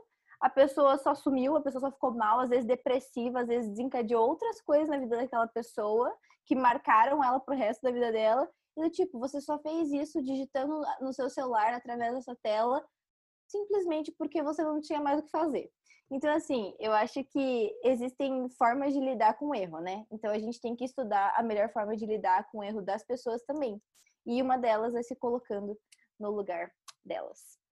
a 0.44 0.50
pessoa 0.50 0.98
só 0.98 1.16
sumiu, 1.16 1.56
a 1.56 1.62
pessoa 1.62 1.80
só 1.80 1.90
ficou 1.90 2.12
mal, 2.12 2.42
às 2.42 2.50
vezes 2.50 2.66
depressiva, 2.66 3.40
às 3.40 3.48
vezes 3.48 3.70
desencadeou 3.70 4.28
outras 4.28 4.60
coisas 4.60 4.90
na 4.90 4.98
vida 4.98 5.16
daquela 5.16 5.48
pessoa 5.48 6.14
que 6.46 6.54
marcaram 6.54 7.24
ela 7.24 7.40
pro 7.40 7.56
resto 7.56 7.82
da 7.82 7.92
vida 7.92 8.12
dela. 8.12 8.52
E 8.78 8.90
tipo, 8.90 9.18
você 9.18 9.40
só 9.40 9.58
fez 9.60 9.90
isso 9.94 10.22
digitando 10.22 10.82
no 11.00 11.14
seu 11.14 11.30
celular 11.30 11.74
através 11.74 12.14
dessa 12.14 12.36
tela, 12.44 12.86
simplesmente 13.48 14.12
porque 14.12 14.44
você 14.44 14.62
não 14.62 14.82
tinha 14.82 15.00
mais 15.00 15.22
o 15.22 15.24
que 15.24 15.32
fazer. 15.32 15.72
Então, 16.12 16.30
assim, 16.36 16.76
eu 16.78 16.92
acho 16.92 17.24
que 17.24 17.74
existem 17.82 18.50
formas 18.58 18.94
de 18.94 19.00
lidar 19.00 19.36
com 19.36 19.48
o 19.48 19.56
erro, 19.56 19.80
né? 19.80 20.06
Então, 20.12 20.30
a 20.30 20.38
gente 20.38 20.60
tem 20.60 20.76
que 20.76 20.84
estudar 20.84 21.34
a 21.38 21.42
melhor 21.42 21.72
forma 21.72 21.96
de 21.96 22.06
lidar 22.06 22.50
com 22.52 22.58
o 22.58 22.64
erro 22.66 22.82
das 22.82 23.02
pessoas 23.06 23.42
também. 23.44 23.82
E 24.26 24.42
uma 24.42 24.58
delas 24.58 24.94
é 24.94 25.02
se 25.02 25.16
colocando 25.16 25.80
no 26.20 26.32
lugar 26.32 26.70
delas. 27.06 27.63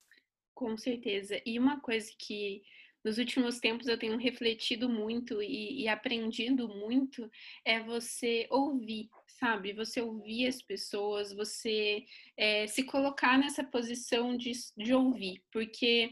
Com 0.61 0.77
certeza. 0.77 1.41
E 1.43 1.57
uma 1.57 1.79
coisa 1.79 2.11
que 2.19 2.61
nos 3.03 3.17
últimos 3.17 3.59
tempos 3.59 3.87
eu 3.87 3.97
tenho 3.97 4.15
refletido 4.15 4.87
muito 4.87 5.41
e, 5.41 5.81
e, 5.81 5.87
aprendido 5.87 6.67
muito 6.67 7.27
é 7.65 7.79
você 7.79 8.45
ouvir, 8.51 9.09
sabe? 9.39 9.73
Você 9.73 9.99
ouvir 10.01 10.45
as 10.45 10.61
pessoas, 10.61 11.33
você 11.33 12.05
é, 12.37 12.67
se 12.67 12.83
colocar 12.83 13.39
nessa 13.39 13.63
posição 13.63 14.37
de, 14.37 14.51
de 14.77 14.93
ouvir, 14.93 15.41
porque 15.51 16.11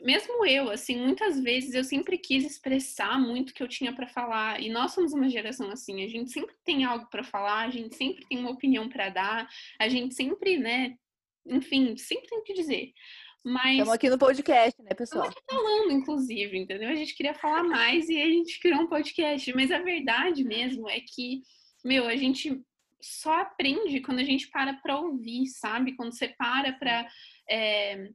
mesmo 0.00 0.46
eu, 0.46 0.70
assim, 0.70 0.96
muitas 0.96 1.38
vezes 1.38 1.74
eu 1.74 1.84
sempre 1.84 2.16
quis 2.16 2.42
expressar 2.42 3.20
muito 3.20 3.50
o 3.50 3.52
que 3.52 3.62
eu 3.62 3.68
tinha 3.68 3.92
para 3.94 4.06
falar. 4.06 4.62
E 4.62 4.70
nós 4.70 4.92
somos 4.92 5.12
uma 5.12 5.28
geração 5.28 5.70
assim, 5.70 6.02
a 6.02 6.08
gente 6.08 6.32
sempre 6.32 6.56
tem 6.64 6.84
algo 6.84 7.04
para 7.10 7.22
falar, 7.22 7.66
a 7.66 7.70
gente 7.70 7.94
sempre 7.96 8.24
tem 8.30 8.38
uma 8.38 8.50
opinião 8.50 8.88
para 8.88 9.10
dar, 9.10 9.46
a 9.78 9.90
gente 9.90 10.14
sempre, 10.14 10.56
né, 10.56 10.96
enfim, 11.46 11.96
sempre 11.96 12.28
tem 12.28 12.38
o 12.38 12.42
que 12.42 12.54
dizer. 12.54 12.92
Mas. 13.44 13.72
Estamos 13.72 13.94
aqui 13.94 14.08
no 14.08 14.18
podcast, 14.18 14.82
né, 14.82 14.94
pessoal? 14.94 15.28
Estamos 15.28 15.44
falando, 15.48 15.92
inclusive, 15.92 16.58
entendeu? 16.58 16.88
A 16.88 16.94
gente 16.94 17.14
queria 17.14 17.34
falar 17.34 17.62
mais 17.64 18.08
e 18.08 18.20
a 18.20 18.26
gente 18.26 18.58
criou 18.58 18.80
um 18.80 18.86
podcast. 18.86 19.52
Mas 19.54 19.70
a 19.70 19.80
verdade 19.80 20.42
mesmo 20.42 20.88
é 20.88 20.98
que, 21.00 21.42
meu, 21.84 22.06
a 22.06 22.16
gente 22.16 22.62
só 23.02 23.40
aprende 23.40 24.00
quando 24.00 24.20
a 24.20 24.24
gente 24.24 24.48
para 24.48 24.72
para 24.74 24.98
ouvir, 24.98 25.46
sabe? 25.48 25.94
Quando 25.94 26.16
você 26.16 26.28
para 26.28 26.72
para. 26.72 27.06
É 27.48 28.10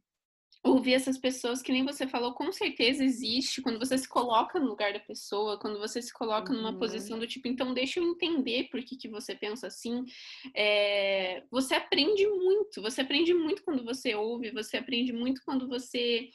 ouvir 0.63 0.93
essas 0.93 1.17
pessoas 1.17 1.61
que 1.61 1.71
nem 1.71 1.85
você 1.85 2.05
falou, 2.05 2.33
com 2.33 2.51
certeza 2.51 3.03
existe 3.03 3.61
quando 3.61 3.79
você 3.79 3.97
se 3.97 4.07
coloca 4.07 4.59
no 4.59 4.67
lugar 4.67 4.91
da 4.91 4.99
pessoa, 4.99 5.57
quando 5.57 5.79
você 5.79 6.01
se 6.01 6.11
coloca 6.11 6.51
numa 6.51 6.71
uhum. 6.71 6.77
posição 6.79 7.17
do 7.17 7.27
tipo, 7.27 7.47
então 7.47 7.73
deixa 7.73 7.99
eu 7.99 8.03
entender 8.03 8.67
por 8.69 8.83
que, 8.83 8.97
que 8.97 9.07
você 9.07 9.33
pensa 9.35 9.67
assim. 9.67 10.03
É, 10.53 11.43
você 11.49 11.75
aprende 11.75 12.27
muito, 12.27 12.81
você 12.81 13.01
aprende 13.01 13.33
muito 13.33 13.63
quando 13.63 13.83
você 13.85 14.13
ouve, 14.15 14.51
você 14.51 14.77
aprende 14.77 15.13
muito 15.13 15.41
quando 15.45 15.67
você 15.67 16.29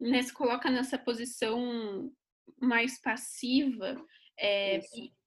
né, 0.00 0.22
se 0.22 0.32
coloca 0.32 0.70
nessa 0.70 0.98
posição 0.98 2.10
mais 2.60 3.00
passiva. 3.00 3.96
É, 4.38 4.80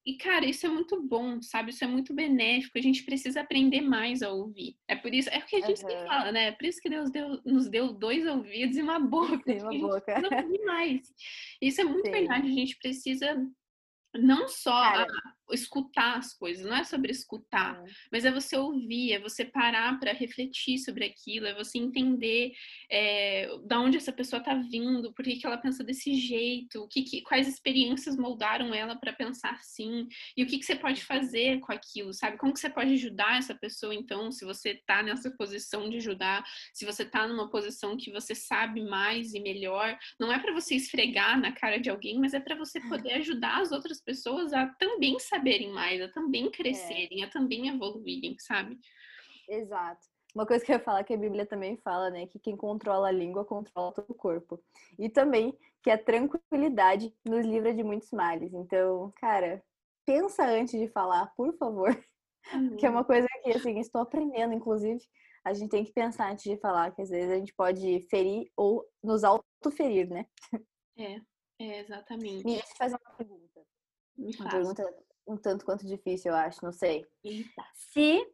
e, 0.05 0.17
cara, 0.17 0.45
isso 0.45 0.65
é 0.65 0.69
muito 0.69 0.99
bom, 1.01 1.39
sabe? 1.41 1.69
Isso 1.69 1.83
é 1.83 1.87
muito 1.87 2.13
benéfico. 2.13 2.77
A 2.77 2.81
gente 2.81 3.03
precisa 3.03 3.41
aprender 3.41 3.81
mais 3.81 4.23
a 4.23 4.31
ouvir. 4.31 4.75
É 4.87 4.95
por 4.95 5.13
isso, 5.13 5.29
é 5.29 5.37
o 5.37 5.45
que 5.45 5.57
a 5.57 5.67
gente 5.67 5.83
uhum. 5.83 6.07
fala, 6.07 6.31
né? 6.31 6.47
É 6.47 6.51
por 6.51 6.65
isso 6.65 6.81
que 6.81 6.89
Deus 6.89 7.11
deu, 7.11 7.39
nos 7.45 7.69
deu 7.69 7.93
dois 7.93 8.25
ouvidos 8.25 8.77
e 8.77 8.81
uma 8.81 8.99
boca. 8.99 9.43
Sim, 9.45 9.61
uma 9.61 9.89
boca. 9.89 10.19
Não 10.19 10.65
mais. 10.65 11.01
Isso 11.61 11.81
é 11.81 11.83
muito 11.83 12.05
Sim. 12.05 12.11
verdade. 12.11 12.47
A 12.47 12.51
gente 12.51 12.77
precisa 12.79 13.47
não 14.15 14.47
só 14.47 14.73
a, 14.73 15.05
escutar 15.53 16.17
as 16.17 16.33
coisas, 16.33 16.65
não 16.65 16.75
é 16.75 16.83
sobre 16.83 17.11
escutar, 17.11 17.81
é. 17.85 17.91
mas 18.11 18.25
é 18.25 18.31
você 18.31 18.57
ouvir, 18.57 19.13
é 19.13 19.19
você 19.19 19.45
parar 19.45 19.99
para 19.99 20.13
refletir 20.13 20.77
sobre 20.79 21.05
aquilo, 21.05 21.47
é 21.47 21.53
você 21.53 21.77
entender 21.77 22.53
é, 22.89 23.49
da 23.65 23.79
onde 23.79 23.97
essa 23.97 24.11
pessoa 24.11 24.39
está 24.39 24.55
vindo, 24.55 25.13
por 25.13 25.23
que, 25.23 25.37
que 25.37 25.45
ela 25.45 25.57
pensa 25.57 25.83
desse 25.83 26.13
jeito, 26.15 26.87
que, 26.89 27.03
que 27.03 27.21
quais 27.21 27.47
experiências 27.47 28.15
moldaram 28.17 28.73
ela 28.73 28.95
para 28.95 29.13
pensar 29.13 29.51
assim, 29.51 30.07
e 30.35 30.43
o 30.43 30.47
que, 30.47 30.57
que 30.57 30.65
você 30.65 30.75
pode 30.75 31.03
fazer 31.03 31.59
com 31.59 31.71
aquilo, 31.71 32.13
sabe? 32.13 32.37
Como 32.37 32.53
que 32.53 32.59
você 32.59 32.69
pode 32.69 32.93
ajudar 32.93 33.37
essa 33.37 33.55
pessoa, 33.55 33.93
então, 33.93 34.31
se 34.31 34.45
você 34.45 34.71
está 34.71 35.03
nessa 35.03 35.31
posição 35.31 35.89
de 35.89 35.97
ajudar, 35.97 36.43
se 36.73 36.85
você 36.85 37.03
está 37.03 37.27
numa 37.27 37.49
posição 37.49 37.97
que 37.97 38.11
você 38.11 38.33
sabe 38.33 38.81
mais 38.81 39.33
e 39.33 39.39
melhor, 39.39 39.97
não 40.19 40.31
é 40.31 40.39
para 40.39 40.53
você 40.53 40.75
esfregar 40.75 41.39
na 41.39 41.51
cara 41.51 41.77
de 41.77 41.89
alguém, 41.89 42.19
mas 42.19 42.33
é 42.33 42.39
para 42.39 42.55
você 42.55 42.79
poder 42.81 43.13
ajudar 43.13 43.61
as 43.61 43.71
outras 43.71 44.01
pessoas 44.01 44.53
a 44.53 44.67
também 44.67 45.19
saber 45.19 45.40
saberem 45.41 45.71
mais, 45.71 46.01
a 46.01 46.07
também 46.07 46.49
crescerem, 46.51 47.23
é. 47.23 47.25
a 47.25 47.29
também 47.29 47.67
evoluírem, 47.67 48.37
sabe? 48.39 48.79
Exato. 49.49 50.07
Uma 50.33 50.45
coisa 50.45 50.63
que 50.63 50.71
eu 50.71 50.77
ia 50.77 50.83
falar 50.83 51.03
que 51.03 51.13
a 51.13 51.17
Bíblia 51.17 51.45
também 51.45 51.75
fala, 51.77 52.09
né? 52.09 52.25
Que 52.27 52.39
quem 52.39 52.55
controla 52.55 53.09
a 53.09 53.11
língua 53.11 53.43
controla 53.43 53.91
todo 53.91 54.09
o 54.09 54.15
corpo. 54.15 54.63
E 54.97 55.09
também 55.09 55.57
que 55.83 55.89
a 55.89 55.97
tranquilidade 55.97 57.13
nos 57.25 57.45
livra 57.45 57.73
de 57.73 57.83
muitos 57.83 58.11
males. 58.11 58.53
Então, 58.53 59.11
cara, 59.17 59.61
pensa 60.05 60.45
antes 60.45 60.79
de 60.79 60.87
falar, 60.87 61.33
por 61.35 61.53
favor. 61.57 61.89
Uhum. 62.53 62.77
Que 62.79 62.85
é 62.85 62.89
uma 62.89 63.03
coisa 63.03 63.27
que, 63.43 63.51
assim, 63.51 63.79
estou 63.79 64.01
aprendendo, 64.01 64.53
inclusive. 64.53 64.99
A 65.43 65.53
gente 65.53 65.69
tem 65.69 65.83
que 65.83 65.91
pensar 65.91 66.31
antes 66.31 66.43
de 66.43 66.57
falar, 66.57 66.91
que 66.91 67.01
às 67.01 67.09
vezes 67.09 67.31
a 67.31 67.35
gente 67.35 67.53
pode 67.53 68.01
ferir 68.09 68.49
ou 68.55 68.83
nos 69.03 69.23
autoferir, 69.23 70.09
né? 70.09 70.25
É, 70.97 71.21
é 71.59 71.79
exatamente. 71.79 72.43
Me 72.43 72.61
fazer 72.77 72.95
uma 72.95 73.15
pergunta. 73.15 73.61
Me 74.17 74.35
uma 74.35 74.49
pergunta 74.49 74.83
um 75.27 75.37
tanto 75.37 75.65
quanto 75.65 75.85
difícil, 75.85 76.31
eu 76.31 76.37
acho, 76.37 76.63
não 76.63 76.71
sei. 76.71 77.05
Eita. 77.23 77.63
Se 77.73 78.25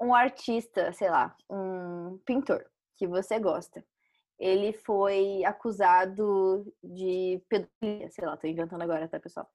um 0.00 0.14
artista, 0.14 0.92
sei 0.92 1.10
lá, 1.10 1.36
um 1.48 2.18
pintor 2.24 2.64
que 2.96 3.06
você 3.06 3.38
gosta, 3.38 3.84
ele 4.38 4.72
foi 4.72 5.44
acusado 5.44 6.64
de 6.82 7.42
pedofilia, 7.48 8.10
sei 8.10 8.24
lá, 8.24 8.36
tô 8.36 8.46
inventando 8.46 8.82
agora, 8.82 9.06
tá, 9.06 9.20
pessoal? 9.20 9.48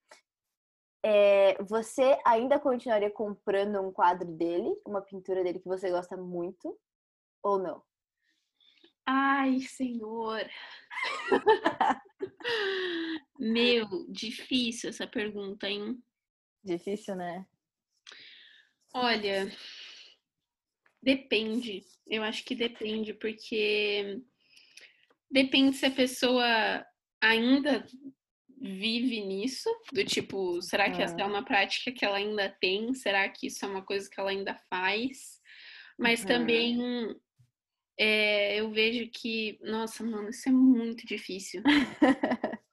É, 1.04 1.62
você 1.64 2.20
ainda 2.26 2.60
continuaria 2.60 3.12
comprando 3.12 3.80
um 3.80 3.92
quadro 3.92 4.28
dele, 4.32 4.76
uma 4.86 5.02
pintura 5.02 5.44
dele 5.44 5.60
que 5.60 5.68
você 5.68 5.90
gosta 5.90 6.16
muito, 6.16 6.80
ou 7.44 7.60
não? 7.60 7.84
Ai, 9.06 9.60
senhor. 9.62 10.42
Meu, 13.40 13.86
difícil 14.10 14.90
essa 14.90 15.06
pergunta, 15.06 15.68
hein? 15.68 16.02
Difícil, 16.66 17.16
né? 17.16 17.46
Olha, 18.92 19.52
depende. 21.02 21.84
Eu 22.08 22.24
acho 22.24 22.44
que 22.44 22.56
depende, 22.56 23.14
porque 23.14 24.20
depende 25.30 25.76
se 25.76 25.86
a 25.86 25.92
pessoa 25.92 26.84
ainda 27.22 27.86
vive 28.60 29.22
nisso, 29.22 29.70
do 29.94 30.04
tipo, 30.04 30.60
será 30.62 30.90
que 30.90 31.02
essa 31.02 31.22
é 31.22 31.26
uma 31.26 31.46
prática 31.46 31.92
que 31.92 32.04
ela 32.04 32.18
ainda 32.18 32.50
tem? 32.60 32.94
Será 32.96 33.30
que 33.30 33.48
isso 33.48 33.64
é 33.64 33.68
uma 33.68 33.86
coisa 33.86 34.10
que 34.10 34.20
ela 34.20 34.32
ainda 34.32 34.56
faz? 34.70 35.40
Mas 36.00 36.22
uhum. 36.22 36.28
também 36.28 37.16
é, 38.00 38.60
eu 38.60 38.72
vejo 38.72 39.10
que, 39.12 39.60
nossa, 39.62 40.04
mano, 40.04 40.30
isso 40.30 40.50
é 40.50 40.52
muito 40.52 41.06
difícil. 41.06 41.62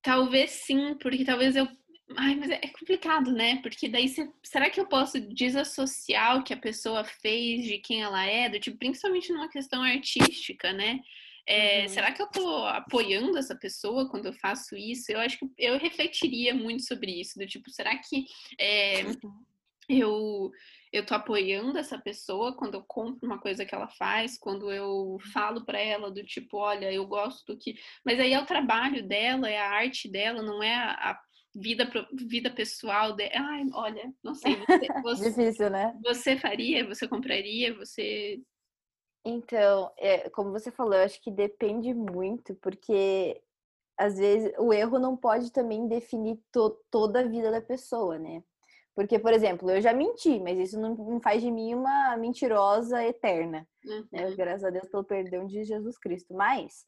talvez 0.00 0.50
sim, 0.50 0.94
porque 1.00 1.24
talvez 1.24 1.56
eu 1.56 1.66
Ai, 2.16 2.36
mas 2.36 2.50
é, 2.50 2.60
é 2.62 2.68
complicado, 2.68 3.32
né? 3.32 3.60
Porque 3.62 3.88
daí, 3.88 4.06
será 4.42 4.70
que 4.70 4.78
eu 4.78 4.86
posso 4.86 5.20
desassociar 5.20 6.38
o 6.38 6.44
que 6.44 6.54
a 6.54 6.56
pessoa 6.56 7.02
fez 7.02 7.64
de 7.64 7.78
quem 7.78 8.02
ela 8.02 8.24
é? 8.24 8.48
Do 8.48 8.60
tipo, 8.60 8.78
principalmente 8.78 9.32
numa 9.32 9.48
questão 9.48 9.82
artística, 9.82 10.72
né? 10.72 11.00
É, 11.48 11.82
uhum. 11.82 11.88
Será 11.88 12.12
que 12.12 12.20
eu 12.20 12.26
tô 12.26 12.64
apoiando 12.66 13.38
essa 13.38 13.54
pessoa 13.54 14.08
quando 14.08 14.26
eu 14.26 14.32
faço 14.32 14.76
isso? 14.76 15.10
Eu 15.12 15.20
acho 15.20 15.38
que 15.38 15.48
eu 15.58 15.78
refletiria 15.78 16.54
muito 16.54 16.84
sobre 16.84 17.20
isso. 17.20 17.38
Do 17.38 17.46
tipo, 17.46 17.70
será 17.70 17.96
que 17.96 18.24
é, 18.58 19.04
uhum. 19.04 19.44
eu 19.88 20.50
eu 20.92 21.04
tô 21.04 21.14
apoiando 21.14 21.78
essa 21.78 21.98
pessoa 21.98 22.56
quando 22.56 22.74
eu 22.74 22.82
compro 22.82 23.26
uma 23.26 23.38
coisa 23.38 23.66
que 23.66 23.74
ela 23.74 23.88
faz, 23.88 24.38
quando 24.38 24.72
eu 24.72 25.18
falo 25.32 25.64
para 25.64 25.78
ela 25.78 26.10
do 26.10 26.24
tipo, 26.24 26.56
olha, 26.56 26.90
eu 26.90 27.06
gosto 27.06 27.44
do 27.52 27.58
que. 27.58 27.76
Mas 28.04 28.18
aí 28.18 28.32
é 28.32 28.40
o 28.40 28.46
trabalho 28.46 29.06
dela, 29.06 29.48
é 29.48 29.58
a 29.58 29.70
arte 29.70 30.08
dela, 30.08 30.42
não 30.42 30.62
é 30.62 30.74
a, 30.74 31.20
vida, 31.56 31.90
vida 32.12 32.50
pessoal 32.50 33.14
de... 33.14 33.24
Ai, 33.34 33.64
olha, 33.72 34.12
não 34.22 34.34
sei. 34.34 34.56
Você, 35.02 35.02
você, 35.02 35.30
Difícil, 35.30 35.70
né? 35.70 35.98
Você 36.04 36.36
faria? 36.36 36.86
Você 36.86 37.08
compraria? 37.08 37.74
Você. 37.74 38.40
Então, 39.24 39.90
é, 39.98 40.30
como 40.30 40.52
você 40.52 40.70
falou, 40.70 40.94
eu 40.94 41.04
acho 41.04 41.20
que 41.20 41.30
depende 41.32 41.92
muito, 41.92 42.54
porque 42.56 43.42
às 43.98 44.18
vezes 44.18 44.52
o 44.58 44.72
erro 44.72 44.98
não 44.98 45.16
pode 45.16 45.50
também 45.50 45.88
definir 45.88 46.38
to 46.52 46.78
toda 46.90 47.20
a 47.20 47.28
vida 47.28 47.50
da 47.50 47.60
pessoa, 47.60 48.18
né? 48.18 48.42
Porque, 48.94 49.18
por 49.18 49.32
exemplo, 49.32 49.70
eu 49.70 49.80
já 49.80 49.92
menti, 49.92 50.40
mas 50.40 50.58
isso 50.58 50.80
não, 50.80 51.20
faz 51.20 51.42
de 51.42 51.50
mim 51.50 51.74
uma 51.74 52.16
mentirosa 52.16 53.04
eterna. 53.04 53.68
Uhum. 53.84 54.06
Né? 54.10 54.34
Graças 54.34 54.64
a 54.64 54.70
Deus 54.70 54.88
pelo 54.88 55.04
perdão 55.04 55.46
de 55.46 55.64
Jesus 55.64 55.98
Cristo. 55.98 56.32
Mas, 56.32 56.86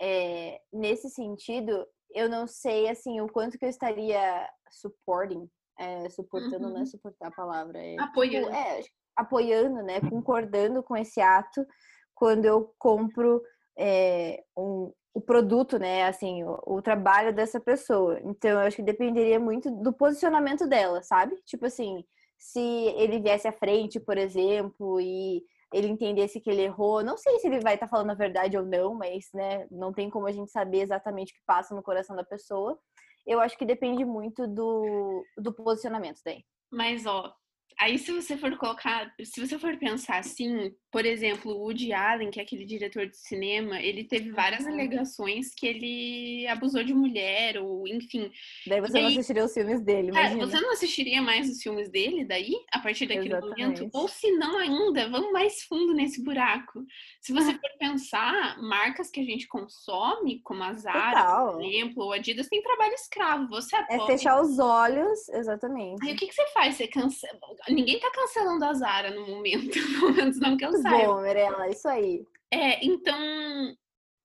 é, 0.00 0.60
nesse 0.72 1.08
sentido, 1.08 1.86
eu 2.14 2.28
não 2.28 2.46
sei, 2.46 2.88
assim, 2.88 3.20
o 3.20 3.28
quanto 3.28 3.58
que 3.58 3.64
eu 3.64 3.68
estaria 3.68 4.48
supporting, 4.70 5.48
é, 5.78 6.08
suportando, 6.08 6.66
uhum. 6.66 6.74
não 6.74 6.82
é 6.82 6.86
suportar 6.86 7.28
a 7.28 7.34
palavra. 7.34 7.78
É, 7.78 7.90
tipo, 7.90 8.02
apoiando. 8.02 8.46
Tipo, 8.46 8.56
é, 8.56 8.82
apoiando, 9.16 9.82
né? 9.82 10.00
Concordando 10.00 10.82
com 10.82 10.96
esse 10.96 11.20
ato 11.20 11.66
quando 12.14 12.44
eu 12.44 12.74
compro 12.78 13.42
é, 13.78 14.42
um, 14.56 14.92
o 15.14 15.20
produto, 15.20 15.78
né? 15.78 16.04
Assim, 16.04 16.44
o, 16.44 16.58
o, 16.66 16.82
trabalho 16.82 17.34
dessa 17.34 17.60
pessoa. 17.60 18.20
Então, 18.22 18.50
eu 18.50 18.58
acho 18.60 18.76
que 18.76 18.82
dependeria 18.82 19.38
muito 19.38 19.70
do 19.70 19.92
posicionamento 19.92 20.66
dela, 20.66 21.02
sabe? 21.02 21.36
Tipo 21.44 21.66
assim, 21.66 22.04
se 22.38 22.60
ele 22.60 23.20
viesse 23.20 23.48
à 23.48 23.52
frente, 23.52 23.98
por 23.98 24.18
exemplo, 24.18 25.00
e 25.00 25.42
ele 25.76 25.88
entendesse 25.88 26.40
que 26.40 26.48
ele 26.48 26.62
errou. 26.62 27.04
Não 27.04 27.18
sei 27.18 27.38
se 27.38 27.46
ele 27.46 27.60
vai 27.60 27.74
estar 27.74 27.86
tá 27.86 27.90
falando 27.90 28.10
a 28.10 28.14
verdade 28.14 28.56
ou 28.56 28.64
não, 28.64 28.94
mas, 28.94 29.28
né, 29.34 29.66
não 29.70 29.92
tem 29.92 30.08
como 30.08 30.26
a 30.26 30.32
gente 30.32 30.50
saber 30.50 30.80
exatamente 30.80 31.32
o 31.32 31.36
que 31.36 31.42
passa 31.46 31.74
no 31.74 31.82
coração 31.82 32.16
da 32.16 32.24
pessoa. 32.24 32.78
Eu 33.26 33.40
acho 33.40 33.58
que 33.58 33.66
depende 33.66 34.02
muito 34.02 34.46
do, 34.46 35.22
do 35.36 35.52
posicionamento 35.52 36.22
daí. 36.24 36.42
Mas, 36.72 37.04
ó, 37.04 37.30
Aí, 37.78 37.98
se 37.98 38.10
você 38.10 38.38
for 38.38 38.56
colocar, 38.56 39.12
se 39.22 39.38
você 39.38 39.58
for 39.58 39.76
pensar 39.76 40.18
assim, 40.18 40.72
por 40.90 41.04
exemplo, 41.04 41.52
o 41.52 41.64
Woody 41.64 41.92
Allen, 41.92 42.30
que 42.30 42.40
é 42.40 42.42
aquele 42.42 42.64
diretor 42.64 43.06
de 43.06 43.18
cinema, 43.18 43.78
ele 43.82 44.04
teve 44.04 44.30
várias 44.30 44.64
uhum. 44.64 44.72
alegações 44.72 45.54
que 45.54 45.66
ele 45.66 46.46
abusou 46.48 46.82
de 46.82 46.94
mulher, 46.94 47.58
ou 47.58 47.86
enfim. 47.86 48.30
Daí 48.66 48.80
você 48.80 48.98
não 48.98 49.08
assistiria 49.08 49.44
os 49.44 49.52
filmes 49.52 49.82
dele, 49.82 50.08
é, 50.08 50.10
imagina. 50.10 50.42
É, 50.42 50.46
você 50.46 50.60
não 50.60 50.72
assistiria 50.72 51.20
mais 51.20 51.50
os 51.50 51.62
filmes 51.62 51.90
dele 51.90 52.24
daí, 52.24 52.54
a 52.72 52.78
partir 52.78 53.06
daquele 53.06 53.28
Exatamente. 53.28 53.82
momento? 53.82 53.90
Ou 53.92 54.08
se 54.08 54.30
não 54.32 54.58
ainda, 54.58 55.10
vamos 55.10 55.30
mais 55.32 55.62
fundo 55.64 55.92
nesse 55.92 56.24
buraco. 56.24 56.82
Se 57.20 57.34
você 57.34 57.52
for 57.60 57.70
pensar, 57.78 58.56
marcas 58.62 59.10
que 59.10 59.20
a 59.20 59.24
gente 59.24 59.46
consome, 59.46 60.40
como 60.42 60.62
a 60.62 60.72
Zara, 60.72 61.20
Total. 61.20 61.52
por 61.52 61.62
exemplo, 61.62 62.04
ou 62.04 62.12
Adidas, 62.14 62.48
tem 62.48 62.62
trabalho 62.62 62.94
escravo. 62.94 63.48
Você 63.48 63.76
É 63.90 64.00
fechar 64.06 64.40
os 64.40 64.58
olhos, 64.58 65.28
exatamente. 65.28 66.06
Aí 66.06 66.14
o 66.14 66.16
que, 66.16 66.26
que 66.26 66.34
você 66.34 66.46
faz? 66.54 66.76
Você 66.76 66.88
cancela 66.88 67.55
ninguém 67.68 67.98
tá 67.98 68.10
cancelando 68.10 68.64
a 68.64 68.74
Zara 68.74 69.10
no 69.10 69.26
momento, 69.26 69.70
pelo 70.00 70.12
menos 70.12 70.38
não 70.38 70.56
que 70.56 70.64
eu 70.64 70.72
saiba. 70.74 71.14
Bom, 71.14 71.20
Mirella, 71.22 71.68
isso 71.68 71.88
aí. 71.88 72.24
É, 72.50 72.84
então, 72.84 73.76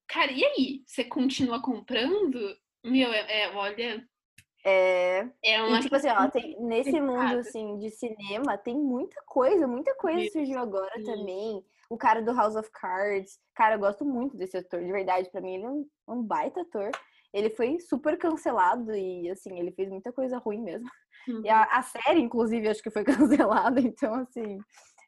cara, 0.07 0.31
e 0.31 0.43
aí? 0.43 0.83
Você 0.85 1.03
continua 1.03 1.61
comprando? 1.61 2.55
Meu, 2.83 3.11
é, 3.11 3.43
é 3.43 3.55
olha. 3.55 4.07
É. 4.63 5.27
é 5.43 5.63
uma 5.63 5.79
e, 5.79 5.81
tipo 5.81 5.95
assim, 5.95 6.09
ó, 6.09 6.29
tem, 6.29 6.55
nesse 6.61 7.01
mundo 7.01 7.39
assim 7.39 7.79
de 7.79 7.89
cinema 7.89 8.57
tem 8.59 8.77
muita 8.77 9.19
coisa, 9.25 9.67
muita 9.67 9.95
coisa 9.95 10.19
Meu 10.19 10.31
surgiu 10.31 10.59
agora 10.59 11.03
também. 11.03 11.63
O 11.89 11.97
cara 11.97 12.21
do 12.21 12.33
House 12.33 12.55
of 12.55 12.69
Cards, 12.71 13.39
cara, 13.55 13.75
eu 13.75 13.79
gosto 13.79 14.05
muito 14.05 14.37
desse 14.37 14.57
ator, 14.57 14.83
de 14.83 14.91
verdade, 14.91 15.29
para 15.29 15.41
mim 15.41 15.55
ele 15.55 15.65
é 15.65 15.69
um, 15.69 15.89
um 16.07 16.23
baita 16.23 16.61
ator. 16.61 16.91
Ele 17.33 17.49
foi 17.49 17.79
super 17.79 18.17
cancelado 18.17 18.93
e 18.93 19.29
assim, 19.29 19.57
ele 19.57 19.71
fez 19.71 19.89
muita 19.89 20.11
coisa 20.11 20.37
ruim 20.37 20.61
mesmo. 20.61 20.89
Uhum. 21.27 21.41
E 21.45 21.49
a, 21.49 21.63
a, 21.63 21.81
série, 21.81 22.19
inclusive, 22.19 22.67
acho 22.67 22.81
que 22.81 22.91
foi 22.91 23.03
cancelada. 23.39 23.79
Então, 23.79 24.15
assim, 24.15 24.59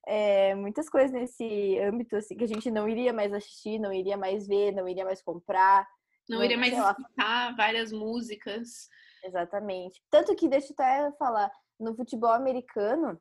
é, 0.07 0.55
muitas 0.55 0.89
coisas 0.89 1.12
nesse 1.12 1.79
âmbito 1.79 2.15
assim, 2.15 2.36
que 2.36 2.43
a 2.43 2.47
gente 2.47 2.69
não 2.69 2.88
iria 2.88 3.13
mais 3.13 3.33
assistir, 3.33 3.79
não 3.79 3.91
iria 3.91 4.17
mais 4.17 4.47
ver, 4.47 4.73
não 4.73 4.88
iria 4.88 5.05
mais 5.05 5.21
comprar. 5.21 5.88
Não, 6.29 6.38
não 6.38 6.45
iria 6.45 6.57
mais 6.57 6.73
escutar 6.73 7.55
várias 7.55 7.91
músicas. 7.91 8.88
Exatamente. 9.23 10.01
Tanto 10.09 10.36
que, 10.36 10.47
deixa 10.47 10.67
eu 10.67 10.73
até 10.73 11.12
falar, 11.17 11.51
no 11.79 11.95
futebol 11.95 12.31
americano, 12.31 13.19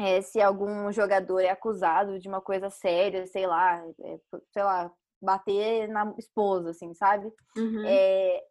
é, 0.00 0.20
se 0.20 0.40
algum 0.40 0.92
jogador 0.92 1.40
é 1.40 1.50
acusado 1.50 2.18
de 2.18 2.28
uma 2.28 2.40
coisa 2.40 2.68
séria, 2.68 3.26
sei 3.26 3.46
lá, 3.46 3.82
é, 4.04 4.18
sei 4.52 4.62
lá, 4.62 4.92
bater 5.20 5.88
na 5.88 6.14
esposa, 6.18 6.70
assim, 6.70 6.94
sabe? 6.94 7.32
Uhum. 7.56 7.84
É, 7.86 8.42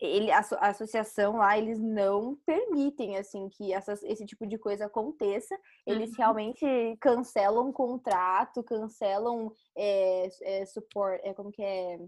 ele, 0.00 0.30
a, 0.30 0.38
a, 0.38 0.68
associação 0.68 1.36
lá, 1.36 1.58
eles 1.58 1.78
não 1.78 2.36
permitem, 2.46 3.16
assim, 3.16 3.48
que 3.48 3.72
essas, 3.72 4.02
esse 4.02 4.24
tipo 4.24 4.46
de 4.46 4.58
coisa 4.58 4.86
aconteça. 4.86 5.58
Eles 5.86 6.10
uhum. 6.10 6.16
realmente 6.18 6.96
cancelam 7.00 7.72
contrato, 7.72 8.62
cancelam 8.62 9.52
é, 9.76 10.28
é, 10.42 10.66
suporte, 10.66 11.26
é, 11.26 11.34
como 11.34 11.50
que 11.50 11.62
é? 11.62 11.98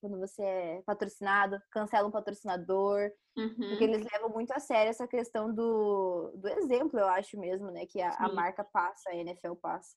Quando 0.00 0.18
você 0.18 0.42
é 0.42 0.82
patrocinado, 0.82 1.60
cancelam 1.72 2.10
patrocinador, 2.10 3.10
uhum. 3.36 3.68
porque 3.70 3.84
eles 3.84 4.06
levam 4.12 4.28
muito 4.28 4.52
a 4.52 4.60
sério 4.60 4.90
essa 4.90 5.08
questão 5.08 5.52
do, 5.52 6.32
do 6.36 6.48
exemplo, 6.48 7.00
eu 7.00 7.08
acho 7.08 7.38
mesmo, 7.38 7.70
né? 7.70 7.84
Que 7.86 8.00
a, 8.00 8.10
a 8.10 8.32
marca 8.32 8.62
passa, 8.62 9.10
a 9.10 9.16
NFL 9.16 9.54
passa. 9.56 9.96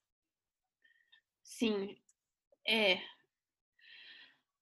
Sim, 1.44 1.96
é, 2.68 3.02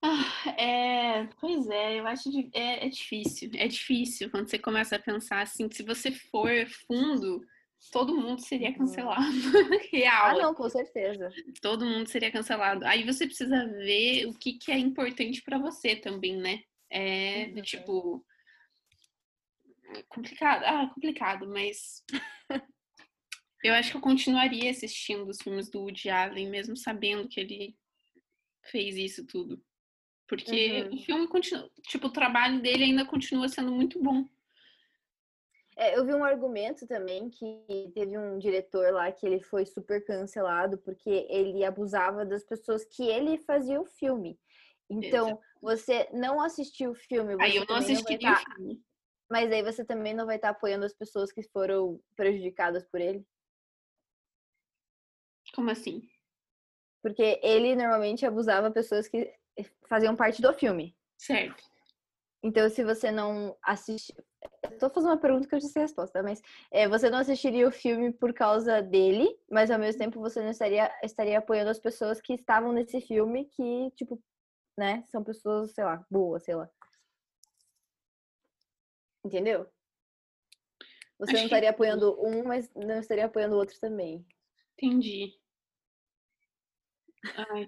ah, 0.01 0.55
é, 0.57 1.25
pois 1.41 1.67
é, 1.69 1.99
eu 1.99 2.07
acho 2.07 2.31
que 2.31 2.49
é, 2.53 2.85
é, 2.85 2.89
difícil, 2.89 3.51
é 3.55 3.67
difícil 3.67 4.31
quando 4.31 4.49
você 4.49 4.57
começa 4.57 4.95
a 4.95 4.99
pensar 4.99 5.41
assim, 5.41 5.69
se 5.69 5.83
você 5.83 6.09
for 6.09 6.49
fundo, 6.87 7.45
todo 7.91 8.15
mundo 8.15 8.39
seria 8.39 8.69
uhum. 8.69 8.77
cancelado. 8.77 9.21
Real. 9.91 10.25
Ah, 10.25 10.33
não, 10.35 10.53
com 10.55 10.69
certeza. 10.69 11.29
Todo 11.61 11.85
mundo 11.85 12.07
seria 12.07 12.31
cancelado. 12.31 12.85
Aí 12.85 13.03
você 13.03 13.25
precisa 13.25 13.67
ver 13.67 14.25
o 14.27 14.33
que, 14.33 14.53
que 14.53 14.71
é 14.71 14.77
importante 14.77 15.41
para 15.41 15.57
você 15.57 15.97
também, 15.97 16.37
né? 16.37 16.61
É, 16.89 17.47
uhum. 17.47 17.61
tipo. 17.61 18.25
Complicado. 20.07 20.63
Ah, 20.63 20.89
complicado, 20.93 21.45
mas. 21.45 22.05
eu 23.63 23.73
acho 23.73 23.91
que 23.91 23.97
eu 23.97 24.01
continuaria 24.01 24.71
assistindo 24.71 25.27
os 25.27 25.41
filmes 25.41 25.69
do 25.69 25.81
Woody 25.81 26.09
Allen, 26.09 26.49
mesmo 26.49 26.77
sabendo 26.77 27.27
que 27.27 27.41
ele 27.41 27.75
fez 28.69 28.95
isso 28.95 29.25
tudo. 29.25 29.61
Porque 30.27 30.83
uhum. 30.83 30.95
o 30.95 30.97
filme 30.99 31.27
continua, 31.27 31.69
tipo, 31.87 32.07
o 32.07 32.13
trabalho 32.13 32.61
dele 32.61 32.83
ainda 32.83 33.05
continua 33.05 33.49
sendo 33.49 33.71
muito 33.71 34.01
bom. 34.01 34.23
É, 35.75 35.97
eu 35.97 36.05
vi 36.05 36.13
um 36.13 36.23
argumento 36.23 36.85
também 36.85 37.29
que 37.29 37.91
teve 37.95 38.17
um 38.17 38.37
diretor 38.37 38.93
lá 38.93 39.11
que 39.11 39.25
ele 39.25 39.39
foi 39.39 39.65
super 39.65 40.05
cancelado 40.05 40.77
porque 40.79 41.25
ele 41.29 41.63
abusava 41.63 42.25
das 42.25 42.43
pessoas 42.43 42.83
que 42.83 43.03
ele 43.03 43.37
fazia 43.39 43.79
o 43.79 43.85
filme. 43.85 44.37
Então, 44.89 45.29
Exato. 45.29 45.43
você 45.61 46.09
não 46.11 46.41
assistiu 46.41 46.91
o 46.91 46.95
filme. 46.95 47.35
aí 47.39 47.55
eu 47.55 47.65
não 47.65 47.77
assisti 47.77 48.19
tá... 48.19 48.33
o 48.33 48.55
filme. 48.55 48.83
Mas 49.31 49.51
aí 49.51 49.63
você 49.63 49.85
também 49.85 50.13
não 50.13 50.25
vai 50.25 50.35
estar 50.35 50.51
tá 50.51 50.57
apoiando 50.57 50.85
as 50.85 50.93
pessoas 50.93 51.31
que 51.31 51.43
foram 51.43 51.99
prejudicadas 52.15 52.83
por 52.85 52.99
ele? 52.99 53.25
Como 55.53 55.69
assim? 55.69 56.07
Porque 57.01 57.39
ele 57.41 57.75
normalmente 57.75 58.25
abusava 58.25 58.71
pessoas 58.71 59.07
que 59.07 59.33
faziam 59.87 60.15
parte 60.15 60.41
do 60.41 60.53
filme. 60.53 60.95
Certo. 61.17 61.63
Então, 62.41 62.69
se 62.69 62.83
você 62.83 63.11
não 63.11 63.57
assistir. 63.61 64.15
Estou 64.63 64.89
fazendo 64.89 65.11
uma 65.11 65.17
pergunta 65.17 65.47
que 65.47 65.55
eu 65.55 65.59
já 65.59 65.67
sei 65.67 65.81
a 65.81 65.85
resposta, 65.85 66.23
mas 66.23 66.41
é, 66.71 66.87
você 66.87 67.09
não 67.09 67.17
assistiria 67.17 67.67
o 67.67 67.71
filme 67.71 68.13
por 68.13 68.33
causa 68.33 68.81
dele, 68.81 69.37
mas 69.51 69.69
ao 69.69 69.77
mesmo 69.77 69.99
tempo 69.99 70.21
você 70.21 70.41
não 70.41 70.49
estaria, 70.49 70.89
estaria 71.03 71.37
apoiando 71.37 71.69
as 71.69 71.79
pessoas 71.79 72.21
que 72.21 72.35
estavam 72.35 72.71
nesse 72.71 73.01
filme, 73.01 73.45
que, 73.45 73.91
tipo, 73.97 74.21
né, 74.77 75.03
são 75.07 75.21
pessoas, 75.21 75.73
sei 75.73 75.83
lá, 75.83 76.05
boas, 76.09 76.43
sei 76.43 76.55
lá. 76.55 76.69
Entendeu? 79.25 79.69
Você 81.19 81.31
Acho 81.31 81.39
não 81.39 81.43
estaria 81.43 81.69
que... 81.69 81.75
apoiando 81.75 82.17
um, 82.25 82.45
mas 82.45 82.73
não 82.73 82.99
estaria 82.99 83.25
apoiando 83.25 83.55
o 83.55 83.57
outro 83.57 83.77
também. 83.81 84.25
Entendi. 84.77 85.37
Ai, 87.35 87.67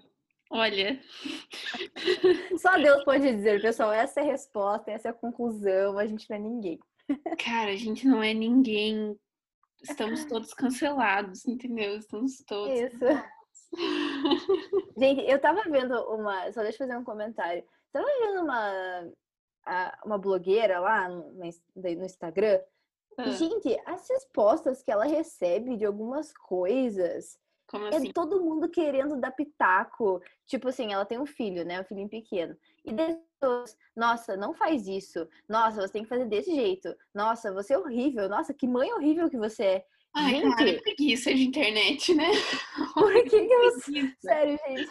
Olha. 0.52 1.00
Só 2.60 2.76
Deus 2.76 3.02
pode 3.04 3.34
dizer, 3.34 3.62
pessoal, 3.62 3.90
essa 3.90 4.20
é 4.20 4.22
a 4.22 4.26
resposta, 4.26 4.90
essa 4.90 5.08
é 5.08 5.10
a 5.10 5.14
conclusão, 5.14 5.98
a 5.98 6.06
gente 6.06 6.28
não 6.28 6.36
é 6.36 6.40
ninguém. 6.40 6.78
Cara, 7.42 7.70
a 7.70 7.76
gente 7.76 8.06
não 8.06 8.22
é 8.22 8.34
ninguém. 8.34 9.18
Estamos 9.82 10.24
todos 10.26 10.52
cancelados, 10.52 11.46
entendeu? 11.46 11.96
Estamos 11.96 12.36
todos. 12.46 12.78
Isso. 12.78 12.98
gente, 14.98 15.22
eu 15.22 15.40
tava 15.40 15.62
vendo 15.70 15.94
uma. 16.14 16.52
Só 16.52 16.62
deixa 16.62 16.84
eu 16.84 16.86
fazer 16.86 16.98
um 16.98 17.04
comentário. 17.04 17.64
Tava 17.90 18.06
vendo 18.20 18.42
uma, 18.42 19.10
uma 20.04 20.18
blogueira 20.18 20.78
lá 20.78 21.08
no, 21.08 21.46
Instagram. 22.04 22.60
Ah. 23.16 23.30
Gente, 23.30 23.80
as 23.86 24.06
respostas 24.08 24.82
que 24.82 24.90
ela 24.90 25.06
recebe 25.06 25.78
de 25.78 25.86
algumas 25.86 26.30
coisas 26.32 27.38
como 27.72 27.86
é 27.86 27.96
assim? 27.96 28.10
É 28.10 28.12
todo 28.12 28.42
mundo 28.42 28.68
querendo 28.68 29.18
dar 29.18 29.30
pitaco. 29.30 30.20
Tipo 30.46 30.68
assim, 30.68 30.92
ela 30.92 31.06
tem 31.06 31.18
um 31.18 31.24
filho, 31.24 31.64
né? 31.64 31.80
Um 31.80 31.84
filhinho 31.84 32.08
pequeno. 32.08 32.54
E 32.84 32.92
pessoas, 32.92 33.74
nossa, 33.96 34.36
não 34.36 34.52
faz 34.52 34.86
isso. 34.86 35.26
Nossa, 35.48 35.80
você 35.80 35.94
tem 35.94 36.02
que 36.02 36.08
fazer 36.08 36.26
desse 36.26 36.54
jeito. 36.54 36.94
Nossa, 37.14 37.50
você 37.50 37.72
é 37.72 37.78
horrível. 37.78 38.28
Nossa, 38.28 38.52
que 38.52 38.68
mãe 38.68 38.92
horrível 38.92 39.30
que 39.30 39.38
você 39.38 39.64
é. 39.64 39.84
Ai, 40.14 40.32
gente, 40.32 40.56
cara, 40.56 40.70
é 40.70 40.80
preguiça 40.82 41.34
de 41.34 41.44
internet, 41.44 42.14
né? 42.14 42.28
Por 42.94 43.14
que, 43.24 43.46
que 43.46 43.52
eu... 43.54 43.70
Sério, 44.20 44.58
gente. 44.68 44.90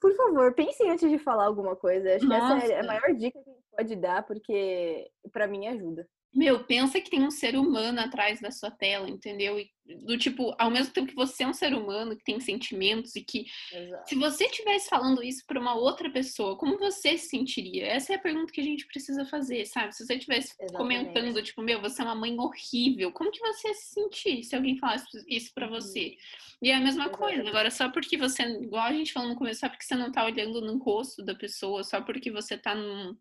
Por 0.00 0.16
favor, 0.16 0.54
pense 0.54 0.82
antes 0.88 1.10
de 1.10 1.18
falar 1.18 1.44
alguma 1.44 1.76
coisa. 1.76 2.16
Acho 2.16 2.24
Nossa. 2.24 2.60
que 2.60 2.64
essa 2.64 2.72
é 2.72 2.80
a 2.80 2.86
maior 2.86 3.14
dica 3.14 3.38
que 3.42 3.50
a 3.50 3.52
gente 3.52 3.66
pode 3.76 3.96
dar, 3.96 4.22
porque 4.26 5.10
para 5.30 5.46
mim 5.46 5.66
ajuda. 5.66 6.08
Meu, 6.34 6.62
pensa 6.64 7.00
que 7.00 7.10
tem 7.10 7.22
um 7.22 7.30
ser 7.30 7.56
humano 7.56 8.00
atrás 8.00 8.40
da 8.40 8.50
sua 8.50 8.70
tela, 8.70 9.08
entendeu? 9.08 9.58
E, 9.58 9.70
do 10.04 10.18
tipo, 10.18 10.54
ao 10.58 10.70
mesmo 10.70 10.92
tempo 10.92 11.08
que 11.08 11.14
você 11.14 11.42
é 11.42 11.48
um 11.48 11.54
ser 11.54 11.74
humano 11.74 12.14
que 12.16 12.22
tem 12.22 12.38
sentimentos 12.38 13.16
e 13.16 13.22
que 13.22 13.46
Exato. 13.72 14.08
se 14.08 14.14
você 14.14 14.44
estivesse 14.44 14.90
falando 14.90 15.22
isso 15.22 15.42
para 15.46 15.58
uma 15.58 15.74
outra 15.74 16.10
pessoa, 16.10 16.58
como 16.58 16.78
você 16.78 17.16
se 17.16 17.30
sentiria? 17.30 17.86
Essa 17.86 18.12
é 18.12 18.16
a 18.16 18.20
pergunta 18.20 18.52
que 18.52 18.60
a 18.60 18.64
gente 18.64 18.86
precisa 18.86 19.24
fazer, 19.24 19.64
sabe? 19.64 19.96
Se 19.96 20.04
você 20.04 20.14
estivesse 20.16 20.54
comentando, 20.74 21.42
tipo, 21.42 21.62
meu, 21.62 21.80
você 21.80 22.02
é 22.02 22.04
uma 22.04 22.14
mãe 22.14 22.38
horrível, 22.38 23.10
como 23.10 23.30
que 23.30 23.40
você 23.40 23.68
ia 23.68 23.74
se 23.74 23.94
sentir 23.94 24.44
se 24.44 24.54
alguém 24.54 24.76
falasse 24.76 25.06
isso 25.26 25.52
para 25.54 25.66
você? 25.66 26.08
Uhum. 26.08 26.14
E 26.62 26.70
é 26.70 26.74
a 26.74 26.80
mesma 26.80 27.04
Exatamente. 27.04 27.36
coisa. 27.36 27.48
Agora, 27.48 27.70
só 27.70 27.90
porque 27.90 28.18
você, 28.18 28.42
igual 28.42 28.84
a 28.84 28.92
gente 28.92 29.12
falou 29.14 29.30
no 29.30 29.36
começo, 29.36 29.60
só 29.60 29.68
porque 29.68 29.84
você 29.84 29.94
não 29.94 30.12
tá 30.12 30.24
olhando 30.26 30.60
no 30.60 30.76
rosto 30.76 31.24
da 31.24 31.34
pessoa, 31.34 31.82
só 31.82 32.02
porque 32.02 32.30
você 32.30 32.58
tá 32.58 32.74
num 32.74 33.16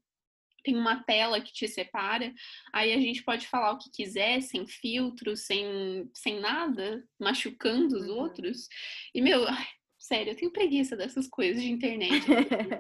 tem 0.64 0.76
uma 0.76 1.04
tela 1.04 1.40
que 1.42 1.54
te 1.54 1.68
separa, 1.68 2.34
aí 2.74 2.94
a 2.94 3.00
gente 3.00 3.24
pode 3.24 3.48
falar 3.48 3.72
o 3.72 3.78
que 3.78 3.90
quiser, 3.92 4.42
sem 4.42 4.68
filtro, 4.68 5.36
sem, 5.36 6.10
sem 6.14 6.40
nada, 6.40 7.04
machucando 7.20 7.98
os 7.98 8.08
uhum. 8.08 8.18
outros. 8.18 8.68
E, 9.14 9.22
meu, 9.22 9.48
ai, 9.48 9.68
sério, 9.98 10.32
eu 10.32 10.36
tenho 10.36 10.52
preguiça 10.52 10.96
dessas 10.96 11.28
coisas 11.28 11.62
de 11.62 11.70
internet. 11.70 12.26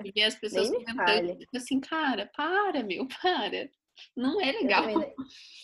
de 0.03 0.11
ver 0.11 0.23
as 0.23 0.35
pessoas 0.35 0.69
comentando, 0.69 1.37
tipo 1.37 1.57
assim, 1.57 1.79
cara, 1.79 2.29
para, 2.35 2.83
meu, 2.83 3.07
para. 3.21 3.69
Não 4.15 4.39
é 4.39 4.51
legal. 4.51 4.89
Eu, 4.89 5.13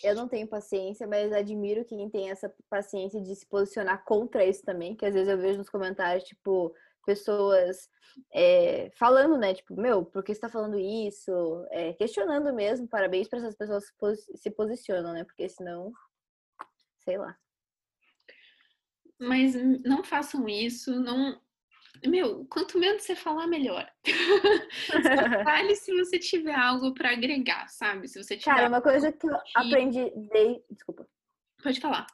eu, 0.03 0.15
não 0.15 0.27
tenho 0.27 0.47
paciência, 0.47 1.05
mas 1.05 1.31
admiro 1.31 1.85
quem 1.85 2.09
tem 2.09 2.31
essa 2.31 2.51
paciência 2.69 3.21
de 3.21 3.35
se 3.35 3.47
posicionar 3.47 4.03
contra 4.05 4.45
isso 4.45 4.63
também, 4.63 4.95
que 4.95 5.05
às 5.05 5.13
vezes 5.13 5.29
eu 5.29 5.37
vejo 5.37 5.59
nos 5.59 5.69
comentários, 5.69 6.23
tipo, 6.23 6.73
pessoas 7.05 7.89
é, 8.33 8.91
falando, 8.95 9.37
né? 9.37 9.53
Tipo, 9.53 9.79
meu, 9.79 10.05
por 10.05 10.23
que 10.23 10.33
você 10.33 10.41
tá 10.41 10.49
falando 10.49 10.79
isso? 10.79 11.31
É, 11.71 11.93
questionando 11.93 12.53
mesmo. 12.53 12.87
Parabéns 12.87 13.27
para 13.27 13.39
essas 13.39 13.55
pessoas 13.55 13.89
que 13.89 14.37
se 14.37 14.51
posicionam, 14.51 15.13
né? 15.13 15.23
Porque 15.23 15.47
senão, 15.49 15.91
sei 16.99 17.17
lá. 17.17 17.35
Mas 19.19 19.55
não 19.85 20.03
façam 20.03 20.47
isso, 20.47 20.99
não. 20.99 21.41
Meu, 22.05 22.45
quanto 22.45 22.77
menos 22.77 23.03
você 23.03 23.15
falar, 23.15 23.47
melhor. 23.47 23.89
Fale 25.45 25.75
se 25.75 25.95
você 25.97 26.19
tiver 26.19 26.55
algo 26.55 26.93
para 26.93 27.11
agregar, 27.11 27.67
sabe? 27.69 28.07
Se 28.07 28.21
você 28.21 28.35
tiver. 28.35 28.55
Cara, 28.55 28.67
uma 28.67 28.81
coisa 28.81 29.11
que 29.11 29.25
eu 29.25 29.37
aprendi. 29.55 30.11
Desculpa. 30.69 31.07
Pode 31.61 31.79
falar. 31.79 32.07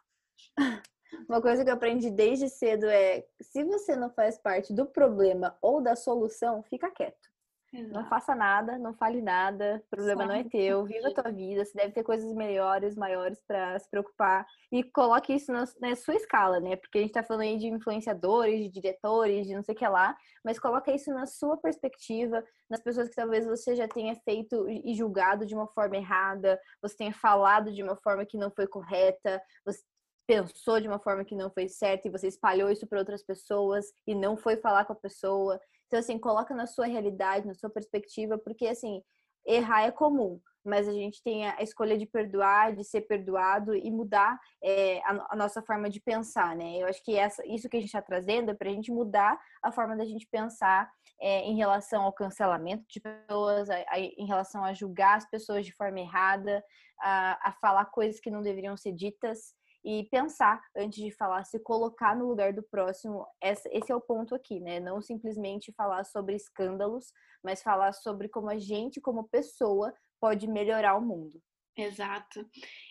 Uma 1.28 1.42
coisa 1.42 1.64
que 1.64 1.70
eu 1.70 1.74
aprendi 1.74 2.10
desde 2.10 2.50
cedo 2.50 2.86
é: 2.88 3.26
se 3.42 3.64
você 3.64 3.96
não 3.96 4.10
faz 4.10 4.38
parte 4.38 4.74
do 4.74 4.86
problema 4.86 5.58
ou 5.62 5.82
da 5.82 5.96
solução, 5.96 6.64
fica 6.64 6.90
quieto. 6.92 7.30
Exato. 7.72 7.94
Não 7.94 8.06
faça 8.06 8.34
nada, 8.34 8.80
não 8.80 8.96
fale 8.96 9.22
nada, 9.22 9.82
o 9.86 9.90
problema 9.96 10.24
Só 10.24 10.28
não 10.28 10.36
é 10.36 10.44
teu, 10.44 10.86
viva 10.86 11.10
a 11.10 11.14
tua 11.14 11.32
vida, 11.32 11.64
você 11.64 11.78
deve 11.78 11.94
ter 11.94 12.04
coisas 12.04 12.34
melhores, 12.34 12.96
maiores 12.96 13.40
para 13.48 13.78
se 13.78 13.88
preocupar 13.88 14.46
e 14.72 14.84
coloque 14.84 15.34
isso 15.34 15.52
na, 15.52 15.66
na, 15.80 15.96
sua 15.96 16.16
escala, 16.16 16.60
né? 16.60 16.76
Porque 16.76 16.98
a 16.98 17.02
gente 17.02 17.14
tá 17.14 17.22
falando 17.22 17.44
aí 17.44 17.58
de 17.58 17.68
influenciadores, 17.68 18.60
de 18.60 18.70
diretores, 18.70 19.46
de 19.46 19.54
não 19.54 19.62
sei 19.62 19.76
o 19.76 19.78
que 19.78 19.88
lá, 19.88 20.18
mas 20.44 20.58
coloca 20.58 20.92
isso 20.92 21.14
na 21.14 21.28
sua 21.28 21.58
perspectiva, 21.58 22.44
nas 22.68 22.82
pessoas 22.82 23.08
que 23.08 23.16
talvez 23.16 23.46
você 23.46 23.76
já 23.76 23.88
tenha 23.88 24.16
feito 24.16 24.68
e 24.68 24.96
julgado 24.96 25.46
de 25.46 25.54
uma 25.54 25.68
forma 25.68 25.96
errada, 25.96 26.60
você 26.82 26.98
tenha 26.98 27.14
falado 27.14 27.72
de 27.72 27.84
uma 27.84 27.96
forma 27.98 28.26
que 28.26 28.38
não 28.38 28.50
foi 28.50 28.66
correta, 28.66 29.40
você 29.64 29.84
pensou 30.30 30.80
de 30.80 30.88
uma 30.88 31.00
forma 31.00 31.26
que 31.26 31.34
não 31.34 31.50
foi 31.50 31.68
certa 31.68 32.08
e 32.08 32.12
você 32.12 32.28
espalhou 32.28 32.70
isso 32.70 32.86
para 32.86 33.00
outras 33.00 33.24
pessoas 33.24 33.88
e 34.06 34.14
não 34.14 34.38
foi 34.38 34.58
falar 34.58 34.86
com 34.86 34.94
a 34.94 34.96
pessoa. 34.96 35.60
Então, 35.88 36.00
assim, 36.00 36.20
coloca 36.20 36.54
na 36.54 36.68
sua 36.68 36.86
realidade, 36.86 37.48
na 37.48 37.56
sua 37.56 37.68
perspectiva, 37.68 38.38
porque, 38.38 38.68
assim, 38.68 39.02
errar 39.44 39.88
é 39.88 39.92
comum, 39.92 40.40
mas 40.64 40.88
a 40.88 40.94
gente 40.94 41.24
tem 41.24 41.48
a 41.48 41.64
escolha 41.64 41.98
de 41.98 42.06
perdoar, 42.06 42.76
de 42.76 42.84
ser 42.84 43.02
perdoado 43.02 43.74
e 43.76 43.90
mudar 43.90 44.40
é, 44.64 45.00
a, 45.00 45.30
a, 45.32 45.36
nossa 45.36 45.64
forma 45.64 45.90
de 45.90 46.00
pensar, 46.00 46.56
né? 46.56 46.78
Eu 46.78 46.86
acho 46.86 47.04
que 47.04 47.16
essa, 47.16 47.44
isso 47.48 47.68
que 47.68 47.78
a 47.78 47.80
gente 47.80 47.90
está 47.90 48.02
trazendo 48.02 48.52
é 48.52 48.54
para 48.54 48.70
a 48.70 48.74
gente 48.74 48.92
mudar 48.92 49.36
a 49.64 49.72
forma 49.72 49.98
da 49.98 50.06
gente 50.06 50.28
pensar 50.28 50.92
é, 51.20 51.42
em 51.42 51.56
relação 51.56 52.04
ao 52.04 52.14
cancelamento 52.14 52.86
de 52.88 53.00
pessoas, 53.00 53.68
a, 53.68 53.78
a, 53.88 54.00
em 54.00 54.28
relação 54.28 54.64
a 54.64 54.76
julgar 54.76 55.18
as 55.18 55.28
pessoas 55.28 55.66
de 55.66 55.74
forma 55.74 56.00
errada, 56.00 56.64
a, 57.00 57.50
a 57.50 57.52
falar 57.54 57.86
coisas 57.86 58.20
que 58.20 58.30
não 58.30 58.44
deveriam 58.44 58.78
ser 58.78 58.92
ditas 58.92 59.58
e 59.84 60.04
pensar 60.12 60.62
antes 60.76 61.04
de 61.04 61.12
falar, 61.12 61.44
se 61.46 61.60
colocar 61.60 62.16
no 62.16 62.28
lugar 62.28 62.54
do 62.54 62.64
próximo. 62.64 63.26
Esse 63.42 63.92
é 63.92 63.96
o 63.96 64.02
ponto 64.02 64.36
aqui, 64.36 64.60
né? 64.60 64.80
Não 64.80 65.02
simplesmente 65.02 65.74
falar 65.74 66.04
sobre 66.04 66.36
escândalos, 66.36 67.12
mas 67.44 67.62
falar 67.62 67.94
sobre 67.94 68.28
como 68.30 68.50
a 68.50 68.58
gente, 68.58 69.02
como 69.02 69.30
pessoa, 69.30 69.94
pode 70.20 70.48
melhorar 70.48 70.98
o 70.98 71.02
mundo. 71.02 71.42
Exato. 71.78 72.46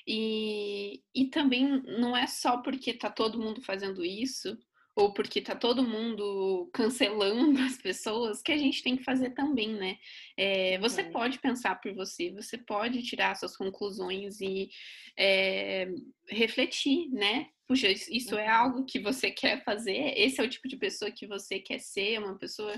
E, 0.06 1.02
e 1.14 1.26
também 1.26 1.82
não 2.00 2.16
é 2.16 2.26
só 2.26 2.62
porque 2.62 2.94
tá 2.94 3.10
todo 3.10 3.38
mundo 3.38 3.60
fazendo 3.62 4.02
isso 4.02 4.56
ou 4.98 5.12
porque 5.12 5.40
tá 5.40 5.54
todo 5.54 5.86
mundo 5.86 6.68
cancelando 6.72 7.56
as 7.62 7.78
pessoas, 7.78 8.42
que 8.42 8.50
a 8.50 8.58
gente 8.58 8.82
tem 8.82 8.96
que 8.96 9.04
fazer 9.04 9.30
também, 9.30 9.72
né? 9.72 9.96
É, 10.36 10.76
você 10.78 11.02
é. 11.02 11.10
pode 11.10 11.38
pensar 11.38 11.76
por 11.76 11.94
você, 11.94 12.32
você 12.32 12.58
pode 12.58 13.00
tirar 13.04 13.36
suas 13.36 13.56
conclusões 13.56 14.40
e 14.40 14.68
é, 15.16 15.88
refletir, 16.28 17.08
né? 17.10 17.46
Puxa, 17.68 17.88
isso 17.88 18.36
é 18.36 18.46
uhum. 18.46 18.54
algo 18.54 18.84
que 18.84 18.98
você 18.98 19.30
quer 19.30 19.62
fazer? 19.62 20.14
Esse 20.16 20.40
é 20.40 20.44
o 20.44 20.48
tipo 20.48 20.66
de 20.66 20.76
pessoa 20.76 21.12
que 21.12 21.28
você 21.28 21.60
quer 21.60 21.78
ser? 21.78 22.18
Uma 22.18 22.36
pessoa 22.36 22.74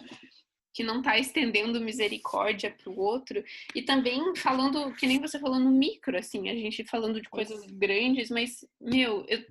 que 0.74 0.84
não 0.84 0.98
está 0.98 1.18
estendendo 1.18 1.80
misericórdia 1.80 2.70
para 2.70 2.90
o 2.90 2.98
outro 2.98 3.42
e 3.74 3.80
também 3.80 4.36
falando 4.36 4.94
que 4.94 5.06
nem 5.06 5.18
você 5.18 5.38
falou 5.38 5.58
no 5.58 5.70
micro 5.70 6.16
assim 6.16 6.48
a 6.48 6.54
gente 6.54 6.84
falando 6.84 7.20
de 7.20 7.28
coisas 7.28 7.66
grandes 7.72 8.30
mas 8.30 8.64
meu 8.80 9.24
eu, 9.26 9.44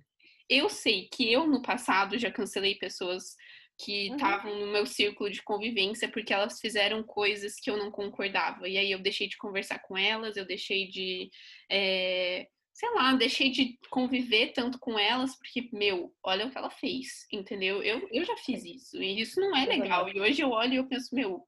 eu 0.49 0.69
sei 0.69 1.07
que 1.13 1.31
eu 1.31 1.47
no 1.47 1.62
passado 1.62 2.17
já 2.17 2.31
cancelei 2.31 2.75
pessoas 2.75 3.35
que 3.77 4.07
estavam 4.07 4.51
uhum. 4.51 4.65
no 4.65 4.71
meu 4.73 4.85
círculo 4.85 5.29
de 5.29 5.41
convivência 5.41 6.09
porque 6.09 6.33
elas 6.33 6.59
fizeram 6.59 7.01
coisas 7.01 7.55
que 7.55 7.69
eu 7.69 7.77
não 7.77 7.89
concordava. 7.89 8.67
E 8.67 8.77
aí 8.77 8.91
eu 8.91 8.99
deixei 8.99 9.27
de 9.27 9.38
conversar 9.38 9.79
com 9.79 9.97
elas, 9.97 10.35
eu 10.35 10.45
deixei 10.45 10.89
de. 10.89 11.29
É, 11.71 12.47
sei 12.73 12.89
lá, 12.91 13.13
deixei 13.13 13.49
de 13.51 13.77
conviver 13.89 14.53
tanto 14.53 14.79
com 14.79 14.97
elas, 14.97 15.35
porque, 15.38 15.69
meu, 15.73 16.13
olha 16.23 16.47
o 16.47 16.51
que 16.51 16.57
ela 16.57 16.69
fez, 16.69 17.25
entendeu? 17.31 17.81
Eu, 17.83 18.07
eu 18.12 18.23
já 18.23 18.38
fiz 18.38 18.63
isso, 18.63 19.01
e 19.01 19.19
isso 19.19 19.39
não 19.39 19.55
é 19.55 19.65
legal. 19.65 20.07
E 20.09 20.19
hoje 20.19 20.41
eu 20.41 20.49
olho 20.51 20.73
e 20.73 20.77
eu 20.77 20.88
penso, 20.88 21.13
meu, 21.13 21.45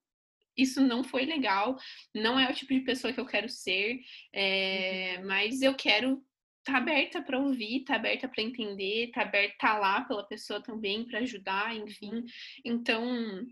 isso 0.57 0.81
não 0.81 1.03
foi 1.03 1.25
legal, 1.25 1.77
não 2.13 2.37
é 2.37 2.49
o 2.49 2.53
tipo 2.53 2.73
de 2.73 2.81
pessoa 2.81 3.13
que 3.13 3.19
eu 3.19 3.25
quero 3.25 3.47
ser, 3.47 3.99
é, 4.33 5.15
uhum. 5.19 5.27
mas 5.27 5.61
eu 5.61 5.73
quero 5.73 6.21
tá 6.63 6.77
aberta 6.77 7.21
para 7.21 7.39
ouvir, 7.39 7.83
tá 7.83 7.95
aberta 7.95 8.27
para 8.27 8.43
entender, 8.43 9.11
tá 9.11 9.21
aberta 9.21 9.55
tá 9.59 9.77
lá 9.77 10.01
pela 10.01 10.27
pessoa 10.27 10.61
também 10.61 11.05
para 11.05 11.19
ajudar, 11.19 11.75
enfim. 11.75 12.23
Então, 12.65 13.45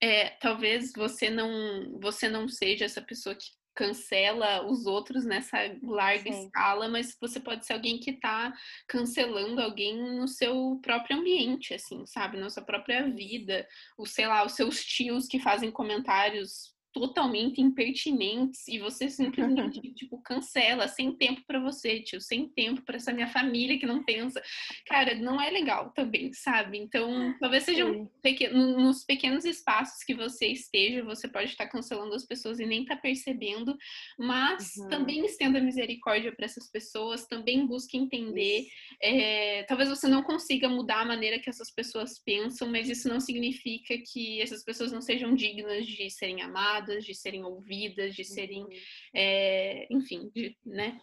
é, 0.00 0.30
talvez 0.40 0.92
você 0.96 1.30
não 1.30 1.98
você 2.00 2.28
não 2.28 2.48
seja 2.48 2.84
essa 2.84 3.00
pessoa 3.00 3.34
que 3.34 3.46
cancela 3.74 4.66
os 4.66 4.86
outros 4.86 5.24
nessa 5.24 5.58
larga 5.82 6.30
Sim. 6.30 6.44
escala, 6.44 6.88
mas 6.88 7.16
você 7.20 7.40
pode 7.40 7.64
ser 7.64 7.72
alguém 7.72 7.98
que 7.98 8.10
está 8.10 8.52
cancelando 8.86 9.62
alguém 9.62 9.96
no 10.18 10.28
seu 10.28 10.78
próprio 10.82 11.18
ambiente, 11.18 11.72
assim, 11.72 12.04
sabe, 12.06 12.38
na 12.38 12.50
sua 12.50 12.62
própria 12.62 13.08
vida, 13.08 13.66
o 13.96 14.06
sei 14.06 14.26
lá, 14.26 14.44
os 14.44 14.52
seus 14.52 14.84
tios 14.84 15.26
que 15.26 15.38
fazem 15.38 15.70
comentários 15.70 16.72
totalmente 16.92 17.60
impertinentes 17.60 18.68
e 18.68 18.78
você 18.78 19.08
simplesmente 19.08 19.80
tipo 19.94 20.20
cancela 20.22 20.86
sem 20.86 21.12
tempo 21.12 21.42
para 21.46 21.58
você, 21.58 22.00
tio, 22.00 22.20
sem 22.20 22.48
tempo 22.48 22.82
para 22.82 22.96
essa 22.96 23.12
minha 23.12 23.28
família 23.28 23.78
que 23.78 23.86
não 23.86 24.04
pensa. 24.04 24.42
Cara, 24.86 25.14
não 25.14 25.40
é 25.40 25.50
legal 25.50 25.90
também, 25.90 26.32
sabe? 26.32 26.78
Então, 26.78 27.34
talvez 27.40 27.64
sejam 27.64 28.10
pequeno, 28.22 28.78
nos 28.78 29.04
pequenos 29.04 29.44
espaços 29.44 30.04
que 30.04 30.14
você 30.14 30.48
esteja, 30.48 31.02
você 31.02 31.26
pode 31.26 31.50
estar 31.50 31.66
cancelando 31.66 32.14
as 32.14 32.26
pessoas 32.26 32.60
e 32.60 32.66
nem 32.66 32.84
tá 32.84 32.96
percebendo, 32.96 33.76
mas 34.18 34.76
uhum. 34.76 34.88
também 34.88 35.24
estenda 35.24 35.60
misericórdia 35.60 36.34
para 36.34 36.44
essas 36.44 36.70
pessoas, 36.70 37.26
também 37.26 37.66
busque 37.66 37.96
entender. 37.96 38.66
É, 39.00 39.62
talvez 39.64 39.88
você 39.88 40.06
não 40.06 40.22
consiga 40.22 40.68
mudar 40.68 41.00
a 41.00 41.06
maneira 41.06 41.38
que 41.38 41.48
essas 41.48 41.70
pessoas 41.70 42.18
pensam, 42.18 42.68
mas 42.68 42.88
isso 42.88 43.08
não 43.08 43.18
significa 43.18 43.96
que 44.12 44.40
essas 44.42 44.62
pessoas 44.62 44.92
não 44.92 45.00
sejam 45.00 45.34
dignas 45.34 45.86
de 45.86 46.10
serem 46.10 46.42
amadas 46.42 46.81
escutadas, 46.82 47.04
de 47.04 47.14
serem 47.14 47.44
ouvidas, 47.44 48.14
de 48.14 48.24
serem, 48.24 48.66
é, 49.14 49.86
enfim, 49.90 50.30
de, 50.34 50.56
né? 50.64 51.00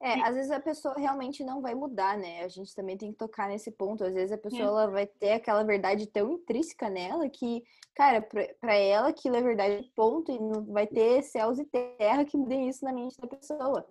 É, 0.00 0.20
às 0.22 0.34
vezes 0.34 0.50
a 0.50 0.58
pessoa 0.58 0.94
realmente 0.98 1.44
não 1.44 1.62
vai 1.62 1.76
mudar, 1.76 2.18
né? 2.18 2.42
A 2.42 2.48
gente 2.48 2.74
também 2.74 2.96
tem 2.96 3.12
que 3.12 3.18
tocar 3.18 3.48
nesse 3.48 3.70
ponto. 3.70 4.02
Às 4.02 4.12
vezes 4.12 4.32
a 4.32 4.38
pessoa 4.38 4.62
é. 4.62 4.66
ela 4.66 4.86
vai 4.88 5.06
ter 5.06 5.32
aquela 5.32 5.62
verdade 5.62 6.08
tão 6.08 6.32
intrínseca 6.32 6.90
nela 6.90 7.28
que, 7.28 7.62
cara, 7.94 8.20
para 8.20 8.74
ela 8.74 9.10
aquilo 9.10 9.36
é 9.36 9.42
verdade, 9.42 9.88
ponto, 9.94 10.32
e 10.32 10.40
não 10.40 10.64
vai 10.72 10.88
ter 10.88 11.22
céus 11.22 11.56
e 11.60 11.64
terra 11.64 12.24
que 12.24 12.36
mudem 12.36 12.68
isso 12.68 12.84
na 12.84 12.92
mente 12.92 13.16
da 13.16 13.28
pessoa. 13.28 13.86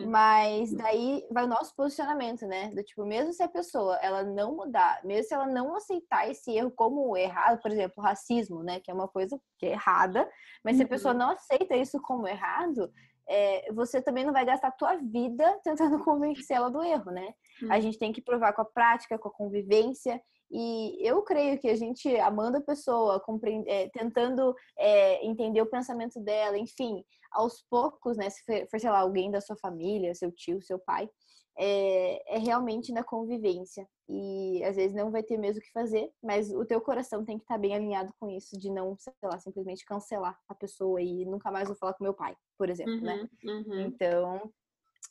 Mas 0.00 0.72
daí 0.72 1.26
vai 1.30 1.44
o 1.44 1.48
nosso 1.48 1.74
posicionamento, 1.74 2.46
né? 2.46 2.70
Do 2.70 2.82
tipo, 2.82 3.04
mesmo 3.04 3.32
se 3.32 3.42
a 3.42 3.48
pessoa 3.48 3.96
ela 3.96 4.22
não 4.22 4.56
mudar, 4.56 5.00
mesmo 5.04 5.28
se 5.28 5.34
ela 5.34 5.46
não 5.46 5.76
aceitar 5.76 6.30
esse 6.30 6.50
erro 6.52 6.70
como 6.70 7.16
errado, 7.16 7.60
por 7.60 7.70
exemplo, 7.70 8.02
racismo, 8.02 8.62
né? 8.62 8.80
Que 8.80 8.90
é 8.90 8.94
uma 8.94 9.08
coisa 9.08 9.40
que 9.58 9.66
é 9.66 9.72
errada, 9.72 10.28
mas 10.64 10.74
uhum. 10.74 10.78
se 10.78 10.84
a 10.84 10.88
pessoa 10.88 11.12
uhum. 11.12 11.20
não 11.20 11.30
aceita 11.30 11.76
isso 11.76 12.00
como 12.00 12.26
errado, 12.26 12.90
é, 13.28 13.72
você 13.72 14.02
também 14.02 14.24
não 14.24 14.32
vai 14.32 14.44
gastar 14.44 14.68
a 14.68 14.72
tua 14.72 14.96
vida 14.96 15.58
tentando 15.62 15.98
convencer 16.04 16.56
ela 16.56 16.70
do 16.70 16.82
erro, 16.82 17.10
né? 17.10 17.34
Uhum. 17.62 17.72
A 17.72 17.80
gente 17.80 17.98
tem 17.98 18.12
que 18.12 18.22
provar 18.22 18.52
com 18.52 18.62
a 18.62 18.66
prática, 18.66 19.18
com 19.18 19.28
a 19.28 19.32
convivência. 19.32 20.20
E 20.50 20.96
eu 21.00 21.22
creio 21.22 21.58
que 21.58 21.68
a 21.68 21.76
gente, 21.76 22.08
amando 22.18 22.58
a 22.58 22.62
pessoa, 22.62 23.22
é, 23.66 23.88
tentando 23.88 24.54
é, 24.78 25.24
entender 25.24 25.60
o 25.60 25.70
pensamento 25.70 26.20
dela, 26.20 26.56
enfim, 26.58 27.04
aos 27.32 27.62
poucos, 27.68 28.16
né? 28.16 28.30
Se 28.30 28.44
for, 28.44 28.80
sei 28.80 28.90
lá, 28.90 29.00
alguém 29.00 29.30
da 29.30 29.40
sua 29.40 29.56
família, 29.56 30.14
seu 30.14 30.30
tio, 30.30 30.62
seu 30.62 30.78
pai, 30.78 31.08
é, 31.56 32.36
é, 32.36 32.38
realmente 32.38 32.92
na 32.92 33.02
convivência. 33.02 33.86
E 34.08 34.62
às 34.64 34.76
vezes 34.76 34.94
não 34.94 35.10
vai 35.10 35.22
ter 35.22 35.38
mesmo 35.38 35.60
o 35.60 35.62
que 35.62 35.72
fazer, 35.72 36.10
mas 36.22 36.52
o 36.52 36.64
teu 36.64 36.80
coração 36.80 37.24
tem 37.24 37.38
que 37.38 37.44
estar 37.44 37.58
bem 37.58 37.74
alinhado 37.74 38.12
com 38.20 38.28
isso, 38.28 38.58
de 38.58 38.70
não, 38.70 38.96
sei 38.98 39.12
lá, 39.22 39.38
simplesmente 39.38 39.84
cancelar 39.84 40.38
a 40.48 40.54
pessoa 40.54 41.00
e 41.00 41.24
nunca 41.24 41.50
mais 41.50 41.68
vou 41.68 41.76
falar 41.76 41.94
com 41.94 42.04
meu 42.04 42.14
pai, 42.14 42.36
por 42.58 42.68
exemplo, 42.68 43.00
né? 43.00 43.14
uhum, 43.14 43.22
né? 43.22 43.28
Uhum. 43.52 43.80
Então, 43.80 44.52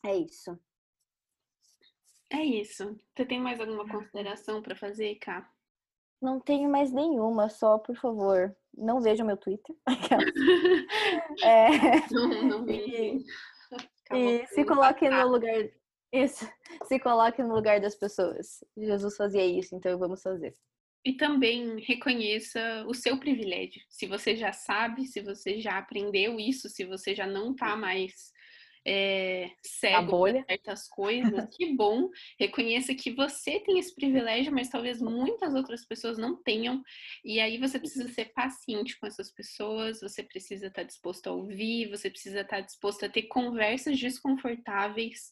é 0.06 0.16
isso. 0.16 0.58
É 2.34 2.44
isso. 2.44 3.00
Você 3.16 3.26
tem 3.26 3.40
mais 3.40 3.60
alguma 3.60 3.88
consideração 3.88 4.62
para 4.62 4.76
fazer, 4.76 5.16
Cá? 5.16 5.48
Não 6.20 6.40
tenho 6.40 6.70
mais 6.70 6.92
nenhuma, 6.92 7.48
só 7.50 7.78
por 7.78 7.96
favor, 7.96 8.56
não 8.74 9.02
vejam 9.02 9.28
meu 9.28 9.38
Twitter. 9.38 9.76
é, 11.44 11.70
não, 12.12 12.44
não 12.44 12.70
e, 12.70 13.26
e 14.12 14.48
se 14.48 14.66
coloque 14.66 15.08
no 15.10 15.28
lugar. 15.28 15.70
Isso, 16.12 16.50
se 16.86 17.00
coloque 17.00 17.44
no 17.44 17.54
lugar 17.54 17.80
das 17.80 17.96
pessoas. 17.96 18.64
Jesus 18.78 19.16
fazia 19.16 19.46
isso, 19.46 19.76
então 19.76 19.98
vamos 20.00 20.22
fazer. 20.22 20.54
E 21.06 21.14
também 21.14 21.80
reconheça 21.82 22.86
o 22.88 22.94
seu 22.94 23.20
privilégio. 23.20 23.82
Se 23.90 24.08
você 24.08 24.36
já 24.36 24.54
sabe, 24.54 25.06
se 25.06 25.22
você 25.22 25.60
já 25.60 25.78
aprendeu 25.78 26.40
isso, 26.40 26.70
se 26.70 26.86
você 26.86 27.14
já 27.14 27.28
não 27.28 27.52
está 27.52 27.76
mais 27.76 28.32
é, 28.86 29.50
cego 29.62 30.28
certas 30.46 30.88
coisas, 30.88 31.48
que 31.56 31.74
bom. 31.76 32.10
Reconheça 32.40 32.94
que 32.94 33.12
você 33.12 33.60
tem 33.60 33.80
esse 33.80 33.96
privilégio, 33.96 34.52
mas 34.52 34.70
talvez 34.70 35.02
muitas 35.02 35.54
outras 35.54 35.86
pessoas 35.86 36.18
não 36.18 36.42
tenham. 36.42 36.84
E 37.24 37.40
aí 37.40 37.58
você 37.58 37.80
precisa 37.80 38.08
ser 38.10 38.34
paciente 38.34 39.00
com 39.00 39.08
essas 39.08 39.32
pessoas, 39.32 40.02
você 40.02 40.22
precisa 40.22 40.68
estar 40.68 40.84
disposto 40.84 41.28
a 41.28 41.32
ouvir, 41.32 41.90
você 41.90 42.10
precisa 42.10 42.42
estar 42.42 42.62
disposto 42.62 43.06
a 43.06 43.10
ter 43.10 43.24
conversas 43.24 43.98
desconfortáveis 43.98 45.32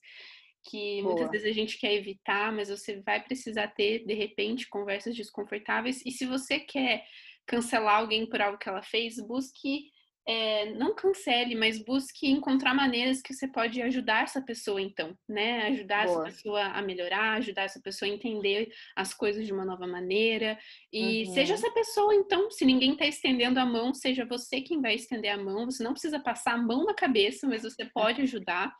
que 0.63 1.01
Boa. 1.01 1.15
muitas 1.15 1.31
vezes 1.31 1.47
a 1.47 1.53
gente 1.53 1.77
quer 1.77 1.93
evitar, 1.93 2.51
mas 2.53 2.69
você 2.69 3.01
vai 3.01 3.21
precisar 3.23 3.67
ter, 3.69 4.05
de 4.05 4.13
repente, 4.13 4.69
conversas 4.69 5.15
desconfortáveis. 5.15 6.03
E 6.05 6.11
se 6.11 6.25
você 6.25 6.59
quer 6.59 7.03
cancelar 7.47 7.97
alguém 7.97 8.27
por 8.27 8.41
algo 8.41 8.57
que 8.57 8.69
ela 8.69 8.83
fez, 8.83 9.15
busque, 9.19 9.89
é, 10.27 10.71
não 10.73 10.93
cancele, 10.93 11.55
mas 11.55 11.83
busque 11.83 12.29
encontrar 12.29 12.73
maneiras 12.73 13.21
que 13.21 13.33
você 13.33 13.47
pode 13.47 13.81
ajudar 13.81 14.23
essa 14.23 14.41
pessoa, 14.41 14.79
então, 14.79 15.17
né? 15.27 15.67
Ajudar 15.67 16.05
Boa. 16.05 16.27
essa 16.27 16.35
pessoa 16.35 16.63
a 16.63 16.81
melhorar, 16.81 17.37
ajudar 17.37 17.63
essa 17.63 17.81
pessoa 17.81 18.09
a 18.09 18.13
entender 18.13 18.71
as 18.95 19.13
coisas 19.13 19.45
de 19.45 19.51
uma 19.53 19.65
nova 19.65 19.87
maneira. 19.87 20.59
E 20.93 21.25
uhum. 21.25 21.33
seja 21.33 21.55
essa 21.55 21.71
pessoa, 21.71 22.13
então, 22.13 22.51
se 22.51 22.65
ninguém 22.65 22.93
está 22.93 23.05
estendendo 23.05 23.59
a 23.59 23.65
mão, 23.65 23.93
seja 23.93 24.25
você 24.25 24.61
quem 24.61 24.79
vai 24.79 24.95
estender 24.95 25.31
a 25.31 25.37
mão. 25.37 25.65
Você 25.65 25.83
não 25.83 25.93
precisa 25.93 26.19
passar 26.19 26.53
a 26.53 26.61
mão 26.61 26.85
na 26.85 26.93
cabeça, 26.93 27.47
mas 27.47 27.63
você 27.63 27.85
pode 27.85 28.21
ajudar. 28.21 28.73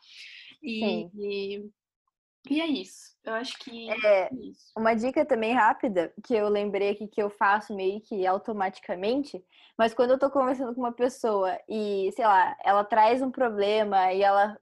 E, 0.62 1.08
e, 1.18 1.64
e, 2.48 2.60
é 2.60 2.66
isso. 2.66 3.12
Eu 3.24 3.34
acho 3.34 3.56
que 3.58 3.88
é, 3.88 4.24
é 4.24 4.30
uma 4.76 4.94
dica 4.94 5.24
também 5.24 5.54
rápida 5.54 6.12
que 6.24 6.34
eu 6.34 6.48
lembrei 6.48 6.90
aqui 6.90 7.06
que 7.06 7.22
eu 7.22 7.30
faço 7.30 7.74
meio 7.74 8.00
que 8.00 8.26
automaticamente, 8.26 9.42
mas 9.78 9.94
quando 9.94 10.10
eu 10.10 10.18
tô 10.18 10.28
conversando 10.28 10.74
com 10.74 10.80
uma 10.80 10.92
pessoa 10.92 11.56
e, 11.68 12.10
sei 12.16 12.24
lá, 12.24 12.56
ela 12.64 12.84
traz 12.84 13.22
um 13.22 13.30
problema 13.30 14.12
e 14.12 14.22
ela 14.22 14.58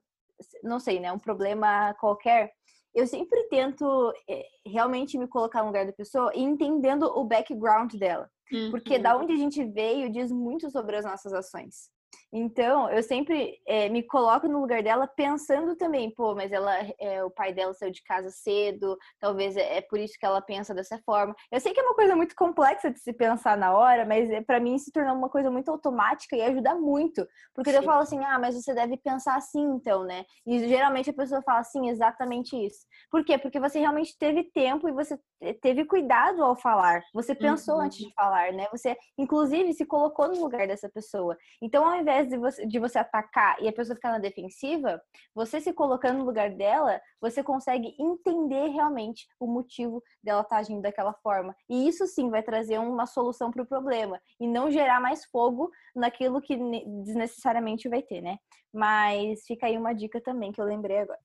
não 0.63 0.79
sei, 0.79 0.99
né, 0.99 1.11
um 1.11 1.19
problema 1.19 1.93
qualquer, 1.95 2.51
eu 2.93 3.07
sempre 3.07 3.43
tento 3.43 4.13
é, 4.29 4.45
realmente 4.65 5.17
me 5.17 5.27
colocar 5.27 5.61
no 5.61 5.67
lugar 5.67 5.85
da 5.85 5.93
pessoa 5.93 6.31
e 6.35 6.41
entendendo 6.41 7.03
o 7.03 7.23
background 7.23 7.93
dela. 7.95 8.29
Uhum. 8.51 8.71
Porque 8.71 8.99
da 8.99 9.15
onde 9.17 9.31
a 9.31 9.37
gente 9.37 9.63
veio 9.63 10.11
diz 10.11 10.31
muito 10.31 10.69
sobre 10.69 10.97
as 10.97 11.05
nossas 11.05 11.33
ações. 11.33 11.89
Então, 12.33 12.89
eu 12.89 13.03
sempre 13.03 13.59
é, 13.67 13.89
me 13.89 14.01
coloco 14.03 14.47
no 14.47 14.61
lugar 14.61 14.81
dela 14.81 15.05
pensando 15.05 15.75
também, 15.75 16.09
pô, 16.09 16.33
mas 16.33 16.51
ela, 16.51 16.73
é, 16.99 17.23
o 17.23 17.29
pai 17.29 17.53
dela 17.53 17.73
saiu 17.73 17.91
de 17.91 18.01
casa 18.03 18.29
cedo, 18.29 18.97
talvez 19.19 19.57
é, 19.57 19.77
é, 19.77 19.81
por 19.81 19.99
isso 19.99 20.17
que 20.17 20.25
ela 20.25 20.41
pensa 20.41 20.73
dessa 20.73 20.97
forma. 21.05 21.35
Eu 21.51 21.59
sei 21.59 21.73
que 21.73 21.79
é 21.79 21.83
uma 21.83 21.95
coisa 21.95 22.15
muito 22.15 22.33
complexa 22.35 22.89
de 22.89 22.99
se 22.99 23.11
pensar 23.11 23.57
na 23.57 23.75
hora, 23.75 24.05
mas 24.05 24.29
é, 24.29 24.41
para 24.41 24.59
mim 24.59 24.77
se 24.77 24.91
tornou 24.91 25.13
uma 25.15 25.29
coisa 25.29 25.51
muito 25.51 25.69
automática 25.69 26.35
e 26.35 26.41
ajuda 26.41 26.75
muito. 26.75 27.27
Porque 27.53 27.69
eu 27.69 27.83
falo 27.83 28.01
assim, 28.01 28.23
ah, 28.23 28.39
mas 28.39 28.55
você 28.55 28.73
deve 28.73 28.97
pensar 28.97 29.35
assim 29.35 29.61
então, 29.61 30.03
né? 30.05 30.23
E 30.45 30.67
geralmente 30.69 31.09
a 31.09 31.13
pessoa 31.13 31.41
fala 31.41 31.59
assim, 31.59 31.89
exatamente 31.89 32.55
isso. 32.55 32.85
Por 33.09 33.25
quê? 33.25 33.37
Porque 33.37 33.59
você 33.59 33.79
realmente 33.79 34.17
teve 34.17 34.43
tempo 34.43 34.87
e 34.87 34.91
você 34.93 35.19
teve 35.61 35.85
cuidado 35.85 36.43
ao 36.43 36.55
falar. 36.55 37.01
Você 37.13 37.35
pensou 37.35 37.75
uhum. 37.75 37.81
antes 37.81 37.97
de 37.97 38.13
falar, 38.13 38.53
né? 38.53 38.67
Você, 38.71 38.95
inclusive, 39.17 39.73
se 39.73 39.85
colocou 39.85 40.27
no 40.27 40.39
lugar 40.39 40.67
dessa 40.67 40.89
pessoa. 40.89 41.35
Então, 41.61 41.85
ao 41.85 41.99
invés 41.99 42.20
de 42.25 42.37
você, 42.37 42.65
de 42.65 42.79
você 42.79 42.99
atacar 42.99 43.61
e 43.61 43.67
a 43.67 43.73
pessoa 43.73 43.95
ficar 43.95 44.11
na 44.11 44.19
defensiva, 44.19 45.01
você 45.33 45.59
se 45.59 45.73
colocando 45.73 46.19
no 46.19 46.25
lugar 46.25 46.51
dela, 46.51 47.01
você 47.19 47.43
consegue 47.43 47.95
entender 47.99 48.67
realmente 48.69 49.27
o 49.39 49.47
motivo 49.47 50.03
dela 50.23 50.41
estar 50.41 50.55
tá 50.55 50.61
agindo 50.61 50.81
daquela 50.81 51.13
forma. 51.13 51.55
E 51.69 51.87
isso 51.87 52.05
sim 52.07 52.29
vai 52.29 52.43
trazer 52.43 52.79
uma 52.79 53.05
solução 53.05 53.51
para 53.51 53.63
o 53.63 53.67
problema 53.67 54.21
e 54.39 54.47
não 54.47 54.71
gerar 54.71 54.99
mais 54.99 55.25
fogo 55.25 55.71
naquilo 55.95 56.41
que 56.41 56.57
desnecessariamente 57.03 57.89
vai 57.89 58.01
ter, 58.01 58.21
né? 58.21 58.37
Mas 58.73 59.45
fica 59.45 59.67
aí 59.67 59.77
uma 59.77 59.93
dica 59.93 60.21
também 60.21 60.51
que 60.51 60.61
eu 60.61 60.65
lembrei 60.65 60.99
agora. 60.99 61.19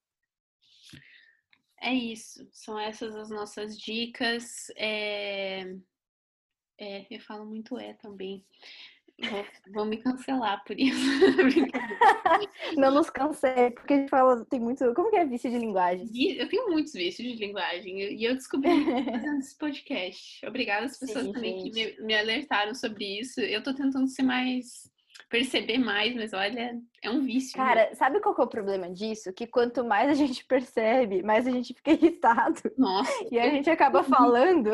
É 1.80 1.92
isso, 1.92 2.48
são 2.52 2.78
essas 2.78 3.14
as 3.14 3.30
nossas 3.30 3.78
dicas. 3.78 4.70
É... 4.76 5.76
É, 6.78 7.06
eu 7.10 7.20
falo 7.20 7.46
muito 7.46 7.78
é 7.78 7.94
também. 7.94 8.44
Vou, 9.18 9.44
vou 9.72 9.84
me 9.86 9.96
cancelar 9.96 10.62
por 10.64 10.78
isso. 10.78 11.00
não 12.76 12.90
nos 12.90 13.08
cancele, 13.08 13.70
porque 13.70 13.94
a 13.94 13.96
gente 13.96 14.10
fala, 14.10 14.44
tem 14.44 14.60
muito. 14.60 14.92
Como 14.94 15.10
que 15.10 15.16
é 15.16 15.24
vício 15.24 15.50
de 15.50 15.58
linguagem? 15.58 16.06
Eu 16.36 16.48
tenho 16.48 16.70
muitos 16.70 16.92
vícios 16.92 17.26
de 17.26 17.36
linguagem 17.36 18.00
e 18.00 18.24
eu 18.24 18.34
descobri 18.34 18.70
fazendo 19.04 19.38
esse 19.38 19.56
podcast. 19.56 20.46
Obrigada 20.46 20.86
às 20.86 20.98
pessoas 20.98 21.24
Sim, 21.26 21.32
também 21.32 21.60
gente. 21.60 21.70
que 21.70 21.96
me, 22.00 22.06
me 22.06 22.14
alertaram 22.14 22.74
sobre 22.74 23.20
isso. 23.20 23.40
Eu 23.40 23.62
tô 23.62 23.74
tentando 23.74 24.06
ser 24.08 24.22
mais 24.22 24.94
perceber 25.30 25.78
mais, 25.78 26.14
mas 26.14 26.32
olha, 26.32 26.78
é 27.02 27.10
um 27.10 27.24
vício. 27.24 27.58
Né? 27.58 27.64
Cara, 27.64 27.94
sabe 27.94 28.20
qual 28.20 28.36
é 28.38 28.42
o 28.42 28.46
problema 28.46 28.90
disso? 28.90 29.32
Que 29.32 29.46
quanto 29.46 29.84
mais 29.84 30.10
a 30.10 30.14
gente 30.14 30.44
percebe, 30.44 31.22
mais 31.22 31.46
a 31.46 31.50
gente 31.50 31.74
fica 31.74 31.90
irritado. 31.92 32.60
Nossa. 32.76 33.10
E 33.30 33.38
a 33.38 33.48
gente 33.50 33.68
acaba 33.70 34.02
falando. 34.02 34.70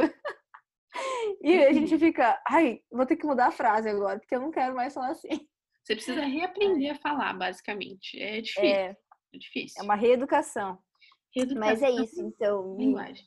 E 1.42 1.64
a 1.64 1.72
gente 1.72 1.98
fica, 1.98 2.40
ai, 2.48 2.80
vou 2.90 3.06
ter 3.06 3.16
que 3.16 3.26
mudar 3.26 3.48
a 3.48 3.52
frase 3.52 3.88
agora, 3.88 4.18
porque 4.18 4.34
eu 4.34 4.40
não 4.40 4.50
quero 4.50 4.74
mais 4.74 4.94
falar 4.94 5.10
assim. 5.10 5.48
Você 5.82 5.94
precisa 5.94 6.20
reaprender 6.20 6.92
a 6.92 6.98
falar, 6.98 7.32
basicamente. 7.34 8.20
É 8.20 8.40
difícil. 8.40 8.64
É, 8.64 8.96
é 9.34 9.38
difícil. 9.38 9.80
É 9.80 9.84
uma 9.84 9.96
reeducação. 9.96 10.78
reeducação. 11.34 11.70
Mas 11.70 11.82
é 11.82 11.90
isso, 11.90 12.20
então. 12.20 12.76
Linguagem. 12.78 13.24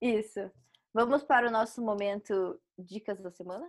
Isso. 0.00 0.50
Vamos 0.94 1.22
para 1.24 1.48
o 1.48 1.50
nosso 1.50 1.82
momento 1.82 2.60
Dicas 2.78 3.20
da 3.20 3.30
Semana? 3.30 3.68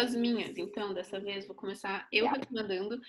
as 0.00 0.14
minhas, 0.14 0.56
então, 0.56 0.92
dessa 0.92 1.20
vez 1.20 1.46
vou 1.46 1.54
começar 1.54 2.08
eu 2.10 2.26
recomendando. 2.26 3.00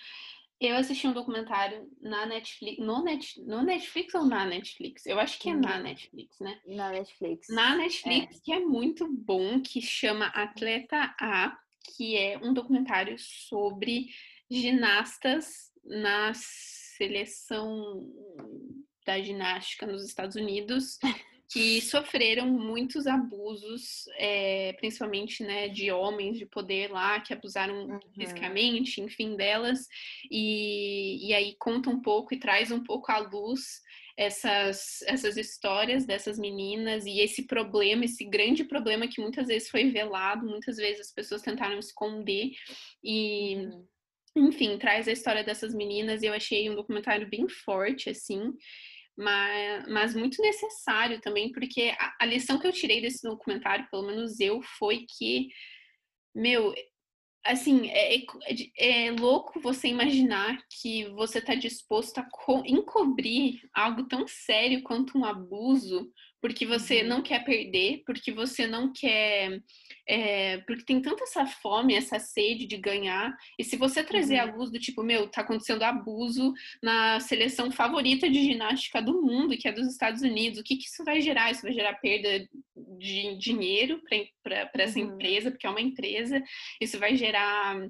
Eu 0.62 0.76
assisti 0.76 1.08
um 1.08 1.12
documentário 1.12 1.90
na 2.00 2.24
Netflix, 2.24 2.78
no, 2.78 3.02
Net, 3.02 3.40
no 3.42 3.62
Netflix 3.62 4.14
ou 4.14 4.24
na 4.24 4.46
Netflix? 4.46 5.04
Eu 5.06 5.18
acho 5.18 5.40
que 5.40 5.50
é 5.50 5.54
na 5.54 5.76
Netflix, 5.78 6.38
né? 6.38 6.60
Na 6.64 6.90
Netflix. 6.90 7.48
Na 7.48 7.76
Netflix, 7.76 8.36
é. 8.36 8.40
que 8.44 8.52
é 8.52 8.60
muito 8.60 9.08
bom, 9.08 9.60
que 9.60 9.82
chama 9.82 10.26
Atleta 10.26 11.16
A, 11.20 11.58
que 11.96 12.16
é 12.16 12.38
um 12.38 12.54
documentário 12.54 13.16
sobre 13.18 14.06
ginastas 14.48 15.72
na 15.84 16.32
seleção 16.32 18.08
da 19.04 19.20
ginástica 19.20 19.84
nos 19.84 20.04
Estados 20.04 20.36
Unidos 20.36 21.00
que 21.52 21.82
sofreram 21.82 22.48
muitos 22.48 23.06
abusos, 23.06 24.06
é, 24.16 24.72
principalmente 24.74 25.44
né, 25.44 25.68
de 25.68 25.92
homens 25.92 26.38
de 26.38 26.46
poder 26.46 26.90
lá, 26.90 27.20
que 27.20 27.34
abusaram 27.34 27.88
uhum. 27.88 28.00
fisicamente, 28.14 29.02
enfim, 29.02 29.36
delas, 29.36 29.86
e, 30.30 31.28
e 31.28 31.34
aí 31.34 31.54
conta 31.58 31.90
um 31.90 32.00
pouco 32.00 32.32
e 32.32 32.38
traz 32.38 32.70
um 32.70 32.82
pouco 32.82 33.12
à 33.12 33.18
luz 33.18 33.82
essas, 34.16 35.02
essas 35.02 35.36
histórias 35.36 36.06
dessas 36.06 36.38
meninas 36.38 37.04
e 37.04 37.20
esse 37.20 37.46
problema, 37.46 38.06
esse 38.06 38.24
grande 38.24 38.64
problema 38.64 39.06
que 39.06 39.20
muitas 39.20 39.48
vezes 39.48 39.68
foi 39.68 39.90
velado, 39.90 40.46
muitas 40.46 40.78
vezes 40.78 41.02
as 41.02 41.12
pessoas 41.12 41.42
tentaram 41.42 41.78
esconder, 41.78 42.50
e. 43.04 43.56
Uhum. 43.56 43.86
Enfim, 44.34 44.78
traz 44.78 45.06
a 45.06 45.12
história 45.12 45.44
dessas 45.44 45.74
meninas 45.74 46.22
e 46.22 46.26
eu 46.26 46.32
achei 46.32 46.70
um 46.70 46.74
documentário 46.74 47.28
bem 47.28 47.46
forte, 47.50 48.08
assim 48.08 48.50
mas, 49.16 49.88
mas 49.88 50.14
muito 50.14 50.40
necessário 50.40 51.20
também, 51.20 51.52
porque 51.52 51.94
a, 51.98 52.16
a 52.20 52.26
lição 52.26 52.58
que 52.58 52.66
eu 52.66 52.72
tirei 52.72 53.00
desse 53.00 53.22
documentário, 53.22 53.86
pelo 53.90 54.06
menos 54.06 54.40
eu, 54.40 54.60
foi 54.78 55.06
que, 55.18 55.48
meu, 56.34 56.74
assim, 57.44 57.88
é, 57.90 58.16
é, 58.16 58.24
é, 58.78 59.10
louco 59.10 59.60
você 59.60 59.88
imaginar 59.88 60.58
que 60.80 61.08
você 61.10 61.38
está 61.38 61.54
disposto 61.54 62.18
a 62.18 62.28
encobrir 62.64 63.60
algo 63.74 64.06
tão 64.06 64.26
sério 64.26 64.82
quanto 64.82 65.18
um 65.18 65.24
abuso 65.24 66.10
porque 66.42 66.66
você 66.66 67.02
uhum. 67.02 67.08
não 67.08 67.22
quer 67.22 67.44
perder, 67.44 68.02
porque 68.04 68.32
você 68.32 68.66
não 68.66 68.92
quer. 68.92 69.62
É, 70.08 70.58
porque 70.66 70.84
tem 70.84 71.00
tanta 71.00 71.22
essa 71.22 71.46
fome, 71.46 71.94
essa 71.94 72.18
sede 72.18 72.66
de 72.66 72.76
ganhar. 72.76 73.32
E 73.56 73.62
se 73.62 73.76
você 73.76 74.02
trazer 74.02 74.42
uhum. 74.42 74.50
a 74.50 74.56
luz 74.56 74.70
do 74.72 74.80
tipo, 74.80 75.04
meu, 75.04 75.28
tá 75.28 75.42
acontecendo 75.42 75.84
abuso 75.84 76.52
na 76.82 77.20
seleção 77.20 77.70
favorita 77.70 78.28
de 78.28 78.42
ginástica 78.42 79.00
do 79.00 79.22
mundo, 79.22 79.56
que 79.56 79.68
é 79.68 79.72
dos 79.72 79.86
Estados 79.86 80.22
Unidos, 80.22 80.58
o 80.58 80.64
que, 80.64 80.76
que 80.76 80.88
isso 80.88 81.04
vai 81.04 81.20
gerar? 81.20 81.52
Isso 81.52 81.62
vai 81.62 81.72
gerar 81.72 81.94
perda 81.94 82.44
de 82.98 83.38
dinheiro 83.38 84.02
para 84.42 84.68
essa 84.82 84.98
uhum. 84.98 85.14
empresa, 85.14 85.52
porque 85.52 85.66
é 85.66 85.70
uma 85.70 85.80
empresa, 85.80 86.42
isso 86.80 86.98
vai 86.98 87.16
gerar 87.16 87.80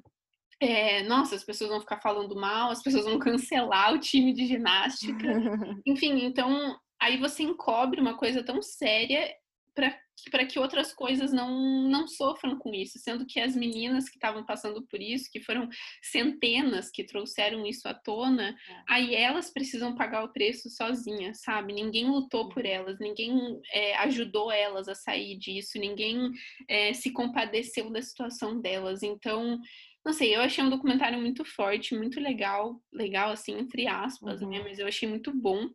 é, 0.60 1.02
nossa, 1.02 1.34
as 1.34 1.42
pessoas 1.42 1.70
vão 1.70 1.80
ficar 1.80 2.00
falando 2.00 2.36
mal, 2.36 2.70
as 2.70 2.80
pessoas 2.82 3.04
vão 3.04 3.18
cancelar 3.18 3.92
o 3.94 3.98
time 3.98 4.32
de 4.32 4.46
ginástica. 4.46 5.26
Enfim, 5.84 6.24
então 6.24 6.78
aí 7.02 7.16
você 7.16 7.42
encobre 7.42 8.00
uma 8.00 8.16
coisa 8.16 8.42
tão 8.42 8.62
séria 8.62 9.28
para 9.74 10.46
que 10.46 10.58
outras 10.58 10.92
coisas 10.92 11.32
não, 11.32 11.88
não 11.88 12.06
sofram 12.06 12.56
com 12.58 12.72
isso, 12.74 12.98
sendo 12.98 13.26
que 13.26 13.40
as 13.40 13.56
meninas 13.56 14.08
que 14.08 14.16
estavam 14.16 14.44
passando 14.44 14.86
por 14.86 15.00
isso, 15.00 15.30
que 15.32 15.40
foram 15.40 15.68
centenas 16.02 16.90
que 16.90 17.04
trouxeram 17.04 17.66
isso 17.66 17.88
à 17.88 17.94
tona, 17.94 18.50
é. 18.50 18.54
aí 18.88 19.14
elas 19.14 19.50
precisam 19.50 19.94
pagar 19.94 20.24
o 20.24 20.32
preço 20.32 20.68
sozinhas, 20.70 21.40
sabe? 21.40 21.72
Ninguém 21.72 22.06
lutou 22.06 22.50
por 22.50 22.64
elas, 22.64 22.98
ninguém 23.00 23.60
é, 23.72 23.96
ajudou 23.96 24.52
elas 24.52 24.88
a 24.88 24.94
sair 24.94 25.36
disso, 25.38 25.78
ninguém 25.78 26.30
é, 26.68 26.92
se 26.92 27.10
compadeceu 27.10 27.90
da 27.90 28.02
situação 28.02 28.60
delas. 28.60 29.02
Então, 29.02 29.58
não 30.04 30.12
sei, 30.12 30.36
eu 30.36 30.40
achei 30.40 30.62
um 30.62 30.70
documentário 30.70 31.20
muito 31.20 31.44
forte, 31.44 31.96
muito 31.96 32.20
legal, 32.20 32.80
legal 32.92 33.30
assim, 33.30 33.58
entre 33.58 33.86
aspas, 33.86 34.40
né? 34.40 34.46
uhum. 34.46 34.52
né? 34.52 34.62
Mas 34.68 34.78
eu 34.78 34.86
achei 34.86 35.08
muito 35.08 35.32
bom. 35.32 35.68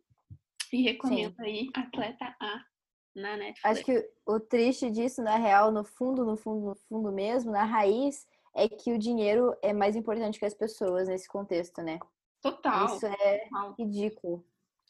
E 0.72 0.82
recomendo 0.82 1.34
Sim. 1.36 1.42
aí 1.42 1.70
Atleta 1.74 2.34
A 2.40 2.64
na 3.14 3.36
Netflix. 3.36 3.64
Acho 3.64 3.84
que 3.84 4.10
o 4.26 4.40
triste 4.40 4.90
disso, 4.90 5.22
na 5.22 5.36
real, 5.36 5.72
no 5.72 5.84
fundo, 5.84 6.24
no 6.24 6.36
fundo, 6.36 6.66
no 6.66 6.74
fundo 6.74 7.12
mesmo, 7.12 7.50
na 7.50 7.64
raiz, 7.64 8.26
é 8.54 8.68
que 8.68 8.92
o 8.92 8.98
dinheiro 8.98 9.56
é 9.62 9.72
mais 9.72 9.96
importante 9.96 10.38
que 10.38 10.44
as 10.44 10.54
pessoas 10.54 11.08
nesse 11.08 11.28
contexto, 11.28 11.82
né? 11.82 11.98
Total. 12.40 12.86
Isso 12.86 13.06
é 13.06 13.38
total. 13.38 13.74
ridículo. 13.78 14.44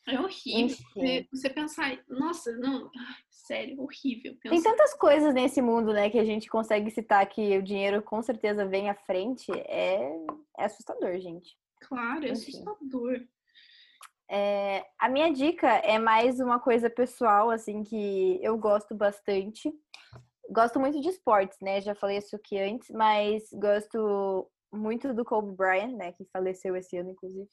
É 0.06 0.18
horrível. 0.18 0.76
Você, 0.94 1.28
você 1.30 1.50
pensar, 1.50 2.02
nossa, 2.08 2.56
não, 2.56 2.90
sério, 3.28 3.80
horrível. 3.82 4.34
Pensar. 4.40 4.54
Tem 4.54 4.62
tantas 4.62 4.94
coisas 4.94 5.34
nesse 5.34 5.60
mundo, 5.60 5.92
né, 5.92 6.08
que 6.08 6.18
a 6.18 6.24
gente 6.24 6.48
consegue 6.48 6.90
citar 6.90 7.26
que 7.28 7.58
o 7.58 7.62
dinheiro 7.62 8.02
com 8.02 8.22
certeza 8.22 8.66
vem 8.66 8.88
à 8.88 8.94
frente. 8.94 9.50
É, 9.52 10.10
é 10.56 10.64
assustador, 10.64 11.18
gente. 11.18 11.58
Claro, 11.80 12.24
é 12.24 12.30
Enfim. 12.30 12.52
assustador. 12.52 13.20
É, 14.30 14.86
a 14.98 15.08
minha 15.08 15.32
dica 15.32 15.66
é 15.66 15.98
mais 15.98 16.38
uma 16.38 16.60
coisa 16.60 16.90
pessoal, 16.90 17.50
assim, 17.50 17.82
que 17.82 18.38
eu 18.42 18.58
gosto 18.58 18.94
bastante. 18.94 19.72
Gosto 20.50 20.78
muito 20.78 21.00
de 21.00 21.08
esportes, 21.08 21.58
né? 21.60 21.80
Já 21.80 21.94
falei 21.94 22.18
isso 22.18 22.36
aqui 22.36 22.58
antes, 22.58 22.90
mas 22.90 23.48
gosto 23.54 24.50
muito 24.72 25.14
do 25.14 25.24
Kobe 25.24 25.54
Bryant, 25.54 25.94
né? 25.94 26.12
Que 26.12 26.24
faleceu 26.26 26.76
esse 26.76 26.96
ano, 26.96 27.10
inclusive. 27.10 27.48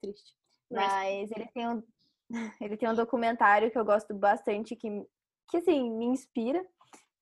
Triste. 0.00 0.34
Mas 0.70 1.30
ele 1.30 1.46
tem 1.54 1.68
um, 1.68 1.82
ele 2.60 2.76
tem 2.76 2.88
um 2.88 2.94
documentário 2.94 3.70
que 3.70 3.78
eu 3.78 3.84
gosto 3.84 4.14
bastante, 4.14 4.74
que, 4.74 4.88
que 5.48 5.58
assim, 5.58 5.90
me 5.90 6.06
inspira, 6.06 6.64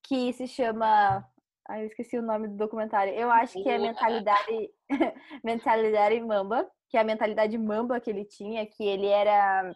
que 0.03 0.33
se 0.33 0.47
chama. 0.47 1.27
Ai, 1.69 1.83
eu 1.83 1.87
esqueci 1.87 2.19
o 2.19 2.23
nome 2.23 2.49
do 2.49 2.57
documentário. 2.57 3.15
Eu 3.15 3.31
acho 3.31 3.63
que 3.63 3.69
é 3.69 3.79
Mentalidade, 3.79 4.71
Mentalidade 5.45 6.21
Mamba 6.21 6.69
que 6.93 6.99
é 6.99 7.01
a 7.01 7.05
mentalidade 7.05 7.57
mamba 7.57 7.99
que 7.99 8.11
ele 8.11 8.27
tinha, 8.27 8.67
que 8.67 8.85
ele 8.85 9.07
era 9.07 9.75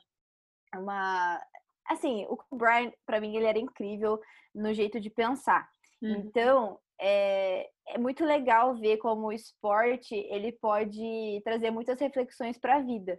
uma. 0.74 1.42
Assim, 1.88 2.26
o 2.28 2.38
Brian, 2.54 2.92
para 3.06 3.20
mim, 3.20 3.34
ele 3.34 3.46
era 3.46 3.58
incrível 3.58 4.20
no 4.54 4.74
jeito 4.74 5.00
de 5.00 5.08
pensar. 5.08 5.66
Uhum. 6.02 6.12
Então, 6.12 6.78
é, 7.00 7.70
é 7.88 7.98
muito 7.98 8.22
legal 8.22 8.76
ver 8.76 8.98
como 8.98 9.28
o 9.28 9.32
esporte 9.32 10.14
ele 10.14 10.52
pode 10.52 11.40
trazer 11.42 11.70
muitas 11.70 11.98
reflexões 11.98 12.58
para 12.58 12.76
a 12.76 12.82
vida. 12.82 13.18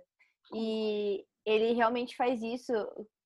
E 0.53 1.25
ele 1.43 1.73
realmente 1.73 2.15
faz 2.15 2.43
isso 2.43 2.71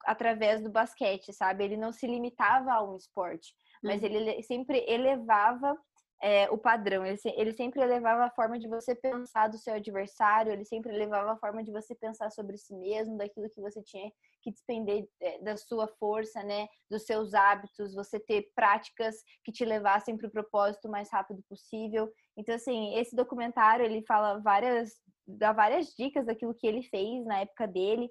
através 0.06 0.64
do 0.64 0.72
basquete, 0.72 1.34
sabe? 1.34 1.66
Ele 1.66 1.76
não 1.76 1.92
se 1.92 2.08
limitava 2.08 2.72
a 2.72 2.82
um 2.82 2.96
esporte, 2.96 3.54
mas 3.82 4.02
uhum. 4.02 4.10
ele 4.10 4.44
sempre 4.44 4.86
elevava 4.88 5.78
é, 6.22 6.50
o 6.52 6.58
padrão. 6.58 7.06
Ele, 7.06 7.18
ele 7.36 7.52
sempre 7.54 7.82
elevava 7.82 8.26
a 8.26 8.30
forma 8.30 8.60
de 8.60 8.68
você 8.68 8.94
pensar 8.94 9.48
do 9.48 9.58
seu 9.58 9.74
adversário, 9.74 10.52
ele 10.52 10.64
sempre 10.64 10.94
elevava 10.94 11.34
a 11.34 11.38
forma 11.38 11.64
de 11.64 11.72
você 11.72 11.96
pensar 11.96 12.30
sobre 12.32 12.58
si 12.58 12.76
mesmo, 12.76 13.18
daquilo 13.18 13.50
que 13.50 13.60
você 13.60 13.82
tinha 13.82 14.12
que 14.42 14.52
despender 14.52 15.08
é, 15.20 15.40
da 15.40 15.58
sua 15.58 15.88
força, 15.88 16.44
né, 16.44 16.68
dos 16.90 17.04
seus 17.06 17.34
hábitos, 17.34 17.94
você 17.94 18.20
ter 18.20 18.50
práticas 18.56 19.16
que 19.44 19.52
te 19.52 19.66
levassem 19.66 20.16
para 20.16 20.28
o 20.28 20.32
propósito 20.32 20.88
o 20.88 20.92
mais 20.92 21.12
rápido 21.12 21.44
possível. 21.50 22.12
Então, 22.38 22.56
assim, 22.56 22.96
esse 22.96 23.16
documentário 23.16 23.86
ele 23.86 24.04
fala 24.04 24.40
várias, 24.40 24.94
dá 25.28 25.52
várias 25.52 25.94
dicas 25.96 26.26
daquilo 26.26 26.56
que 26.56 26.68
ele 26.68 26.84
fez 26.84 27.26
na 27.26 27.42
época 27.42 27.68
dele, 27.68 28.10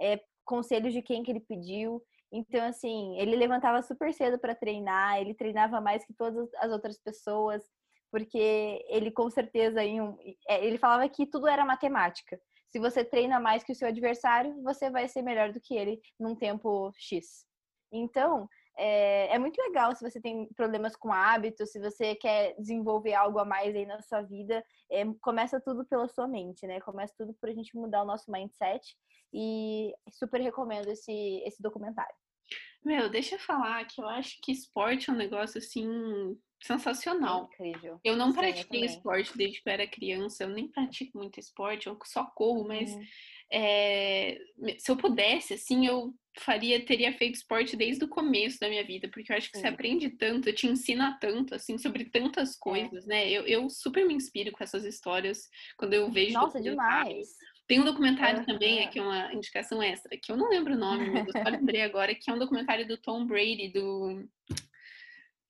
é, 0.00 0.20
conselhos 0.44 0.92
de 0.92 1.02
quem 1.02 1.22
que 1.22 1.30
ele 1.30 1.40
pediu. 1.40 2.02
Então, 2.32 2.64
assim, 2.66 3.18
ele 3.18 3.36
levantava 3.36 3.82
super 3.82 4.12
cedo 4.14 4.38
para 4.38 4.54
treinar, 4.54 5.20
ele 5.20 5.34
treinava 5.34 5.80
mais 5.80 6.04
que 6.04 6.14
todas 6.14 6.48
as 6.54 6.72
outras 6.72 6.98
pessoas, 6.98 7.62
porque 8.10 8.82
ele 8.88 9.10
com 9.10 9.28
certeza 9.28 9.82
é, 10.48 10.66
ele 10.66 10.78
falava 10.78 11.06
que 11.08 11.26
tudo 11.26 11.46
era 11.46 11.64
matemática. 11.64 12.40
Se 12.70 12.78
você 12.78 13.04
treina 13.04 13.38
mais 13.38 13.62
que 13.62 13.72
o 13.72 13.74
seu 13.74 13.88
adversário, 13.88 14.62
você 14.62 14.90
vai 14.90 15.06
ser 15.06 15.20
melhor 15.20 15.52
do 15.52 15.60
que 15.60 15.74
ele 15.74 16.00
num 16.18 16.34
tempo 16.34 16.90
X. 16.96 17.44
Então, 17.92 18.48
é, 18.76 19.34
é, 19.34 19.38
muito 19.38 19.60
legal 19.60 19.94
se 19.94 20.08
você 20.08 20.20
tem 20.20 20.48
problemas 20.54 20.96
com 20.96 21.12
hábitos, 21.12 21.70
se 21.70 21.80
você 21.80 22.14
quer 22.14 22.54
desenvolver 22.58 23.14
algo 23.14 23.38
a 23.38 23.44
mais 23.44 23.74
aí 23.74 23.86
na 23.86 24.00
sua 24.02 24.22
vida. 24.22 24.64
É, 24.90 25.04
começa 25.20 25.60
tudo 25.60 25.84
pela 25.84 26.08
sua 26.08 26.26
mente, 26.26 26.66
né? 26.66 26.80
Começa 26.80 27.14
tudo 27.16 27.34
por 27.34 27.48
a 27.48 27.52
gente 27.52 27.76
mudar 27.76 28.02
o 28.02 28.06
nosso 28.06 28.30
mindset. 28.30 28.96
E 29.32 29.92
super 30.10 30.40
recomendo 30.40 30.88
esse, 30.88 31.42
esse 31.46 31.62
documentário. 31.62 32.14
Meu, 32.84 33.08
deixa 33.08 33.36
eu 33.36 33.38
falar 33.38 33.84
que 33.86 34.00
eu 34.00 34.08
acho 34.08 34.38
que 34.42 34.52
esporte 34.52 35.08
é 35.08 35.12
um 35.12 35.16
negócio 35.16 35.58
assim 35.58 35.86
sensacional. 36.62 37.48
incrível. 37.52 38.00
Eu 38.04 38.16
não 38.16 38.30
Sim, 38.30 38.38
pratiquei 38.38 38.82
eu 38.82 38.86
esporte 38.86 39.36
desde 39.36 39.62
que 39.62 39.68
eu 39.68 39.72
era 39.72 39.86
criança, 39.86 40.44
eu 40.44 40.48
nem 40.48 40.68
pratico 40.68 41.18
muito 41.18 41.38
esporte, 41.38 41.86
eu 41.86 41.98
só 42.04 42.24
corro, 42.24 42.66
mas 42.66 42.92
uhum. 42.92 43.04
é, 43.52 44.38
se 44.78 44.90
eu 44.90 44.96
pudesse, 44.96 45.54
assim, 45.54 45.86
eu 45.86 46.14
faria, 46.38 46.84
teria 46.84 47.12
feito 47.12 47.34
esporte 47.34 47.76
desde 47.76 48.04
o 48.04 48.08
começo 48.08 48.58
da 48.58 48.68
minha 48.68 48.84
vida, 48.84 49.08
porque 49.08 49.32
eu 49.32 49.36
acho 49.36 49.50
que 49.50 49.58
Sim. 49.58 49.62
você 49.62 49.68
aprende 49.68 50.10
tanto, 50.10 50.52
te 50.52 50.66
ensina 50.66 51.16
tanto, 51.20 51.54
assim, 51.54 51.76
sobre 51.78 52.06
tantas 52.06 52.56
é. 52.56 52.58
coisas, 52.58 53.04
é. 53.04 53.08
né? 53.08 53.30
Eu, 53.30 53.46
eu 53.46 53.68
super 53.70 54.06
me 54.06 54.14
inspiro 54.14 54.52
com 54.52 54.62
essas 54.62 54.84
histórias 54.84 55.48
quando 55.76 55.94
eu 55.94 56.10
vejo. 56.10 56.34
Nossa, 56.34 56.60
demais! 56.60 57.28
Tem 57.68 57.80
um 57.80 57.84
documentário 57.84 58.40
uhum. 58.40 58.46
também, 58.46 58.84
aqui 58.84 59.00
uma 59.00 59.32
indicação 59.32 59.82
extra, 59.82 60.16
que 60.16 60.32
eu 60.32 60.36
não 60.36 60.48
lembro 60.48 60.74
o 60.74 60.78
nome, 60.78 61.10
mas 61.10 61.26
eu 61.26 61.32
só 61.32 61.48
lembrei 61.48 61.82
agora, 61.82 62.14
que 62.14 62.30
é 62.30 62.34
um 62.34 62.38
documentário 62.38 62.86
do 62.86 62.96
Tom 62.96 63.24
Brady, 63.26 63.68
do 63.68 64.28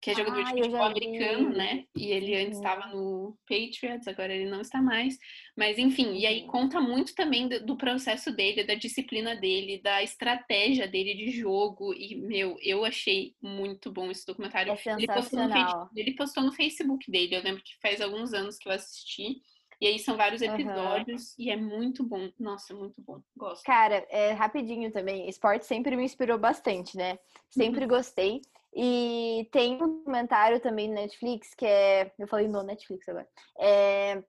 que 0.02 0.10
é 0.10 0.14
jogador 0.16 0.40
ah, 0.40 0.42
de 0.42 0.50
futebol 0.50 0.82
americano, 0.82 1.50
né? 1.50 1.84
E 1.94 2.10
ele 2.10 2.34
antes 2.34 2.58
estava 2.58 2.88
no 2.88 3.38
Patriots, 3.48 4.08
agora 4.08 4.34
ele 4.34 4.50
não 4.50 4.60
está 4.60 4.82
mais. 4.82 5.16
Mas 5.56 5.78
enfim, 5.78 6.14
e 6.14 6.26
aí 6.26 6.44
conta 6.48 6.80
muito 6.80 7.14
também 7.14 7.46
do, 7.46 7.64
do, 7.64 7.76
processo 7.76 8.32
dele, 8.32 8.64
da 8.64 8.74
disciplina 8.74 9.36
dele, 9.36 9.80
da 9.80 10.02
estratégia 10.02 10.88
dele 10.88 11.14
de 11.14 11.30
jogo. 11.30 11.94
E, 11.94 12.16
meu, 12.16 12.56
eu 12.60 12.84
achei 12.84 13.36
muito 13.40 13.92
bom 13.92 14.10
esse 14.10 14.26
documentário. 14.26 14.72
É. 14.72 14.92
Ele 14.94 15.06
postou 15.06 15.48
no, 15.48 15.90
ele 15.94 16.14
postou 16.16 16.42
no 16.42 16.52
Facebook 16.52 17.08
dele, 17.08 17.36
eu 17.36 17.42
lembro 17.42 17.62
que 17.62 17.78
faz 17.80 18.00
alguns 18.00 18.34
anos 18.34 18.58
que 18.58 18.68
eu 18.68 18.72
assisti. 18.72 19.40
E 19.80 19.86
aí 19.86 19.98
são 20.00 20.16
vários 20.16 20.42
episódios 20.42 21.30
uhum. 21.30 21.44
e 21.44 21.50
é 21.50 21.56
muito 21.56 22.04
bom. 22.04 22.28
Nossa, 22.38 22.74
muito 22.74 23.00
bom. 23.02 23.20
Gosto. 23.36 23.64
Cara, 23.64 24.04
é 24.10 24.32
rapidinho 24.32 24.90
também. 24.92 25.28
Esporte 25.28 25.64
sempre 25.64 25.96
me 25.96 26.04
inspirou 26.04 26.38
bastante, 26.38 26.96
né? 26.96 27.18
Sempre 27.50 27.82
uhum. 27.82 27.88
gostei. 27.88 28.40
E 28.74 29.48
tem 29.52 29.74
um 29.74 29.98
documentário 29.98 30.60
também 30.60 30.88
no 30.88 30.94
Netflix 30.94 31.54
que 31.54 31.66
é. 31.66 32.12
Eu 32.18 32.26
falei 32.26 32.48
no 32.48 32.62
Netflix 32.62 33.08
agora. 33.08 33.28
É, 33.60 34.22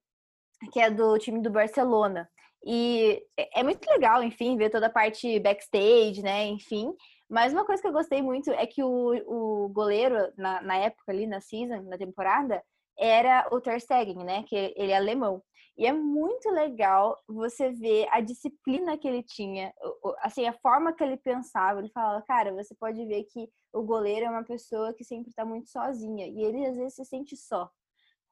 que 0.72 0.80
é 0.80 0.90
do 0.90 1.18
time 1.18 1.42
do 1.42 1.50
Barcelona. 1.50 2.30
E 2.66 3.22
é, 3.38 3.60
é 3.60 3.64
muito 3.64 3.86
legal, 3.90 4.24
enfim, 4.24 4.58
ver 4.58 4.70
toda 4.70 4.88
a 4.88 4.92
parte 4.92 5.40
backstage, 5.40 6.22
né? 6.22 6.46
Enfim. 6.46 6.94
Mas 7.30 7.54
uma 7.54 7.66
coisa 7.66 7.82
que 7.82 7.88
eu 7.88 7.94
gostei 7.94 8.22
muito 8.22 8.52
é 8.52 8.66
que 8.66 8.84
o, 8.84 9.66
o 9.66 9.70
goleiro, 9.70 10.32
na, 10.38 10.62
na 10.62 10.78
época 10.78 11.12
ali, 11.12 11.26
na 11.26 11.42
season, 11.42 11.82
na 11.84 11.98
temporada, 11.98 12.62
era 12.98 13.48
o 13.52 13.60
Ter 13.60 13.80
Stegen, 13.80 14.24
né? 14.24 14.44
Que 14.44 14.74
ele 14.78 14.92
é 14.92 14.98
alemão. 14.98 15.42
E 15.76 15.88
é 15.88 15.92
muito 15.92 16.50
legal 16.52 17.18
você 17.28 17.72
ver 17.72 18.08
a 18.12 18.22
disciplina 18.22 18.98
que 18.98 19.08
ele 19.08 19.24
tinha, 19.24 19.74
assim, 20.20 20.46
a 20.46 20.54
forma 20.54 20.94
que 20.94 21.04
ele 21.04 21.18
pensava. 21.18 21.80
Ele 21.80 21.90
falava, 21.90 22.24
cara, 22.26 22.54
você 22.54 22.76
pode 22.76 23.04
ver 23.06 23.24
que 23.24 23.50
o 23.74 23.82
goleiro 23.82 24.26
é 24.26 24.30
uma 24.30 24.44
pessoa 24.44 24.94
que 24.94 25.04
sempre 25.04 25.30
está 25.30 25.44
muito 25.44 25.70
sozinha. 25.70 26.28
E 26.28 26.44
ele 26.44 26.66
às 26.66 26.78
vezes 26.78 26.96
se 26.96 27.06
sente 27.06 27.36
só. 27.36 27.70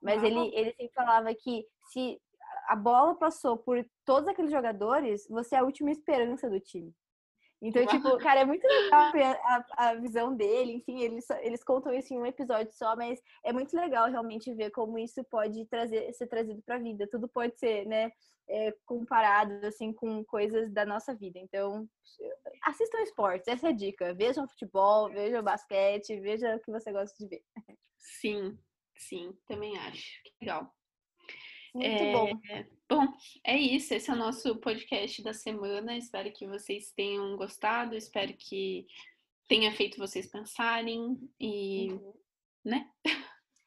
Mas 0.02 0.24
ele, 0.24 0.52
ele 0.54 0.72
sempre 0.72 0.94
falava 0.94 1.34
que 1.34 1.66
se 1.92 2.20
a 2.68 2.76
bola 2.76 3.16
passou 3.16 3.58
por 3.58 3.84
todos 4.06 4.28
aqueles 4.28 4.52
jogadores, 4.52 5.28
você 5.28 5.56
é 5.56 5.60
a 5.60 5.64
última 5.64 5.92
esperança 5.92 6.50
do 6.50 6.60
time. 6.60 6.94
Então, 7.62 7.86
tipo, 7.86 8.18
cara, 8.18 8.40
é 8.40 8.46
muito 8.46 8.66
legal 8.66 9.12
a, 9.16 9.66
a 9.90 9.96
visão 9.96 10.36
dele, 10.36 10.74
enfim, 10.74 11.00
eles, 11.00 11.30
eles 11.42 11.64
contam 11.64 11.94
isso 11.94 12.12
em 12.12 12.18
um 12.18 12.26
episódio 12.26 12.74
só, 12.74 12.96
mas 12.96 13.22
é 13.44 13.54
muito 13.54 13.76
legal 13.76 14.10
realmente 14.10 14.52
ver 14.54 14.72
como 14.72 14.98
isso 14.98 15.24
pode 15.26 15.64
trazer, 15.68 16.12
ser 16.14 16.26
trazido 16.26 16.62
para 16.64 16.76
a 16.76 16.80
vida. 16.80 17.08
Tudo 17.08 17.28
pode 17.28 17.60
ser, 17.60 17.86
né, 17.86 18.12
é, 18.50 18.76
comparado, 18.84 19.66
assim, 19.66 19.94
com 19.94 20.24
coisas 20.26 20.72
da 20.74 20.86
nossa 20.86 21.14
vida. 21.14 21.38
Então, 21.38 21.88
assistam 22.64 23.00
esportes, 23.04 23.48
essa 23.48 23.68
é 23.68 23.70
a 23.70 23.76
dica. 23.76 24.14
Vejam 24.16 24.48
futebol, 24.48 25.10
vejam 25.12 25.44
basquete, 25.44 26.20
veja 26.20 26.56
o 26.56 26.60
que 26.60 26.72
você 26.72 26.92
gosta 26.92 27.16
de 27.18 27.28
ver. 27.28 27.44
Sim, 27.98 28.58
sim, 28.98 29.38
também 29.48 29.78
acho. 29.78 30.24
Que 30.24 30.34
legal. 30.42 30.74
Muito 31.74 31.88
É, 31.88 32.12
bom. 32.12 32.30
Bom, 32.90 33.08
é 33.46 33.58
isso. 33.58 33.94
Esse 33.94 34.10
é 34.10 34.14
o 34.14 34.18
nosso 34.18 34.58
podcast 34.58 35.24
da 35.24 35.34
semana. 35.34 35.96
Espero 35.98 36.32
que 36.34 36.46
vocês 36.48 36.92
tenham 36.92 37.36
gostado. 37.38 37.96
Espero 37.96 38.34
que 38.34 38.86
tenha 39.48 39.72
feito 39.74 39.98
vocês 39.98 40.28
pensarem 40.28 41.18
e, 41.40 41.94
Uhum. 41.94 42.14
né? 42.66 42.90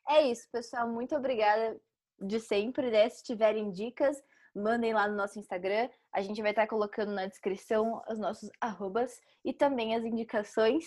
É 0.09 0.31
isso, 0.31 0.47
pessoal. 0.53 0.87
Muito 0.91 1.17
obrigada 1.17 1.81
de 2.21 2.39
sempre, 2.41 2.91
né? 2.91 3.09
Se 3.09 3.25
tiverem 3.25 3.71
dicas, 3.71 4.23
mandem 4.55 4.93
lá 4.93 5.09
no 5.09 5.17
nosso 5.17 5.39
Instagram. 5.39 5.89
A 6.13 6.21
gente 6.21 6.43
vai 6.43 6.51
estar 6.51 6.67
colocando 6.67 7.13
na 7.13 7.27
descrição 7.27 8.03
os 8.11 8.19
nossos 8.19 8.51
arrobas 8.61 9.19
e 9.45 9.53
também 9.55 9.95
as 9.95 10.05
indicações. 10.05 10.87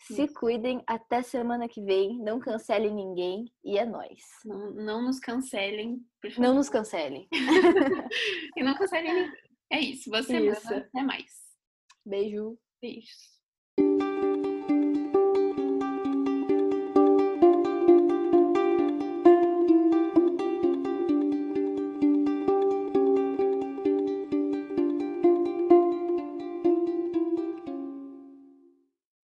Se 0.00 0.28
cuidem 0.28 0.82
até 0.86 1.22
semana 1.22 1.68
que 1.68 1.82
vem. 1.82 2.18
Não 2.18 2.38
cancelem 2.38 2.94
ninguém 2.94 3.52
e 3.64 3.78
é 3.78 3.86
nóis. 3.86 4.20
Não, 4.44 4.70
não 4.72 5.02
nos 5.02 5.18
cancelem. 5.18 6.04
Não 6.38 6.54
nos 6.54 6.68
cancelem. 6.68 7.28
E 8.56 8.62
não 8.62 8.74
cancelem 8.74 9.12
ninguém. 9.12 9.32
É 9.70 9.80
isso. 9.80 10.10
Boa 10.10 10.22
semana. 10.22 10.52
Isso. 10.52 10.74
Até 10.74 11.02
mais. 11.02 11.30
Beijo. 12.04 12.58
Beijos. 12.80 13.34